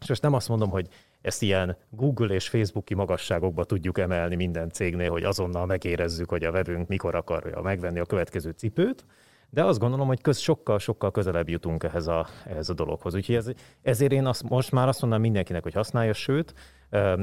és 0.00 0.08
most 0.08 0.22
nem 0.22 0.34
azt 0.34 0.48
mondom, 0.48 0.70
hogy 0.70 0.88
ezt 1.20 1.42
ilyen 1.42 1.76
Google 1.90 2.34
és 2.34 2.48
Facebooki 2.48 2.94
magasságokba 2.94 3.64
tudjuk 3.64 3.98
emelni 3.98 4.34
minden 4.34 4.70
cégnél, 4.70 5.10
hogy 5.10 5.24
azonnal 5.24 5.66
megérezzük, 5.66 6.28
hogy 6.28 6.44
a 6.44 6.50
vevőnk 6.50 6.88
mikor 6.88 7.14
akarja 7.14 7.60
megvenni 7.60 7.98
a 7.98 8.04
következő 8.04 8.50
cipőt, 8.50 9.04
de 9.50 9.64
azt 9.64 9.78
gondolom, 9.78 10.06
hogy 10.06 10.20
köz, 10.20 10.38
sokkal-sokkal 10.38 11.10
közelebb 11.10 11.48
jutunk 11.48 11.84
ehhez 11.84 12.06
a, 12.06 12.26
ehhez 12.46 12.68
a 12.68 12.74
dologhoz. 12.74 13.14
Úgyhogy 13.14 13.34
ez, 13.34 13.50
ezért 13.82 14.12
én 14.12 14.26
azt, 14.26 14.48
most 14.48 14.72
már 14.72 14.88
azt 14.88 15.00
mondom 15.00 15.20
mindenkinek, 15.20 15.62
hogy 15.62 15.74
használja, 15.74 16.12
sőt, 16.12 16.54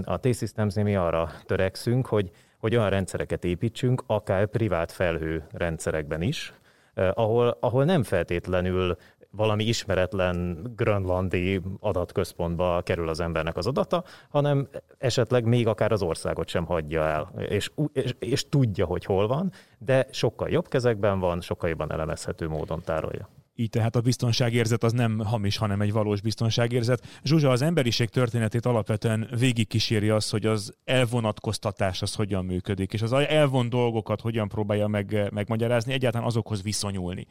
a 0.03 0.19
T-Systems 0.19 0.75
mi 0.75 0.95
arra 0.95 1.31
törekszünk, 1.45 2.05
hogy, 2.05 2.31
hogy 2.59 2.75
olyan 2.75 2.89
rendszereket 2.89 3.43
építsünk, 3.43 4.03
akár 4.07 4.45
privát 4.45 4.91
felhő 4.91 5.47
rendszerekben 5.51 6.21
is, 6.21 6.53
ahol, 6.95 7.57
ahol 7.59 7.83
nem 7.85 8.03
feltétlenül 8.03 8.97
valami 9.35 9.63
ismeretlen 9.63 10.71
grönlandi 10.75 11.61
adatközpontba 11.79 12.81
kerül 12.81 13.09
az 13.09 13.19
embernek 13.19 13.57
az 13.57 13.67
adata, 13.67 14.03
hanem 14.29 14.67
esetleg 14.97 15.45
még 15.45 15.67
akár 15.67 15.91
az 15.91 16.01
országot 16.01 16.47
sem 16.47 16.65
hagyja 16.65 17.03
el, 17.03 17.31
és, 17.49 17.71
és, 17.93 18.15
és 18.19 18.49
tudja, 18.49 18.85
hogy 18.85 19.05
hol 19.05 19.27
van, 19.27 19.51
de 19.77 20.07
sokkal 20.11 20.49
jobb 20.49 20.67
kezekben 20.67 21.19
van, 21.19 21.41
sokkal 21.41 21.69
jobban 21.69 21.91
elemezhető 21.91 22.47
módon 22.47 22.81
tárolja. 22.81 23.29
Így 23.57 23.69
tehát 23.69 23.95
a 23.95 24.01
biztonságérzet 24.01 24.83
az 24.83 24.91
nem 24.91 25.19
hamis, 25.19 25.57
hanem 25.57 25.81
egy 25.81 25.91
valós 25.91 26.21
biztonságérzet. 26.21 27.19
Zsuzsa, 27.23 27.49
az 27.49 27.61
emberiség 27.61 28.09
történetét 28.09 28.65
alapvetően 28.65 29.29
végigkíséri 29.39 30.09
az, 30.09 30.29
hogy 30.29 30.45
az 30.45 30.73
elvonatkoztatás 30.83 32.01
az 32.01 32.15
hogyan 32.15 32.45
működik, 32.45 32.93
és 32.93 33.01
az 33.01 33.13
elvon 33.13 33.69
dolgokat 33.69 34.21
hogyan 34.21 34.47
próbálja 34.47 34.87
meg, 34.87 35.29
megmagyarázni, 35.33 35.93
egyáltalán 35.93 36.27
azokhoz 36.27 36.63
viszonyulni 36.63 37.27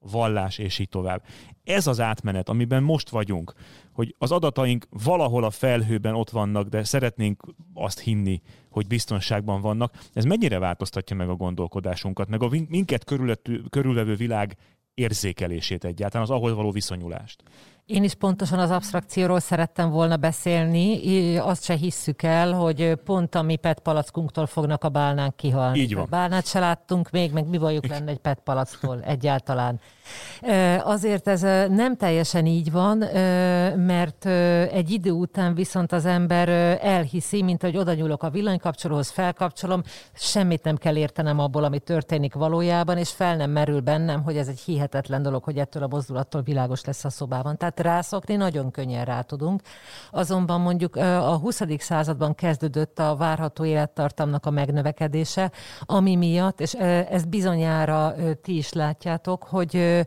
vallás, 0.00 0.58
és 0.58 0.78
így 0.78 0.88
tovább. 0.88 1.22
Ez 1.64 1.86
az 1.86 2.00
átmenet, 2.00 2.48
amiben 2.48 2.82
most 2.82 3.08
vagyunk, 3.08 3.54
hogy 3.92 4.14
az 4.18 4.32
adataink 4.32 4.86
valahol 5.04 5.44
a 5.44 5.50
felhőben 5.50 6.14
ott 6.14 6.30
vannak, 6.30 6.68
de 6.68 6.84
szeretnénk 6.84 7.42
azt 7.74 8.00
hinni, 8.00 8.42
hogy 8.70 8.86
biztonságban 8.86 9.60
vannak. 9.60 9.98
Ez 10.12 10.24
mennyire 10.24 10.58
változtatja 10.58 11.16
meg 11.16 11.28
a 11.28 11.34
gondolkodásunkat, 11.34 12.28
meg 12.28 12.42
a 12.42 12.50
minket 12.68 13.04
körülvevő 13.70 14.14
világ 14.14 14.56
érzékelését 14.94 15.84
egyáltalán, 15.84 16.26
az 16.26 16.32
ahhoz 16.32 16.52
való 16.52 16.70
viszonyulást? 16.70 17.42
Én 17.90 18.04
is 18.04 18.14
pontosan 18.14 18.58
az 18.58 18.70
abstrakcióról 18.70 19.40
szerettem 19.40 19.90
volna 19.90 20.16
beszélni. 20.16 21.36
Azt 21.36 21.64
se 21.64 21.74
hisszük 21.74 22.22
el, 22.22 22.52
hogy 22.52 22.94
pont 23.04 23.34
a 23.34 23.42
mi 23.42 23.56
PET 23.56 23.80
palackunktól 23.80 24.46
fognak 24.46 24.84
a 24.84 24.88
bálnánk 24.88 25.36
kihalni. 25.36 25.78
Így 25.78 25.94
van. 25.94 26.06
Bálnát 26.10 26.46
se 26.46 26.58
láttunk 26.58 27.10
még, 27.10 27.32
meg 27.32 27.48
mi 27.48 27.58
bajuk 27.58 27.86
lenne 27.86 28.10
egy 28.10 28.18
PET 28.18 28.40
palacktól 28.44 29.00
egyáltalán. 29.14 29.80
Azért 30.84 31.28
ez 31.28 31.40
nem 31.70 31.96
teljesen 31.96 32.46
így 32.46 32.72
van, 32.72 32.98
mert 33.76 34.26
egy 34.72 34.90
idő 34.90 35.10
után 35.10 35.54
viszont 35.54 35.92
az 35.92 36.04
ember 36.04 36.48
elhiszi, 36.82 37.42
mint 37.42 37.62
hogy 37.62 37.76
oda 37.76 37.94
nyúlok 37.94 38.22
a 38.22 38.30
villanykapcsolóhoz, 38.30 39.10
felkapcsolom, 39.10 39.82
semmit 40.12 40.62
nem 40.62 40.76
kell 40.76 40.96
értenem 40.96 41.38
abból, 41.38 41.64
ami 41.64 41.78
történik 41.78 42.34
valójában, 42.34 42.98
és 42.98 43.10
fel 43.10 43.36
nem 43.36 43.50
merül 43.50 43.80
bennem, 43.80 44.22
hogy 44.22 44.36
ez 44.36 44.48
egy 44.48 44.60
hihetetlen 44.60 45.22
dolog, 45.22 45.44
hogy 45.44 45.58
ettől 45.58 45.82
a 45.82 45.88
mozdulattól 45.88 46.42
világos 46.42 46.84
lesz 46.84 47.04
a 47.04 47.10
szobában. 47.10 47.56
Tehát 47.56 47.79
rászokni 47.80 48.36
nagyon 48.36 48.70
könnyen 48.70 49.04
rá 49.04 49.20
tudunk. 49.20 49.62
Azonban 50.10 50.60
mondjuk 50.60 50.96
a 50.96 51.36
20. 51.36 51.62
században 51.78 52.34
kezdődött 52.34 52.98
a 52.98 53.16
várható 53.16 53.64
élettartamnak 53.64 54.46
a 54.46 54.50
megnövekedése, 54.50 55.50
ami 55.80 56.16
miatt, 56.16 56.60
és 56.60 56.72
ezt 56.74 57.28
bizonyára 57.28 58.14
ti 58.42 58.56
is 58.56 58.72
látjátok, 58.72 59.44
hogy 59.44 60.04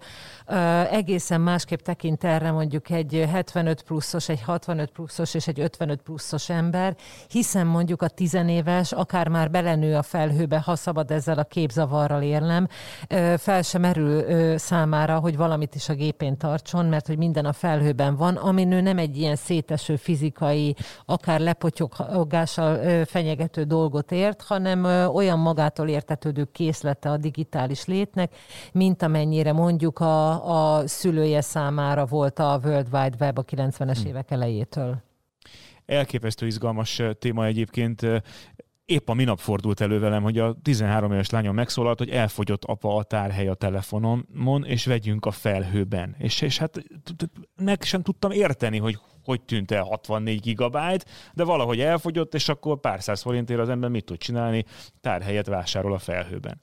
egészen 0.92 1.42
másképp 1.42 1.80
tekint 1.80 2.24
erre 2.24 2.52
mondjuk 2.52 2.90
egy 2.90 3.26
75 3.32 3.82
pluszos, 3.82 4.30
egy 4.30 4.42
65 4.42 4.92
pluszos 4.92 5.34
és 5.34 5.48
egy 5.48 5.60
55 5.60 6.02
pluszos 6.02 6.50
ember, 6.50 6.96
hiszen 7.28 7.68
mondjuk 7.68 8.02
a 8.02 8.08
tizenéves 8.08 8.92
akár 8.92 9.28
már 9.28 9.52
belenő 9.52 9.96
a 9.96 10.02
felhőbe, 10.02 10.60
ha 10.60 10.76
szabad 10.76 11.12
ezzel 11.12 11.38
a 11.38 11.44
képzavarral 11.44 12.22
érlem, 12.22 12.68
fel 13.38 13.62
sem 13.62 13.82
merül 13.82 14.58
számára, 14.58 15.20
hogy 15.20 15.38
valamit 15.38 15.76
is 15.76 15.90
a 15.90 15.94
gépén 15.94 16.38
tartson, 16.38 16.86
mert 16.86 17.08
hogy 17.08 17.18
minden 17.18 17.46
a 17.46 17.54
felhőben 17.64 18.16
van, 18.16 18.36
ami 18.36 18.64
nő 18.64 18.82
nem 18.82 18.98
egy 18.98 19.18
ilyen 19.18 19.36
széteső 19.36 19.96
fizikai, 19.96 20.76
akár 21.06 21.40
lepotyogással 21.40 23.06
fenyegető 23.06 23.64
dolgot 23.64 24.12
ért, 24.12 24.42
hanem 24.42 24.86
olyan 25.16 25.40
magától 25.40 25.88
értetődő 25.88 26.48
készlete 26.52 27.10
a 27.10 27.18
digitális 27.18 27.86
létnek, 27.86 28.36
mint 28.72 29.02
amennyire 29.02 29.54
mondjuk 29.54 30.00
a, 30.00 30.78
a 30.78 30.88
szülője 30.88 31.42
számára 31.42 32.06
volt 32.06 32.40
a 32.40 32.60
World 32.64 32.88
Wide 32.94 33.16
Web 33.20 33.38
a 33.38 33.44
90-es 33.44 33.98
hmm. 33.98 34.08
évek 34.08 34.32
elejétől. 34.32 34.96
Elképesztő 35.86 36.46
izgalmas 36.46 37.02
téma 37.20 37.46
egyébként. 37.46 38.02
Épp 38.86 39.10
a 39.10 39.14
minap 39.14 39.40
fordult 39.40 39.82
elő 39.82 40.00
velem, 40.00 40.24
hogy 40.24 40.38
a 40.38 40.56
13 40.62 41.12
éves 41.12 41.30
lányom 41.30 41.56
megszólalt, 41.56 41.98
hogy 41.98 42.10
elfogyott 42.10 42.64
apa 42.64 42.96
a 42.96 43.04
tárhely 43.04 43.48
a 43.48 43.54
telefonomon, 43.54 44.66
és 44.66 44.86
vegyünk 44.86 45.26
a 45.26 45.32
felhőben. 45.32 46.16
És, 46.18 46.42
és 46.42 46.58
hát 46.58 46.84
meg 47.56 47.82
sem 47.82 48.02
tudtam 48.02 48.32
érteni, 48.32 48.78
hogy 48.78 49.00
hogy 49.24 49.42
tűnt 49.42 49.72
el 49.72 49.84
64 49.84 50.40
gigabyte, 50.40 51.06
de 51.34 51.44
valahogy 51.44 51.80
elfogyott, 51.80 52.34
és 52.34 52.50
akkor 52.50 52.80
pár 52.80 53.04
száz 53.04 53.22
forintért 53.22 53.60
az 53.60 53.70
ember 53.70 53.90
mit 53.90 54.06
tud 54.06 54.18
csinálni, 54.18 54.66
tárhelyet 55.02 55.48
vásárol 55.48 55.94
a 55.94 56.00
felhőben. 56.00 56.62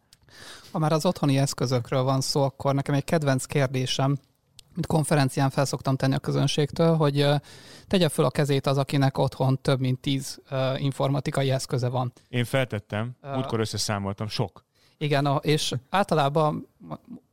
Ha 0.72 0.78
már 0.78 0.92
az 0.92 1.06
otthoni 1.06 1.38
eszközökről 1.38 2.02
van 2.02 2.20
szó, 2.20 2.42
akkor 2.42 2.74
nekem 2.74 2.94
egy 2.94 3.04
kedvenc 3.04 3.44
kérdésem, 3.44 4.18
mint 4.74 4.86
konferencián 4.86 5.50
felszoktam 5.50 5.96
tenni 5.96 6.14
a 6.14 6.18
közönségtől, 6.18 6.96
hogy 6.96 7.26
tegye 7.86 8.08
föl 8.08 8.24
a 8.24 8.30
kezét 8.30 8.66
az, 8.66 8.78
akinek 8.78 9.18
otthon 9.18 9.58
több 9.62 9.80
mint 9.80 10.00
tíz 10.00 10.40
informatikai 10.76 11.50
eszköze 11.50 11.88
van. 11.88 12.12
Én 12.28 12.44
feltettem, 12.44 13.10
múltkor 13.22 13.60
összeszámoltam, 13.60 14.28
sok. 14.28 14.64
Igen, 14.98 15.38
és 15.42 15.74
általában 15.88 16.68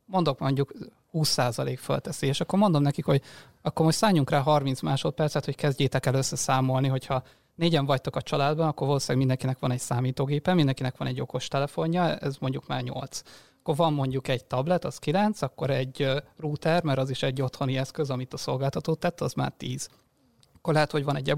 mondok 0.05 0.39
mondjuk 0.39 0.73
20% 1.13 1.77
fölteszi, 1.81 2.27
és 2.27 2.41
akkor 2.41 2.59
mondom 2.59 2.81
nekik, 2.81 3.05
hogy 3.05 3.21
akkor 3.61 3.85
most 3.85 3.97
szálljunk 3.97 4.29
rá 4.29 4.39
30 4.39 4.81
másodpercet, 4.81 5.45
hogy 5.45 5.55
kezdjétek 5.55 6.05
el 6.05 6.13
összeszámolni, 6.13 6.87
hogyha 6.87 7.23
négyen 7.55 7.85
vagytok 7.85 8.15
a 8.15 8.21
családban, 8.21 8.67
akkor 8.67 8.87
valószínűleg 8.87 9.17
mindenkinek 9.17 9.59
van 9.59 9.71
egy 9.71 9.79
számítógépe, 9.79 10.53
mindenkinek 10.53 10.97
van 10.97 11.07
egy 11.07 11.21
okos 11.21 11.47
telefonja, 11.47 12.15
ez 12.15 12.37
mondjuk 12.37 12.67
már 12.67 12.81
8. 12.81 13.21
Akkor 13.67 13.79
van 13.79 13.93
mondjuk 13.93 14.27
egy 14.27 14.45
tablet, 14.45 14.85
az 14.85 14.97
9, 14.97 15.41
akkor 15.41 15.69
egy 15.69 16.07
router, 16.37 16.83
mert 16.83 16.99
az 16.99 17.09
is 17.09 17.23
egy 17.23 17.41
otthoni 17.41 17.77
eszköz, 17.77 18.09
amit 18.09 18.33
a 18.33 18.37
szolgáltató 18.37 18.93
tett, 18.93 19.21
az 19.21 19.33
már 19.33 19.53
10. 19.57 19.89
Akkor 20.55 20.73
lehet, 20.73 20.91
hogy 20.91 21.03
van 21.03 21.15
egy 21.15 21.29
e 21.29 21.35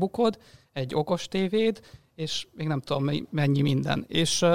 egy 0.74 0.96
okos 0.96 1.28
tévéd, 1.28 1.80
és 2.16 2.48
még 2.54 2.68
nem 2.68 2.82
tudom 2.82 3.10
mennyi 3.30 3.62
minden. 3.62 4.06
És 4.08 4.46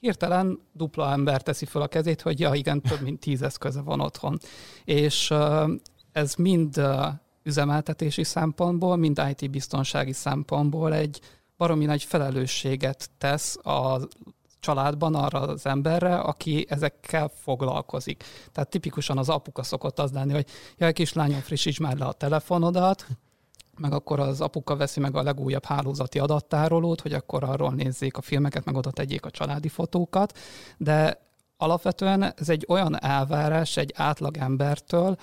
hirtelen 0.00 0.60
dupla 0.72 1.12
ember 1.12 1.42
teszi 1.42 1.64
fel 1.64 1.82
a 1.82 1.86
kezét, 1.86 2.22
hogy 2.22 2.40
ja 2.40 2.54
igen, 2.54 2.82
több 2.82 3.00
mint 3.00 3.20
tíz 3.20 3.42
eszköze 3.42 3.80
van 3.80 4.00
otthon. 4.00 4.38
És 4.84 5.34
ez 6.12 6.34
mind 6.34 6.80
üzemeltetési 7.42 8.24
szempontból, 8.24 8.96
mind 8.96 9.22
IT 9.30 9.50
biztonsági 9.50 10.12
szempontból 10.12 10.94
egy 10.94 11.20
baromi 11.56 11.84
nagy 11.84 12.02
felelősséget 12.02 13.10
tesz 13.18 13.56
a 13.56 14.00
családban 14.66 15.14
arra 15.14 15.40
az 15.40 15.66
emberre, 15.66 16.14
aki 16.14 16.66
ezekkel 16.68 17.30
foglalkozik. 17.34 18.24
Tehát 18.52 18.70
tipikusan 18.70 19.18
az 19.18 19.28
apuka 19.28 19.62
szokott 19.62 19.98
az 19.98 20.12
lenni, 20.12 20.32
hogy 20.32 20.46
jaj, 20.76 20.92
kislányom, 20.92 21.40
frissíts 21.40 21.80
már 21.80 21.98
le 21.98 22.04
a 22.04 22.12
telefonodat, 22.12 23.06
meg 23.78 23.92
akkor 23.92 24.20
az 24.20 24.40
apuka 24.40 24.76
veszi 24.76 25.00
meg 25.00 25.16
a 25.16 25.22
legújabb 25.22 25.64
hálózati 25.64 26.18
adattárolót, 26.18 27.00
hogy 27.00 27.12
akkor 27.12 27.44
arról 27.44 27.72
nézzék 27.72 28.16
a 28.16 28.20
filmeket, 28.20 28.64
meg 28.64 28.76
oda 28.76 28.90
tegyék 28.90 29.24
a 29.24 29.30
családi 29.30 29.68
fotókat, 29.68 30.38
de 30.76 31.20
alapvetően 31.56 32.22
ez 32.36 32.48
egy 32.48 32.64
olyan 32.68 33.02
elvárás 33.02 33.76
egy 33.76 33.92
átlag 33.96 34.36
embertől, 34.36 35.16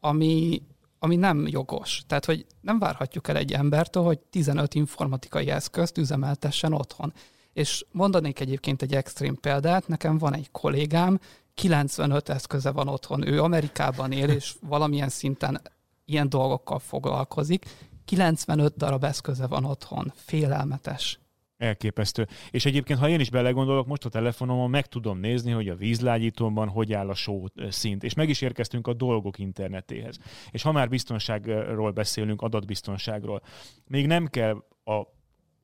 ami 0.00 0.62
ami 1.00 1.16
nem 1.16 1.46
jogos. 1.46 2.02
Tehát, 2.06 2.24
hogy 2.24 2.46
nem 2.60 2.78
várhatjuk 2.78 3.28
el 3.28 3.36
egy 3.36 3.52
embertől, 3.52 4.02
hogy 4.02 4.18
15 4.18 4.74
informatikai 4.74 5.50
eszközt 5.50 5.98
üzemeltessen 5.98 6.72
otthon. 6.72 7.12
És 7.58 7.84
mondanék 7.92 8.40
egyébként 8.40 8.82
egy 8.82 8.94
extrém 8.94 9.34
példát, 9.40 9.88
nekem 9.88 10.18
van 10.18 10.34
egy 10.34 10.50
kollégám, 10.50 11.20
95 11.54 12.28
eszköze 12.28 12.70
van 12.70 12.88
otthon, 12.88 13.26
ő 13.26 13.42
Amerikában 13.42 14.12
él, 14.12 14.28
és 14.28 14.54
valamilyen 14.68 15.08
szinten 15.08 15.60
ilyen 16.04 16.28
dolgokkal 16.28 16.78
foglalkozik, 16.78 17.64
95 18.04 18.76
darab 18.76 19.04
eszköze 19.04 19.46
van 19.46 19.64
otthon, 19.64 20.12
félelmetes. 20.14 21.18
Elképesztő. 21.56 22.26
És 22.50 22.64
egyébként, 22.64 22.98
ha 22.98 23.08
én 23.08 23.20
is 23.20 23.30
belegondolok, 23.30 23.86
most 23.86 24.04
a 24.04 24.08
telefonomon 24.08 24.70
meg 24.70 24.86
tudom 24.86 25.18
nézni, 25.18 25.50
hogy 25.50 25.68
a 25.68 25.76
vízlágyítómban 25.76 26.68
hogy 26.68 26.92
áll 26.92 27.08
a 27.08 27.14
só 27.14 27.44
szint. 27.68 28.02
És 28.02 28.14
meg 28.14 28.28
is 28.28 28.40
érkeztünk 28.40 28.86
a 28.86 28.92
dolgok 28.92 29.38
internetéhez. 29.38 30.18
És 30.50 30.62
ha 30.62 30.72
már 30.72 30.88
biztonságról 30.88 31.90
beszélünk, 31.90 32.42
adatbiztonságról, 32.42 33.42
még 33.86 34.06
nem 34.06 34.26
kell 34.26 34.64
a 34.84 35.16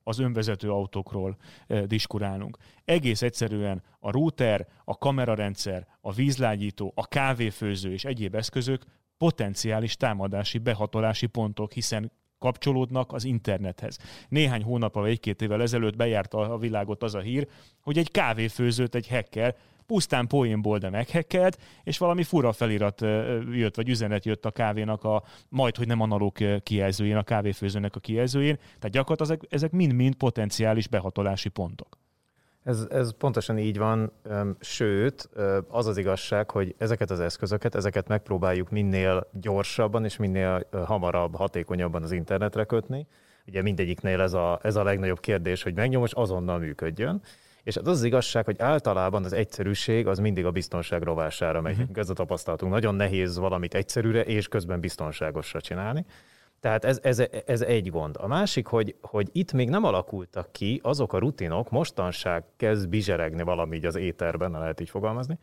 az 0.05 0.19
önvezető 0.19 0.71
autókról 0.71 1.37
e, 1.67 1.87
diskurálnunk. 1.87 2.57
Egész 2.85 3.23
egyszerűen 3.23 3.83
a 4.01 4.11
router, 4.11 4.67
a 4.85 4.99
kamerarendszer, 4.99 5.87
a 6.01 6.13
vízlágyító, 6.13 6.93
a 6.95 7.07
kávéfőző 7.07 7.93
és 7.93 8.05
egyéb 8.05 8.35
eszközök 8.35 8.85
potenciális 9.19 9.97
támadási, 9.97 10.59
behatolási 10.59 11.27
pontok, 11.27 11.73
hiszen 11.73 12.13
kapcsolódnak 12.39 13.13
az 13.13 13.25
internethez. 13.25 13.99
Néhány 14.29 14.63
hónap 14.63 14.95
vagy 14.95 15.11
egy-két 15.11 15.43
évvel 15.43 15.63
ezelőtt 15.63 15.97
bejárt 15.97 16.35
a 16.35 16.59
világot 16.59 17.03
az 17.03 17.15
a 17.15 17.21
hír, 17.21 17.49
hogy 17.81 17.99
egy 17.99 18.11
kávéfőzőt 18.11 18.95
egy 18.95 19.09
hacker 19.09 19.57
pusztán 19.87 20.27
poénból, 20.27 20.79
de 20.79 20.91
meghekkelt, 20.91 21.59
és 21.83 21.99
valami 21.99 22.23
fura 22.23 22.53
felirat 22.53 23.01
jött, 23.53 23.77
vagy 23.77 23.89
üzenet 23.89 24.25
jött 24.25 24.45
a 24.45 24.51
kávénak 24.51 25.05
a 25.05 25.23
majd, 25.49 25.77
hogy 25.77 25.87
nem 25.87 26.01
analóg 26.01 26.63
kijelzőjén, 26.63 27.17
a 27.17 27.23
kávéfőzőnek 27.23 27.97
a 27.97 28.01
kijelzőjén. 28.01 28.57
Tehát 28.57 28.91
gyakorlatilag 28.91 29.47
ezek 29.49 29.71
mind-mind 29.71 30.15
potenciális 30.15 30.89
behatolási 30.89 31.49
pontok. 31.49 31.99
Ez, 32.65 32.87
ez 32.91 33.15
pontosan 33.19 33.59
így 33.59 33.79
van, 33.79 34.13
sőt, 34.61 35.31
az 35.69 35.87
az 35.87 35.97
igazság, 35.97 36.51
hogy 36.51 36.75
ezeket 36.79 37.11
az 37.11 37.21
eszközöket, 37.21 37.75
ezeket 37.75 38.09
megpróbáljuk 38.09 38.71
minél 38.71 39.27
gyorsabban 39.33 40.05
és 40.05 40.17
minél 40.17 40.67
hamarabb, 40.85 41.37
hatékonyabban 41.37 42.03
az 42.03 42.13
internetre 42.13 42.65
kötni. 42.65 43.07
Ugye 43.47 43.63
mindegyiknél 43.63 44.21
ez 44.21 44.33
a, 44.33 44.59
ez 44.63 44.77
a 44.77 44.83
legnagyobb 44.83 45.21
kérdés, 45.21 45.63
hogy 45.63 45.75
megnyomos 45.75 46.13
azonnal 46.13 46.59
működjön. 46.59 47.23
És 47.65 47.77
az 47.77 47.87
az 47.89 48.05
igazság, 48.05 48.45
hogy 48.45 48.61
általában 48.61 49.25
az 49.25 49.33
egyszerűség 49.33 50.07
az 50.07 50.19
mindig 50.19 50.45
a 50.45 50.51
biztonság 50.51 51.03
rovására 51.03 51.61
megy. 51.61 51.79
Uh-huh. 51.79 51.99
Ez 51.99 52.11
a 52.11 52.15
tapasztalatunk. 52.15 52.73
Nagyon 52.73 52.95
nehéz 52.95 53.39
valamit 53.39 53.75
egyszerűre 53.75 54.25
és 54.25 54.49
közben 54.49 54.81
biztonságosra 54.81 55.61
csinálni. 55.61 56.05
Tehát 56.61 56.85
ez, 56.85 56.99
ez, 57.03 57.23
ez 57.47 57.61
egy 57.61 57.91
gond. 57.91 58.17
A 58.19 58.27
másik, 58.27 58.67
hogy, 58.67 58.97
hogy 59.01 59.29
itt 59.33 59.53
még 59.53 59.69
nem 59.69 59.85
alakultak 59.85 60.53
ki 60.53 60.81
azok 60.83 61.13
a 61.13 61.19
rutinok, 61.19 61.71
mostanság 61.71 62.45
kezd 62.57 62.89
bizseregni 62.89 63.43
valami 63.43 63.77
így 63.77 63.87
az 63.87 63.97
éterben, 63.97 64.51
lehet 64.51 64.81
így 64.81 64.91
fogalmazni, 64.91 65.39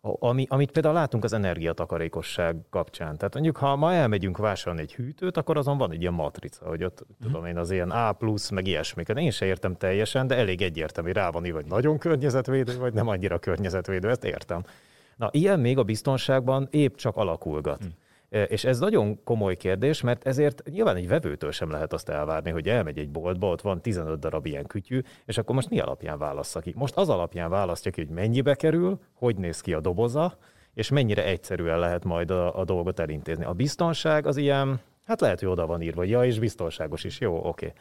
ami, 0.00 0.46
amit 0.48 0.70
például 0.70 0.94
látunk 0.94 1.24
az 1.24 1.32
energiatakarékosság 1.32 2.56
kapcsán. 2.70 3.16
Tehát 3.16 3.34
mondjuk, 3.34 3.56
ha 3.56 3.76
ma 3.76 3.92
elmegyünk 3.92 4.36
vásárolni 4.36 4.82
egy 4.82 4.94
hűtőt, 4.94 5.36
akkor 5.36 5.56
azon 5.56 5.78
van 5.78 5.92
egy 5.92 6.00
ilyen 6.00 6.12
matrica, 6.12 6.68
hogy 6.68 6.84
ott 6.84 7.04
mm. 7.04 7.26
tudom 7.26 7.44
én 7.44 7.56
az 7.56 7.70
ilyen 7.70 7.90
A 7.90 8.12
plusz, 8.12 8.50
meg 8.50 8.66
ilyesmiket. 8.66 9.18
Én 9.18 9.30
se 9.30 9.46
értem 9.46 9.76
teljesen, 9.76 10.26
de 10.26 10.36
elég 10.36 10.62
egyértelmű, 10.62 11.12
rá 11.12 11.30
van 11.30 11.52
vagy 11.52 11.66
nagyon 11.66 11.98
környezetvédő, 11.98 12.78
vagy 12.78 12.94
nem 12.94 13.08
annyira 13.08 13.38
környezetvédő, 13.38 14.10
ezt 14.10 14.24
értem. 14.24 14.62
Na, 15.16 15.28
ilyen 15.32 15.60
még 15.60 15.78
a 15.78 15.82
biztonságban 15.82 16.68
épp 16.70 16.94
csak 16.94 17.16
alakulgat. 17.16 17.84
Mm. 17.84 17.88
És 18.28 18.64
ez 18.64 18.78
nagyon 18.78 19.22
komoly 19.24 19.56
kérdés, 19.56 20.00
mert 20.00 20.26
ezért 20.26 20.62
nyilván 20.70 20.96
egy 20.96 21.08
vevőtől 21.08 21.50
sem 21.50 21.70
lehet 21.70 21.92
azt 21.92 22.08
elvárni, 22.08 22.50
hogy 22.50 22.68
elmegy 22.68 22.98
egy 22.98 23.10
boltba, 23.10 23.48
ott 23.48 23.60
van 23.60 23.82
15 23.82 24.18
darab 24.18 24.46
ilyen 24.46 24.66
kütyű, 24.66 25.00
és 25.24 25.38
akkor 25.38 25.54
most 25.54 25.70
mi 25.70 25.80
alapján 25.80 26.18
válassza 26.18 26.60
ki? 26.60 26.72
Most 26.76 26.96
az 26.96 27.08
alapján 27.08 27.50
választja 27.50 27.90
ki, 27.90 28.00
hogy 28.00 28.14
mennyibe 28.14 28.54
kerül, 28.54 29.00
hogy 29.14 29.36
néz 29.36 29.60
ki 29.60 29.72
a 29.72 29.80
doboza, 29.80 30.38
és 30.74 30.90
mennyire 30.90 31.24
egyszerűen 31.24 31.78
lehet 31.78 32.04
majd 32.04 32.30
a, 32.30 32.58
a 32.58 32.64
dolgot 32.64 33.00
elintézni. 33.00 33.44
A 33.44 33.52
biztonság 33.52 34.26
az 34.26 34.36
ilyen, 34.36 34.80
hát 35.06 35.20
lehet, 35.20 35.38
hogy 35.40 35.48
oda 35.48 35.66
van 35.66 35.82
írva, 35.82 36.04
ja, 36.04 36.24
és 36.24 36.38
biztonságos 36.38 37.04
is, 37.04 37.20
jó, 37.20 37.36
oké. 37.36 37.46
Okay. 37.48 37.72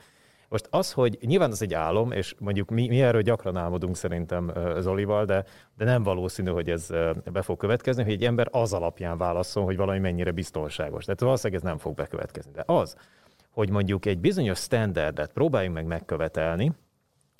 Most 0.49 0.67
az, 0.69 0.91
hogy 0.91 1.17
nyilván 1.21 1.51
az 1.51 1.61
egy 1.61 1.73
álom, 1.73 2.11
és 2.11 2.35
mondjuk 2.39 2.69
mi, 2.69 2.87
mi 2.87 3.01
erről 3.01 3.21
gyakran 3.21 3.57
álmodunk 3.57 3.95
szerintem 3.95 4.51
Zolival, 4.79 5.25
de, 5.25 5.43
de 5.77 5.85
nem 5.85 6.03
valószínű, 6.03 6.49
hogy 6.49 6.69
ez 6.69 6.87
be 7.31 7.41
fog 7.41 7.57
következni, 7.57 8.03
hogy 8.03 8.11
egy 8.11 8.23
ember 8.23 8.47
az 8.51 8.73
alapján 8.73 9.17
válaszol, 9.17 9.63
hogy 9.63 9.77
valami 9.77 9.99
mennyire 9.99 10.31
biztonságos. 10.31 11.03
Tehát 11.03 11.19
valószínűleg 11.19 11.63
ez 11.63 11.69
nem 11.69 11.77
fog 11.77 11.95
bekövetkezni. 11.95 12.51
De 12.51 12.63
az, 12.65 12.95
hogy 13.51 13.69
mondjuk 13.69 14.05
egy 14.05 14.19
bizonyos 14.19 14.59
standardet 14.59 15.33
próbáljunk 15.33 15.75
meg 15.75 15.85
megkövetelni, 15.85 16.71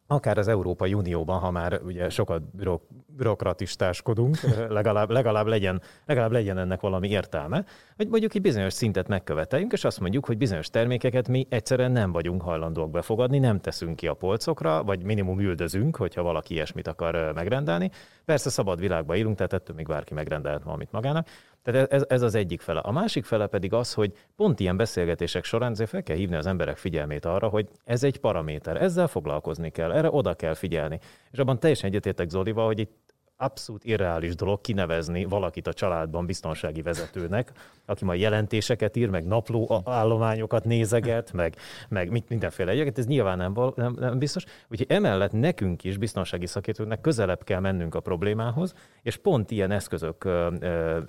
akár 0.07 0.37
az 0.37 0.47
Európai 0.47 0.93
Unióban, 0.93 1.39
ha 1.39 1.51
már 1.51 1.79
ugye 1.83 2.09
sokat 2.09 2.55
bürok, 2.55 2.83
bürokratistáskodunk, 3.17 4.39
legalább, 4.69 5.09
legalább, 5.09 5.45
legyen, 5.45 5.81
legalább 6.05 6.31
legyen 6.31 6.57
ennek 6.57 6.81
valami 6.81 7.09
értelme, 7.09 7.65
hogy 7.95 8.07
mondjuk 8.07 8.35
egy 8.35 8.41
bizonyos 8.41 8.73
szintet 8.73 9.07
megköveteljünk, 9.07 9.71
és 9.71 9.83
azt 9.83 9.99
mondjuk, 9.99 10.25
hogy 10.25 10.37
bizonyos 10.37 10.69
termékeket 10.69 11.27
mi 11.27 11.47
egyszerűen 11.49 11.91
nem 11.91 12.11
vagyunk 12.11 12.41
hajlandóak 12.41 12.91
befogadni, 12.91 13.39
nem 13.39 13.59
teszünk 13.59 13.95
ki 13.95 14.07
a 14.07 14.13
polcokra, 14.13 14.83
vagy 14.83 15.03
minimum 15.03 15.39
üldözünk, 15.39 15.95
hogyha 15.95 16.23
valaki 16.23 16.53
ilyesmit 16.53 16.87
akar 16.87 17.33
megrendelni. 17.33 17.91
Persze 18.25 18.49
szabad 18.49 18.79
világban 18.79 19.15
élünk, 19.15 19.35
tehát 19.35 19.53
ettől 19.53 19.75
még 19.75 19.87
bárki 19.87 20.13
megrendelhet 20.13 20.63
valamit 20.63 20.91
magának. 20.91 21.27
Tehát 21.63 21.91
ez, 21.91 22.03
ez 22.07 22.21
az 22.21 22.35
egyik 22.35 22.61
fele. 22.61 22.79
A 22.79 22.91
másik 22.91 23.25
fele 23.25 23.47
pedig 23.47 23.73
az, 23.73 23.93
hogy 23.93 24.13
pont 24.35 24.59
ilyen 24.59 24.77
beszélgetések 24.77 25.43
során 25.43 25.71
azért 25.71 25.89
fel 25.89 26.03
kell 26.03 26.15
hívni 26.15 26.35
az 26.35 26.45
emberek 26.45 26.77
figyelmét 26.77 27.25
arra, 27.25 27.47
hogy 27.47 27.67
ez 27.83 28.03
egy 28.03 28.19
paraméter, 28.19 28.81
ezzel 28.81 29.07
foglalkozni 29.07 29.71
kell, 29.71 29.91
erre 29.91 30.11
oda 30.11 30.33
kell 30.33 30.53
figyelni. 30.53 30.99
És 31.31 31.39
abban 31.39 31.59
teljesen 31.59 31.89
egyetértek 31.89 32.29
Zolival, 32.29 32.65
hogy 32.65 32.79
itt 32.79 33.06
abszolút 33.37 33.83
irreális 33.83 34.35
dolog 34.35 34.61
kinevezni 34.61 35.25
valakit 35.25 35.67
a 35.67 35.73
családban 35.73 36.25
biztonsági 36.25 36.81
vezetőnek, 36.81 37.51
aki 37.85 38.05
majd 38.05 38.19
jelentéseket 38.19 38.95
ír, 38.95 39.09
meg 39.09 39.25
napló 39.25 39.81
állományokat 39.85 40.63
nézeget, 40.63 41.33
meg, 41.33 41.55
meg 41.89 42.23
mindenféle 42.27 42.71
egyeket, 42.71 42.97
ez 42.97 43.07
nyilván 43.07 43.37
nem, 43.37 43.53
nem, 43.75 43.95
nem 43.99 44.19
biztos. 44.19 44.43
Úgyhogy 44.67 44.91
emellett 44.91 45.31
nekünk 45.31 45.83
is, 45.83 45.97
biztonsági 45.97 46.45
szakértőknek 46.45 47.01
közelebb 47.01 47.43
kell 47.43 47.59
mennünk 47.59 47.95
a 47.95 47.99
problémához, 47.99 48.73
és 49.01 49.17
pont 49.17 49.51
ilyen 49.51 49.71
eszközök 49.71 50.23
ö, 50.23 50.51
ö, 50.59 50.99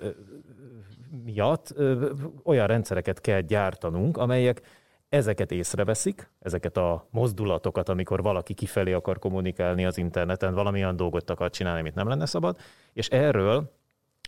miatt 1.25 1.71
ö, 1.75 2.11
olyan 2.43 2.67
rendszereket 2.67 3.21
kell 3.21 3.41
gyártanunk, 3.41 4.17
amelyek 4.17 4.61
ezeket 5.09 5.51
észreveszik, 5.51 6.29
ezeket 6.39 6.77
a 6.77 7.07
mozdulatokat, 7.09 7.89
amikor 7.89 8.21
valaki 8.21 8.53
kifelé 8.53 8.93
akar 8.93 9.19
kommunikálni 9.19 9.85
az 9.85 9.97
interneten, 9.97 10.53
valamilyen 10.53 10.95
dolgot 10.95 11.29
akar 11.29 11.49
csinálni, 11.49 11.79
amit 11.79 11.95
nem 11.95 12.07
lenne 12.07 12.25
szabad, 12.25 12.57
és 12.93 13.07
erről 13.07 13.77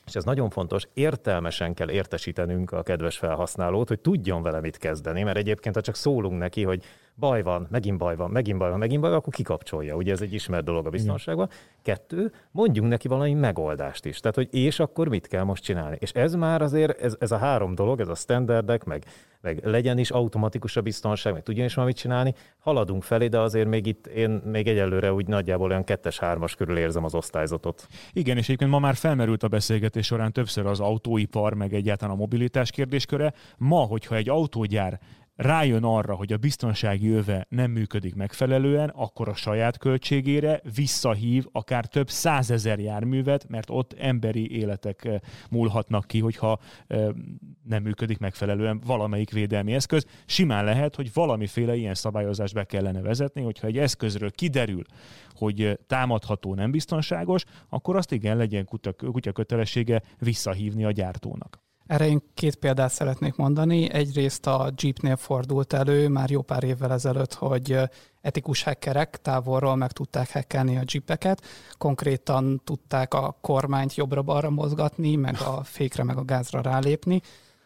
és 0.06 0.16
ez 0.16 0.24
nagyon 0.24 0.50
fontos, 0.50 0.88
értelmesen 0.94 1.74
kell 1.74 1.90
értesítenünk 1.90 2.72
a 2.72 2.84
kedves 2.84 3.18
felhasználót, 3.18 3.88
hogy 3.88 4.00
tudjon 4.00 4.42
vele 4.42 4.60
mit 4.60 4.78
kezdeni, 4.78 5.24
mert 5.24 5.38
egyébként, 5.38 5.76
ha 5.76 5.82
csak 5.82 5.96
szólunk 5.96 6.40
neki, 6.40 6.64
hogy 6.64 6.84
baj 7.22 7.42
van, 7.42 7.68
megint 7.70 7.98
baj 7.98 8.16
van, 8.16 8.32
megint 8.32 8.58
baj 8.58 8.70
van, 8.70 8.80
megint 8.80 9.02
baj 9.02 9.10
van, 9.10 9.20
akkor 9.20 9.34
kikapcsolja. 9.34 9.96
Ugye 9.96 10.12
ez 10.12 10.22
egy 10.22 10.34
ismert 10.34 10.64
dolog 10.64 10.86
a 10.86 10.90
biztonságban. 10.90 11.50
Kettő, 11.82 12.32
mondjunk 12.52 12.90
neki 12.90 13.08
valami 13.08 13.34
megoldást 13.34 14.06
is. 14.06 14.20
Tehát, 14.20 14.36
hogy 14.36 14.48
és 14.52 14.80
akkor 14.80 15.08
mit 15.08 15.28
kell 15.28 15.44
most 15.44 15.64
csinálni. 15.64 15.98
És 16.00 16.12
ez 16.12 16.34
már 16.34 16.62
azért, 16.62 17.02
ez, 17.02 17.16
ez 17.20 17.32
a 17.32 17.38
három 17.38 17.76
dolog, 17.76 18.00
ez 18.00 18.08
a 18.08 18.16
standardek, 18.16 18.84
meg, 18.84 19.06
meg 19.42 19.60
legyen 19.64 19.98
is 19.98 20.10
automatikus 20.10 20.78
a 20.78 20.82
biztonság, 20.82 21.34
meg 21.34 21.44
tudjon 21.44 21.66
is 21.66 21.74
valamit 21.74 21.98
csinálni, 21.98 22.34
haladunk 22.60 23.04
felé, 23.04 23.28
de 23.28 23.40
azért 23.40 23.68
még 23.68 23.86
itt 23.86 24.08
én 24.08 24.30
még 24.30 24.68
egyelőre 24.68 25.14
úgy 25.14 25.28
nagyjából 25.28 25.70
olyan 25.70 25.84
kettes-hármas 25.84 26.56
körül 26.56 26.78
érzem 26.78 27.04
az 27.04 27.16
osztályzatot. 27.16 27.88
Igen, 28.14 28.38
és 28.38 28.44
egyébként 28.44 28.72
ma 28.72 28.80
már 28.80 28.96
felmerült 28.96 29.44
a 29.44 29.48
beszélgetés 29.48 30.06
során 30.06 30.32
többször 30.32 30.66
az 30.66 30.80
autóipar, 30.80 31.54
meg 31.54 31.74
egyáltalán 31.74 32.16
a 32.16 32.18
mobilitás 32.18 32.72
kérdésköre. 32.72 33.34
Ma, 33.58 33.80
hogyha 33.80 34.16
egy 34.16 34.30
autógyár 34.30 35.00
rájön 35.36 35.84
arra, 35.84 36.16
hogy 36.16 36.34
a 36.34 36.38
biztonsági 36.38 37.10
öve 37.10 37.46
nem 37.50 37.72
működik 37.72 38.16
megfelelően, 38.16 38.90
akkor 38.90 39.30
a 39.30 39.36
saját 39.36 39.78
költségére 39.78 40.62
visszahív 40.76 41.46
akár 41.52 41.86
több 41.86 42.10
százezer 42.10 42.80
járművet, 42.80 43.50
mert 43.50 43.70
ott 43.70 43.94
emberi 43.94 44.52
életek 44.52 45.06
eh, 45.06 45.20
múlhatnak 45.50 46.08
ki, 46.08 46.20
hogyha 46.20 46.60
eh, 46.88 47.08
nem 47.64 47.84
működik 47.84 48.18
megfelelően 48.18 48.82
valamelyik 48.86 49.32
védelmi 49.32 49.74
eszköz. 49.74 50.06
Simán 50.26 50.66
lehet, 50.66 50.96
hogy 50.96 51.14
valamiféle 51.14 51.76
ilyen 51.76 51.96
szabályozást 51.96 52.54
be 52.54 52.64
kellene 52.64 53.02
vezetni, 53.02 53.42
hogyha 53.42 53.68
egy 53.68 53.78
eszközről 53.78 54.32
kiderül, 54.32 54.84
hogy 55.30 55.62
eh, 55.62 55.74
támadható, 55.88 56.56
nem 56.56 56.72
biztonságos, 56.72 57.44
akkor 57.70 57.96
azt 57.96 58.12
igen 58.12 58.38
legyen 58.38 58.66
kutya, 58.66 58.94
kutya 58.94 59.32
kötelessége 59.32 60.02
visszahívni 60.20 60.86
a 60.86 60.92
gyártónak. 60.92 61.62
Erre 61.92 62.08
én 62.08 62.22
két 62.34 62.56
példát 62.56 62.92
szeretnék 62.92 63.36
mondani. 63.36 63.90
Egyrészt 63.90 64.48
a 64.48 64.72
Jeepnél 64.78 65.16
fordult 65.16 65.74
elő 65.74 66.08
már 66.08 66.30
jó 66.30 66.42
pár 66.42 66.64
évvel 66.64 66.92
ezelőtt, 66.92 67.34
hogy 67.34 67.78
etikus 68.22 68.64
hackerek 68.64 69.20
távolról 69.22 69.76
meg 69.76 69.92
tudták 69.92 70.32
hackelni 70.32 70.78
a 70.78 70.84
Jeepeket. 70.86 71.46
Konkrétan 71.78 72.62
tudták 72.64 73.14
a 73.14 73.38
kormányt 73.42 73.96
jobbra-balra 73.96 74.50
mozgatni, 74.50 75.16
meg 75.16 75.36
a 75.42 75.64
fékre, 75.64 76.04
meg 76.04 76.18
a 76.18 76.26
gázra 76.26 76.62
rálépni. 76.62 77.22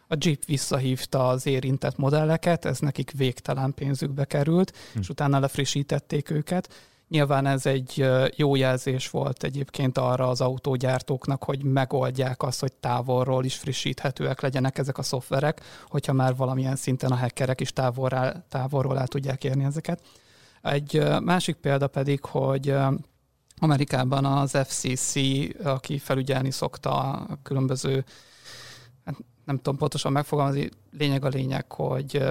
A 0.08 0.16
Jeep 0.18 0.44
visszahívta 0.44 1.28
az 1.28 1.46
érintett 1.46 1.96
modelleket, 1.96 2.64
ez 2.64 2.78
nekik 2.78 3.10
végtelen 3.10 3.74
pénzükbe 3.74 4.24
került, 4.24 4.76
hm. 4.92 4.98
és 4.98 5.08
utána 5.08 5.38
lefrissítették 5.38 6.30
őket 6.30 6.68
Nyilván 7.08 7.46
ez 7.46 7.66
egy 7.66 8.06
jó 8.36 8.54
jelzés 8.54 9.10
volt 9.10 9.42
egyébként 9.42 9.98
arra 9.98 10.28
az 10.28 10.40
autógyártóknak, 10.40 11.44
hogy 11.44 11.62
megoldják 11.62 12.42
azt, 12.42 12.60
hogy 12.60 12.72
távolról 12.72 13.44
is 13.44 13.56
frissíthetőek 13.56 14.40
legyenek 14.40 14.78
ezek 14.78 14.98
a 14.98 15.02
szoftverek, 15.02 15.60
hogyha 15.88 16.12
már 16.12 16.36
valamilyen 16.36 16.76
szinten 16.76 17.10
a 17.10 17.16
hackerek 17.16 17.60
is 17.60 17.72
távolról, 17.72 18.44
távolról 18.48 18.98
el 18.98 19.06
tudják 19.06 19.44
érni 19.44 19.64
ezeket. 19.64 20.02
Egy 20.62 21.02
másik 21.22 21.56
példa 21.56 21.86
pedig, 21.86 22.24
hogy 22.24 22.74
Amerikában 23.58 24.24
az 24.24 24.58
FCC, 24.64 25.14
aki 25.64 25.98
felügyelni 25.98 26.50
szokta 26.50 26.90
a 27.12 27.38
különböző, 27.42 28.04
hát 29.04 29.16
nem 29.44 29.56
tudom 29.56 29.76
pontosan 29.76 30.12
megfogalmazni, 30.12 30.68
lényeg 30.90 31.24
a 31.24 31.28
lényeg, 31.28 31.72
hogy 31.72 32.26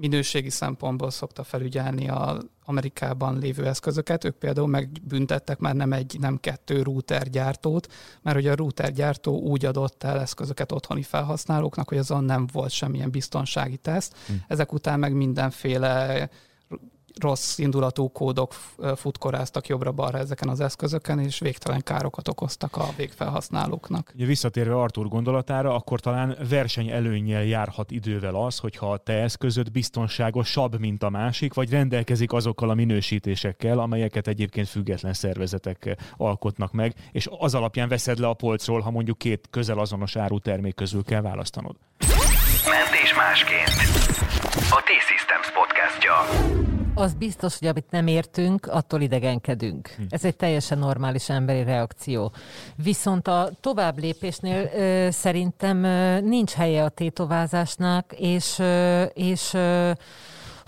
minőségi 0.00 0.50
szempontból 0.50 1.10
szokta 1.10 1.42
felügyelni 1.42 2.08
az 2.08 2.46
Amerikában 2.64 3.38
lévő 3.38 3.66
eszközöket. 3.66 4.24
Ők 4.24 4.36
például 4.36 4.66
megbüntettek 4.66 5.58
már 5.58 5.74
nem 5.74 5.92
egy, 5.92 6.16
nem 6.20 6.40
kettő 6.40 6.82
routergyártót, 6.82 7.92
mert 8.22 8.36
hogy 8.36 8.46
a 8.46 8.54
routergyártó 8.54 9.40
úgy 9.40 9.64
adott 9.64 10.02
el 10.02 10.20
eszközöket 10.20 10.72
otthoni 10.72 11.02
felhasználóknak, 11.02 11.88
hogy 11.88 11.98
azon 11.98 12.24
nem 12.24 12.46
volt 12.52 12.70
semmilyen 12.70 13.10
biztonsági 13.10 13.76
teszt. 13.76 14.14
Hm. 14.26 14.32
Ezek 14.48 14.72
után 14.72 14.98
meg 14.98 15.12
mindenféle 15.12 16.28
rossz 17.20 17.58
indulatú 17.58 18.12
kódok 18.12 18.54
futkoráztak 18.96 19.66
jobbra-balra 19.66 20.18
ezeken 20.18 20.48
az 20.48 20.60
eszközöken, 20.60 21.18
és 21.18 21.38
végtelen 21.38 21.82
károkat 21.82 22.28
okoztak 22.28 22.76
a 22.76 22.88
végfelhasználóknak. 22.96 24.12
Ugye 24.14 24.26
visszatérve 24.26 24.74
Artur 24.74 25.08
gondolatára, 25.08 25.74
akkor 25.74 26.00
talán 26.00 26.36
verseny 26.48 26.88
előnyel 26.88 27.44
járhat 27.44 27.90
idővel 27.90 28.34
az, 28.34 28.58
hogyha 28.58 28.92
a 28.92 28.96
te 28.96 29.12
eszközöd 29.12 29.70
biztonságosabb, 29.70 30.78
mint 30.78 31.02
a 31.02 31.10
másik, 31.10 31.54
vagy 31.54 31.70
rendelkezik 31.70 32.32
azokkal 32.32 32.70
a 32.70 32.74
minősítésekkel, 32.74 33.78
amelyeket 33.78 34.26
egyébként 34.26 34.68
független 34.68 35.12
szervezetek 35.12 35.96
alkotnak 36.16 36.72
meg, 36.72 36.94
és 37.12 37.28
az 37.38 37.54
alapján 37.54 37.88
veszed 37.88 38.18
le 38.18 38.28
a 38.28 38.34
polcról, 38.34 38.80
ha 38.80 38.90
mondjuk 38.90 39.18
két 39.18 39.46
közel 39.50 39.78
azonos 39.78 40.16
áru 40.16 40.38
termék 40.38 40.74
közül 40.74 41.04
kell 41.04 41.20
választanod. 41.20 41.76
Mentés 42.68 43.14
másként. 43.14 43.76
A 44.70 44.82
T-Systems 44.84 45.48
podcastja. 45.52 46.77
Az 46.98 47.14
biztos, 47.14 47.58
hogy 47.58 47.68
amit 47.68 47.90
nem 47.90 48.06
értünk, 48.06 48.66
attól 48.66 49.00
idegenkedünk. 49.00 49.88
Hm. 49.88 50.02
Ez 50.08 50.24
egy 50.24 50.36
teljesen 50.36 50.78
normális 50.78 51.28
emberi 51.28 51.62
reakció. 51.62 52.32
Viszont 52.76 53.28
a 53.28 53.50
tovább 53.60 53.98
lépésnél 53.98 54.70
ö, 54.74 55.08
szerintem 55.10 55.84
ö, 55.84 56.20
nincs 56.20 56.52
helye 56.52 56.84
a 56.84 56.88
tétovázásnak, 56.88 58.12
és, 58.16 58.58
ö, 58.58 59.02
és 59.02 59.54
ö, 59.54 59.90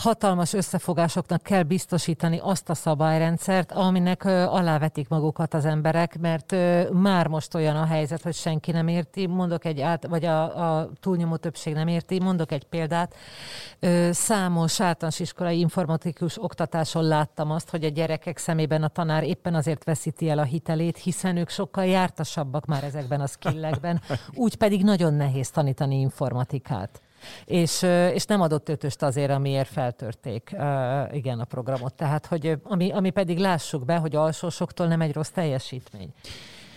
hatalmas 0.01 0.53
összefogásoknak 0.53 1.43
kell 1.43 1.63
biztosítani 1.63 2.39
azt 2.43 2.69
a 2.69 2.75
szabályrendszert, 2.75 3.73
aminek 3.73 4.25
alávetik 4.25 5.09
magukat 5.09 5.55
az 5.55 5.65
emberek, 5.65 6.19
mert 6.19 6.55
már 6.93 7.27
most 7.27 7.55
olyan 7.55 7.77
a 7.77 7.85
helyzet, 7.85 8.23
hogy 8.23 8.35
senki 8.35 8.71
nem 8.71 8.89
érti, 8.89 9.27
mondok 9.27 9.65
egy 9.65 9.81
át, 9.81 10.07
vagy 10.07 10.25
a, 10.25 10.79
a 10.79 10.91
túlnyomó 11.01 11.37
többség 11.37 11.75
nem 11.75 11.89
érti, 11.89 12.21
mondok 12.21 12.53
egy 12.53 12.65
példát. 12.65 13.15
Számos 14.11 14.81
általános 14.81 15.21
iskolai 15.21 15.59
informatikus 15.59 16.43
oktatáson 16.43 17.05
láttam 17.05 17.51
azt, 17.51 17.71
hogy 17.71 17.85
a 17.85 17.89
gyerekek 17.89 18.39
szemében 18.39 18.83
a 18.83 18.89
tanár 18.89 19.25
éppen 19.25 19.55
azért 19.55 19.85
veszíti 19.85 20.29
el 20.29 20.39
a 20.39 20.43
hitelét, 20.43 20.99
hiszen 20.99 21.37
ők 21.37 21.49
sokkal 21.49 21.85
jártasabbak 21.85 22.67
már 22.67 22.85
ezekben 22.85 23.21
a 23.21 23.27
skillekben, 23.27 24.01
úgy 24.35 24.57
pedig 24.57 24.85
nagyon 24.85 25.15
nehéz 25.15 25.51
tanítani 25.51 26.01
informatikát. 26.01 27.01
És, 27.45 27.83
és 28.13 28.25
nem 28.25 28.41
adott 28.41 28.69
ötöst 28.69 29.03
azért, 29.03 29.31
amiért 29.31 29.69
feltörték 29.69 30.57
igen 31.13 31.41
a 31.41 31.45
programot. 31.45 31.95
Tehát, 31.95 32.27
hogy 32.27 32.59
ami, 32.63 32.93
ami 32.93 33.11
pedig 33.11 33.39
lássuk 33.39 33.85
be, 33.85 33.97
hogy 33.97 34.17
alsósoktól 34.17 34.87
nem 34.87 35.01
egy 35.01 35.13
rossz 35.13 35.31
teljesítmény. 35.31 36.13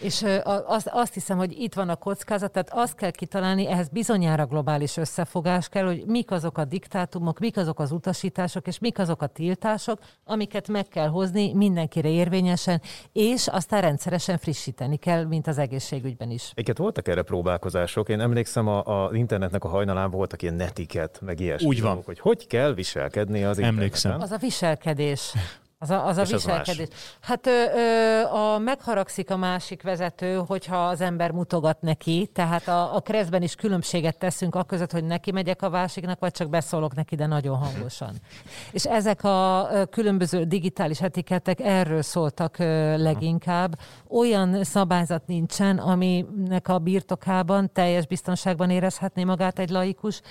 És 0.03 0.25
azt, 0.65 0.89
azt 0.91 1.13
hiszem, 1.13 1.37
hogy 1.37 1.61
itt 1.61 1.73
van 1.73 1.89
a 1.89 1.95
kockázat, 1.95 2.51
tehát 2.51 2.69
azt 2.73 2.95
kell 2.95 3.11
kitalálni, 3.11 3.67
ehhez 3.67 3.87
bizonyára 3.89 4.45
globális 4.45 4.97
összefogás 4.97 5.69
kell, 5.69 5.85
hogy 5.85 6.03
mik 6.05 6.31
azok 6.31 6.57
a 6.57 6.65
diktátumok, 6.65 7.39
mik 7.39 7.57
azok 7.57 7.79
az 7.79 7.91
utasítások, 7.91 8.67
és 8.67 8.79
mik 8.79 8.99
azok 8.99 9.21
a 9.21 9.27
tiltások, 9.27 9.99
amiket 10.25 10.67
meg 10.67 10.87
kell 10.87 11.07
hozni 11.07 11.53
mindenkire 11.53 12.09
érvényesen, 12.09 12.81
és 13.11 13.47
aztán 13.47 13.81
rendszeresen 13.81 14.37
frissíteni 14.37 14.97
kell, 14.97 15.25
mint 15.25 15.47
az 15.47 15.57
egészségügyben 15.57 16.31
is. 16.31 16.49
Egyébként 16.51 16.77
voltak 16.77 17.07
erre 17.07 17.21
próbálkozások. 17.21 18.09
Én 18.09 18.19
emlékszem, 18.19 18.67
a, 18.67 19.05
a 19.05 19.15
internetnek 19.15 19.63
a 19.63 19.67
hajnalán 19.67 20.11
voltak 20.11 20.41
ilyen 20.41 20.53
netiket, 20.53 21.19
meg 21.21 21.39
ilyesmi. 21.39 21.67
Úgy 21.67 21.81
van. 21.81 21.87
Dolgok, 21.87 22.05
hogy 22.05 22.19
hogy 22.19 22.47
kell 22.47 22.73
viselkedni 22.73 23.43
az 23.43 23.59
Emlékszem. 23.59 24.11
interneten. 24.11 24.21
Az 24.21 24.31
a 24.31 24.37
viselkedés. 24.37 25.33
Az 25.83 25.89
a, 25.89 26.07
az 26.07 26.17
a 26.17 26.21
És 26.21 26.31
az 26.31 26.45
viselkedés. 26.45 26.87
Hát 27.21 27.47
ö, 27.47 27.63
ö, 27.75 28.21
a, 28.23 28.57
megharagszik 28.57 29.29
a 29.29 29.37
másik 29.37 29.81
vezető, 29.81 30.43
hogyha 30.47 30.87
az 30.87 31.01
ember 31.01 31.31
mutogat 31.31 31.81
neki, 31.81 32.29
tehát 32.33 32.67
a, 32.67 32.95
a 32.95 32.99
kreszben 32.99 33.41
is 33.41 33.55
különbséget 33.55 34.17
teszünk 34.17 34.55
a 34.55 34.63
között, 34.63 34.91
hogy 34.91 35.03
neki 35.03 35.31
megyek 35.31 35.61
a 35.61 35.69
másiknak, 35.69 36.19
vagy 36.19 36.31
csak 36.31 36.49
beszólok 36.49 36.95
neki, 36.95 37.15
de 37.15 37.25
nagyon 37.25 37.57
hangosan. 37.57 38.13
És 38.71 38.85
ezek 38.85 39.23
a 39.23 39.67
ö, 39.71 39.85
különböző 39.85 40.43
digitális 40.43 41.01
etikettek 41.01 41.59
erről 41.59 42.01
szóltak 42.01 42.59
ö, 42.59 42.97
leginkább. 42.97 43.79
Olyan 44.09 44.63
szabályzat 44.63 45.27
nincsen, 45.27 45.77
aminek 45.77 46.67
a 46.67 46.79
birtokában 46.79 47.71
teljes 47.73 48.07
biztonságban 48.07 48.69
érezhetné 48.69 49.23
magát 49.23 49.59
egy 49.59 49.69
laikus, 49.69 50.21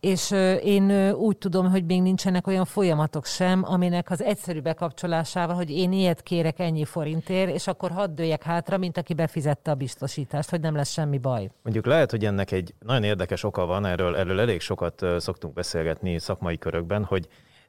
és 0.00 0.30
ö, 0.30 0.52
én 0.54 0.90
ö, 0.90 1.10
úgy 1.10 1.38
tudom, 1.38 1.70
hogy 1.70 1.84
még 1.84 2.02
nincsenek 2.02 2.46
olyan 2.46 2.64
folyamatok 2.64 3.26
sem, 3.26 3.62
aminek 3.64 4.10
az 4.10 4.22
egyszerű 4.22 4.60
bekapcsolásával, 5.00 5.56
hogy 5.56 5.70
én 5.70 5.92
ilyet 5.92 6.22
kérek 6.22 6.58
ennyi 6.58 6.84
forintért, 6.84 7.54
és 7.54 7.66
akkor 7.66 7.90
hadd 7.90 8.14
dőjek 8.14 8.42
hátra, 8.42 8.78
mint 8.78 8.96
aki 8.96 9.14
befizette 9.14 9.70
a 9.70 9.74
biztosítást, 9.74 10.50
hogy 10.50 10.60
nem 10.60 10.74
lesz 10.74 10.90
semmi 10.90 11.18
baj. 11.18 11.50
Mondjuk 11.62 11.86
lehet, 11.86 12.10
hogy 12.10 12.24
ennek 12.24 12.50
egy 12.50 12.74
nagyon 12.78 13.04
érdekes 13.04 13.44
oka 13.44 13.66
van, 13.66 13.86
erről, 13.86 14.16
erről 14.16 14.40
elég 14.40 14.60
sokat 14.60 15.06
szoktunk 15.18 15.54
beszélgetni 15.54 16.18
szakmai 16.18 16.58
körökben, 16.58 17.04
hogy 17.04 17.28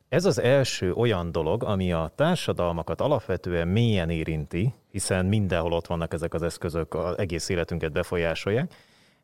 ez 0.09 0.25
az 0.25 0.39
első 0.39 0.93
olyan 0.93 1.31
dolog, 1.31 1.63
ami 1.63 1.91
a 1.91 2.11
társadalmakat 2.15 3.01
alapvetően 3.01 3.67
mélyen 3.67 4.09
érinti, 4.09 4.73
hiszen 4.91 5.25
mindenhol 5.25 5.73
ott 5.73 5.87
vannak 5.87 6.13
ezek 6.13 6.33
az 6.33 6.43
eszközök, 6.43 6.93
az 6.93 7.17
egész 7.17 7.49
életünket 7.49 7.91
befolyásolják, 7.91 8.73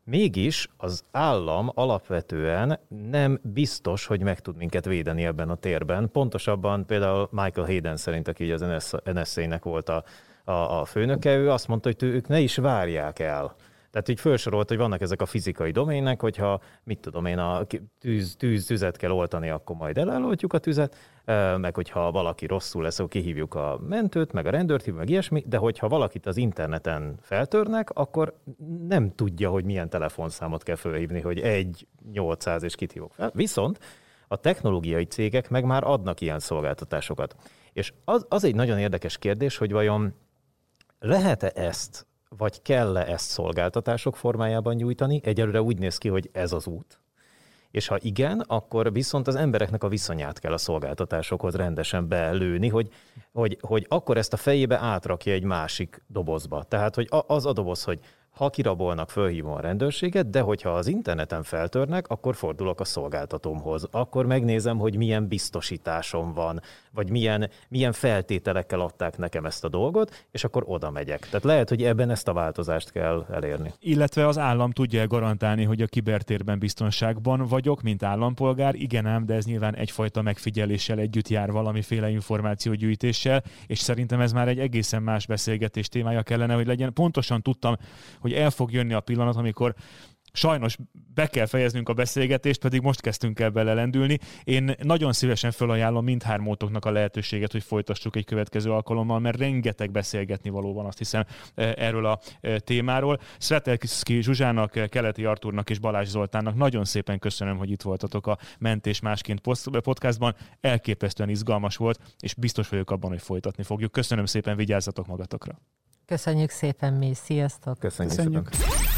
Mégis 0.10 0.70
az 0.78 1.04
állam 1.12 1.72
alapvetően 1.74 2.80
nem 3.10 3.40
biztos, 3.44 4.06
hogy 4.06 4.22
meg 4.22 4.40
tud 4.40 4.56
minket 4.56 4.86
védeni 4.86 5.26
ebben 5.26 5.50
a 5.50 5.56
térben. 5.56 6.10
Pontosabban 6.12 6.86
például 6.86 7.28
Michael 7.32 7.68
Hayden 7.68 7.98
szerint, 7.98 8.28
aki 8.28 8.52
az 8.52 8.66
NSZ-nek 9.04 9.64
volt 9.64 9.90
a, 9.90 10.04
a, 10.44 10.52
a 10.52 10.86
főnöke, 10.86 11.36
ő 11.36 11.50
azt 11.52 11.68
mondta, 11.68 11.90
hogy 11.90 12.10
ők 12.10 12.28
ne 12.28 12.40
is 12.40 12.56
várják 12.56 13.20
el. 13.20 13.56
Tehát 13.92 14.10
így 14.10 14.20
felsorolt, 14.20 14.68
hogy 14.68 14.78
vannak 14.78 15.02
ezek 15.02 15.22
a 15.22 15.26
fizikai 15.26 15.72
domének, 15.72 16.22
hogyha, 16.22 16.62
mit 16.84 17.00
tudom 17.00 17.26
én, 17.26 17.38
a 17.38 17.66
tűz, 18.00 18.36
tűz, 18.36 18.66
tüzet 18.66 18.98
kell 18.98 19.12
oltani, 19.12 19.50
akkor 19.50 19.76
majd 19.76 19.98
eloltjuk 19.98 20.54
a 20.54 20.58
tüzet, 20.58 20.96
meg 21.58 21.76
hogyha 21.76 22.12
valaki 22.12 22.46
rosszul 22.46 22.84
lesz, 22.84 23.00
akkor 23.00 23.12
kihívjuk 23.12 23.54
a 23.54 23.80
mentőt, 23.88 24.32
meg 24.32 24.46
a 24.46 24.50
rendőrt 24.50 24.84
hívjuk, 24.84 25.00
meg 25.00 25.10
ilyesmi, 25.10 25.44
de 25.48 25.58
hogyha 25.58 25.88
valakit 25.88 26.26
az 26.26 26.38
interneten 26.38 27.18
feltörnek, 27.22 27.90
akkor 27.90 28.38
nem 28.88 29.12
tudja, 29.16 29.50
hogy 29.50 29.66
milyen 29.66 29.90
telefonszámot 29.90 30.64
kell 30.64 30.76
felhívni, 30.76 31.22
hogy 31.22 31.40
egy 31.40 31.88
800 32.12 32.64
és 32.64 32.76
kit 32.76 32.92
hívok 32.92 33.14
fel. 33.14 33.32
Viszont 33.34 33.80
a 34.28 34.36
technológiai 34.36 35.06
cégek 35.06 35.50
meg 35.50 35.64
már 35.64 35.84
adnak 35.84 36.22
ilyen 36.22 36.40
szolgáltatásokat. 36.40 37.36
És 37.74 37.94
az, 38.06 38.26
az 38.30 38.44
egy 38.44 38.56
nagyon 38.56 38.80
érdekes 38.80 39.18
kérdés, 39.18 39.58
hogy 39.58 39.72
vajon 39.72 40.14
lehet-e 41.00 41.52
ezt, 41.56 42.08
vagy 42.30 42.62
kell-e 42.62 43.06
ezt 43.06 43.30
szolgáltatások 43.30 44.16
formájában 44.16 44.76
nyújtani? 44.76 45.22
Egyelőre 45.24 45.62
úgy 45.62 45.80
néz 45.80 45.98
ki, 45.98 46.08
hogy 46.08 46.30
ez 46.34 46.52
az 46.52 46.68
út. 46.68 47.00
És 47.72 47.88
ha 47.88 47.98
igen, 48.00 48.40
akkor 48.40 48.92
viszont 48.92 49.28
az 49.28 49.36
embereknek 49.36 49.84
a 49.84 49.88
viszonyát 49.88 50.40
kell 50.40 50.54
a 50.54 50.58
szolgáltatásokhoz 50.58 51.56
rendesen 51.56 52.08
belőni, 52.08 52.68
hogy, 52.68 52.90
hogy, 53.34 53.58
hogy 53.62 53.86
akkor 53.90 54.18
ezt 54.18 54.34
a 54.34 54.38
fejébe 54.38 54.78
átrakja 54.78 55.34
egy 55.34 55.44
másik 55.44 56.04
dobozba. 56.08 56.64
Tehát, 56.64 56.96
hogy 56.96 57.08
az 57.10 57.46
a 57.46 57.54
doboz, 57.54 57.84
hogy 57.84 58.00
ha 58.38 58.50
kirabolnak, 58.50 59.10
fölhívom 59.10 59.52
a 59.52 59.60
rendőrséget, 59.60 60.30
de 60.30 60.42
hogyha 60.42 60.70
az 60.70 60.88
interneten 60.88 61.44
feltörnek, 61.44 62.08
akkor 62.08 62.36
fordulok 62.36 62.80
a 62.80 62.86
szolgáltatómhoz. 62.86 63.88
Akkor 63.92 64.26
megnézem, 64.26 64.78
hogy 64.78 64.98
milyen 64.98 65.28
biztosításom 65.28 66.34
van, 66.34 66.62
vagy 66.98 67.10
milyen, 67.10 67.50
milyen 67.70 67.92
feltételekkel 67.92 68.80
adták 68.80 69.18
nekem 69.18 69.46
ezt 69.46 69.64
a 69.64 69.70
dolgot, 69.70 70.26
és 70.32 70.44
akkor 70.44 70.64
oda 70.66 70.92
megyek. 70.92 71.20
Tehát 71.20 71.44
lehet, 71.44 71.70
hogy 71.70 71.84
ebben 71.84 72.10
ezt 72.10 72.28
a 72.28 72.34
változást 72.34 72.92
kell 72.92 73.26
elérni. 73.32 73.74
Illetve 73.80 74.28
az 74.28 74.38
állam 74.38 74.72
tudja 74.72 75.08
garantálni, 75.08 75.64
hogy 75.64 75.82
a 75.82 75.88
kibertérben 75.88 76.60
biztonságban 76.60 77.46
vagyok, 77.48 77.82
mint 77.82 78.04
állampolgár. 78.04 78.76
Igen 78.76 79.06
ám, 79.06 79.26
de 79.26 79.34
ez 79.34 79.46
nyilván 79.46 79.76
egyfajta 79.76 80.22
megfigyeléssel 80.22 81.00
együtt 81.00 81.28
jár 81.28 81.52
valamiféle 81.52 82.10
információgyűjtéssel, 82.10 83.44
és 83.68 83.80
szerintem 83.80 84.20
ez 84.20 84.32
már 84.32 84.48
egy 84.48 84.60
egészen 84.60 85.04
más 85.04 85.26
beszélgetés 85.26 85.88
témája 85.88 86.24
kellene, 86.24 86.54
hogy 86.54 86.68
legyen. 86.68 86.94
Pontosan 86.94 87.42
tudtam, 87.42 87.76
hogy 88.20 88.34
el 88.34 88.50
fog 88.50 88.72
jönni 88.72 88.94
a 88.94 89.00
pillanat, 89.00 89.36
amikor 89.36 89.76
sajnos 90.38 90.78
be 91.14 91.28
kell 91.28 91.46
fejeznünk 91.46 91.90
a 91.90 91.94
beszélgetést, 91.94 92.60
pedig 92.60 92.82
most 92.82 93.02
kezdtünk 93.02 93.40
el 93.40 93.50
belelendülni. 93.50 94.18
Én 94.44 94.76
nagyon 94.82 95.14
szívesen 95.14 95.52
felajánlom 95.52 96.04
mindhármótoknak 96.04 96.86
a 96.86 96.92
lehetőséget, 96.92 97.52
hogy 97.52 97.64
folytassuk 97.64 98.16
egy 98.16 98.26
következő 98.26 98.72
alkalommal, 98.72 99.20
mert 99.20 99.38
rengeteg 99.38 99.92
beszélgetni 99.92 100.50
való 100.50 100.74
van, 100.74 100.86
azt 100.86 100.98
hiszem, 100.98 101.26
e, 101.56 101.74
erről 101.78 102.06
a 102.06 102.20
e, 102.42 102.60
témáról. 102.60 103.20
Svetelkiszki 103.38 104.22
Zsuzsának, 104.22 104.76
e, 104.76 104.88
Keleti 104.88 105.26
Artúrnak 105.26 105.70
és 105.70 105.80
Balázs 105.80 106.08
Zoltánnak 106.08 106.56
nagyon 106.56 106.86
szépen 106.86 107.20
köszönöm, 107.20 107.58
hogy 107.58 107.72
itt 107.72 107.82
voltatok 107.82 108.28
a 108.28 108.38
Mentés 108.60 109.00
Másként 109.00 109.42
podcastban. 109.82 110.36
Elképesztően 110.62 111.30
izgalmas 111.30 111.76
volt, 111.76 112.00
és 112.20 112.34
biztos 112.34 112.70
vagyok 112.70 112.92
abban, 112.92 113.10
hogy 113.10 113.22
folytatni 113.22 113.64
fogjuk. 113.64 113.92
Köszönöm 113.92 114.26
szépen, 114.26 114.56
vigyázzatok 114.56 115.08
magatokra! 115.08 115.62
Köszönjük 116.06 116.50
szépen 116.50 116.94
mi, 116.94 117.14
sziasztok! 117.14 117.80
Köszönjük, 117.80 118.16
Köszönjük. 118.16 118.54
szépen. 118.54 118.97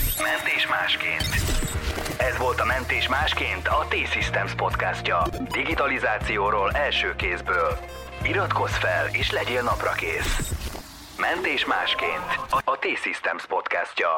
Másként. 0.70 1.30
Ez 2.18 2.38
volt 2.38 2.60
a 2.60 2.66
Mentés 2.66 3.08
másként 3.08 3.68
a 3.68 3.86
T-Systems 3.90 4.54
podcastja. 4.54 5.24
Digitalizációról 5.52 6.72
első 6.72 7.16
kézből. 7.16 7.78
Iratkozz 8.24 8.74
fel 8.74 9.08
és 9.12 9.32
legyél 9.32 9.62
naprakész. 9.62 10.52
Mentés 11.18 11.66
másként. 11.66 12.30
A 12.64 12.78
T-Systems 12.78 13.46
podcastja. 13.46 14.10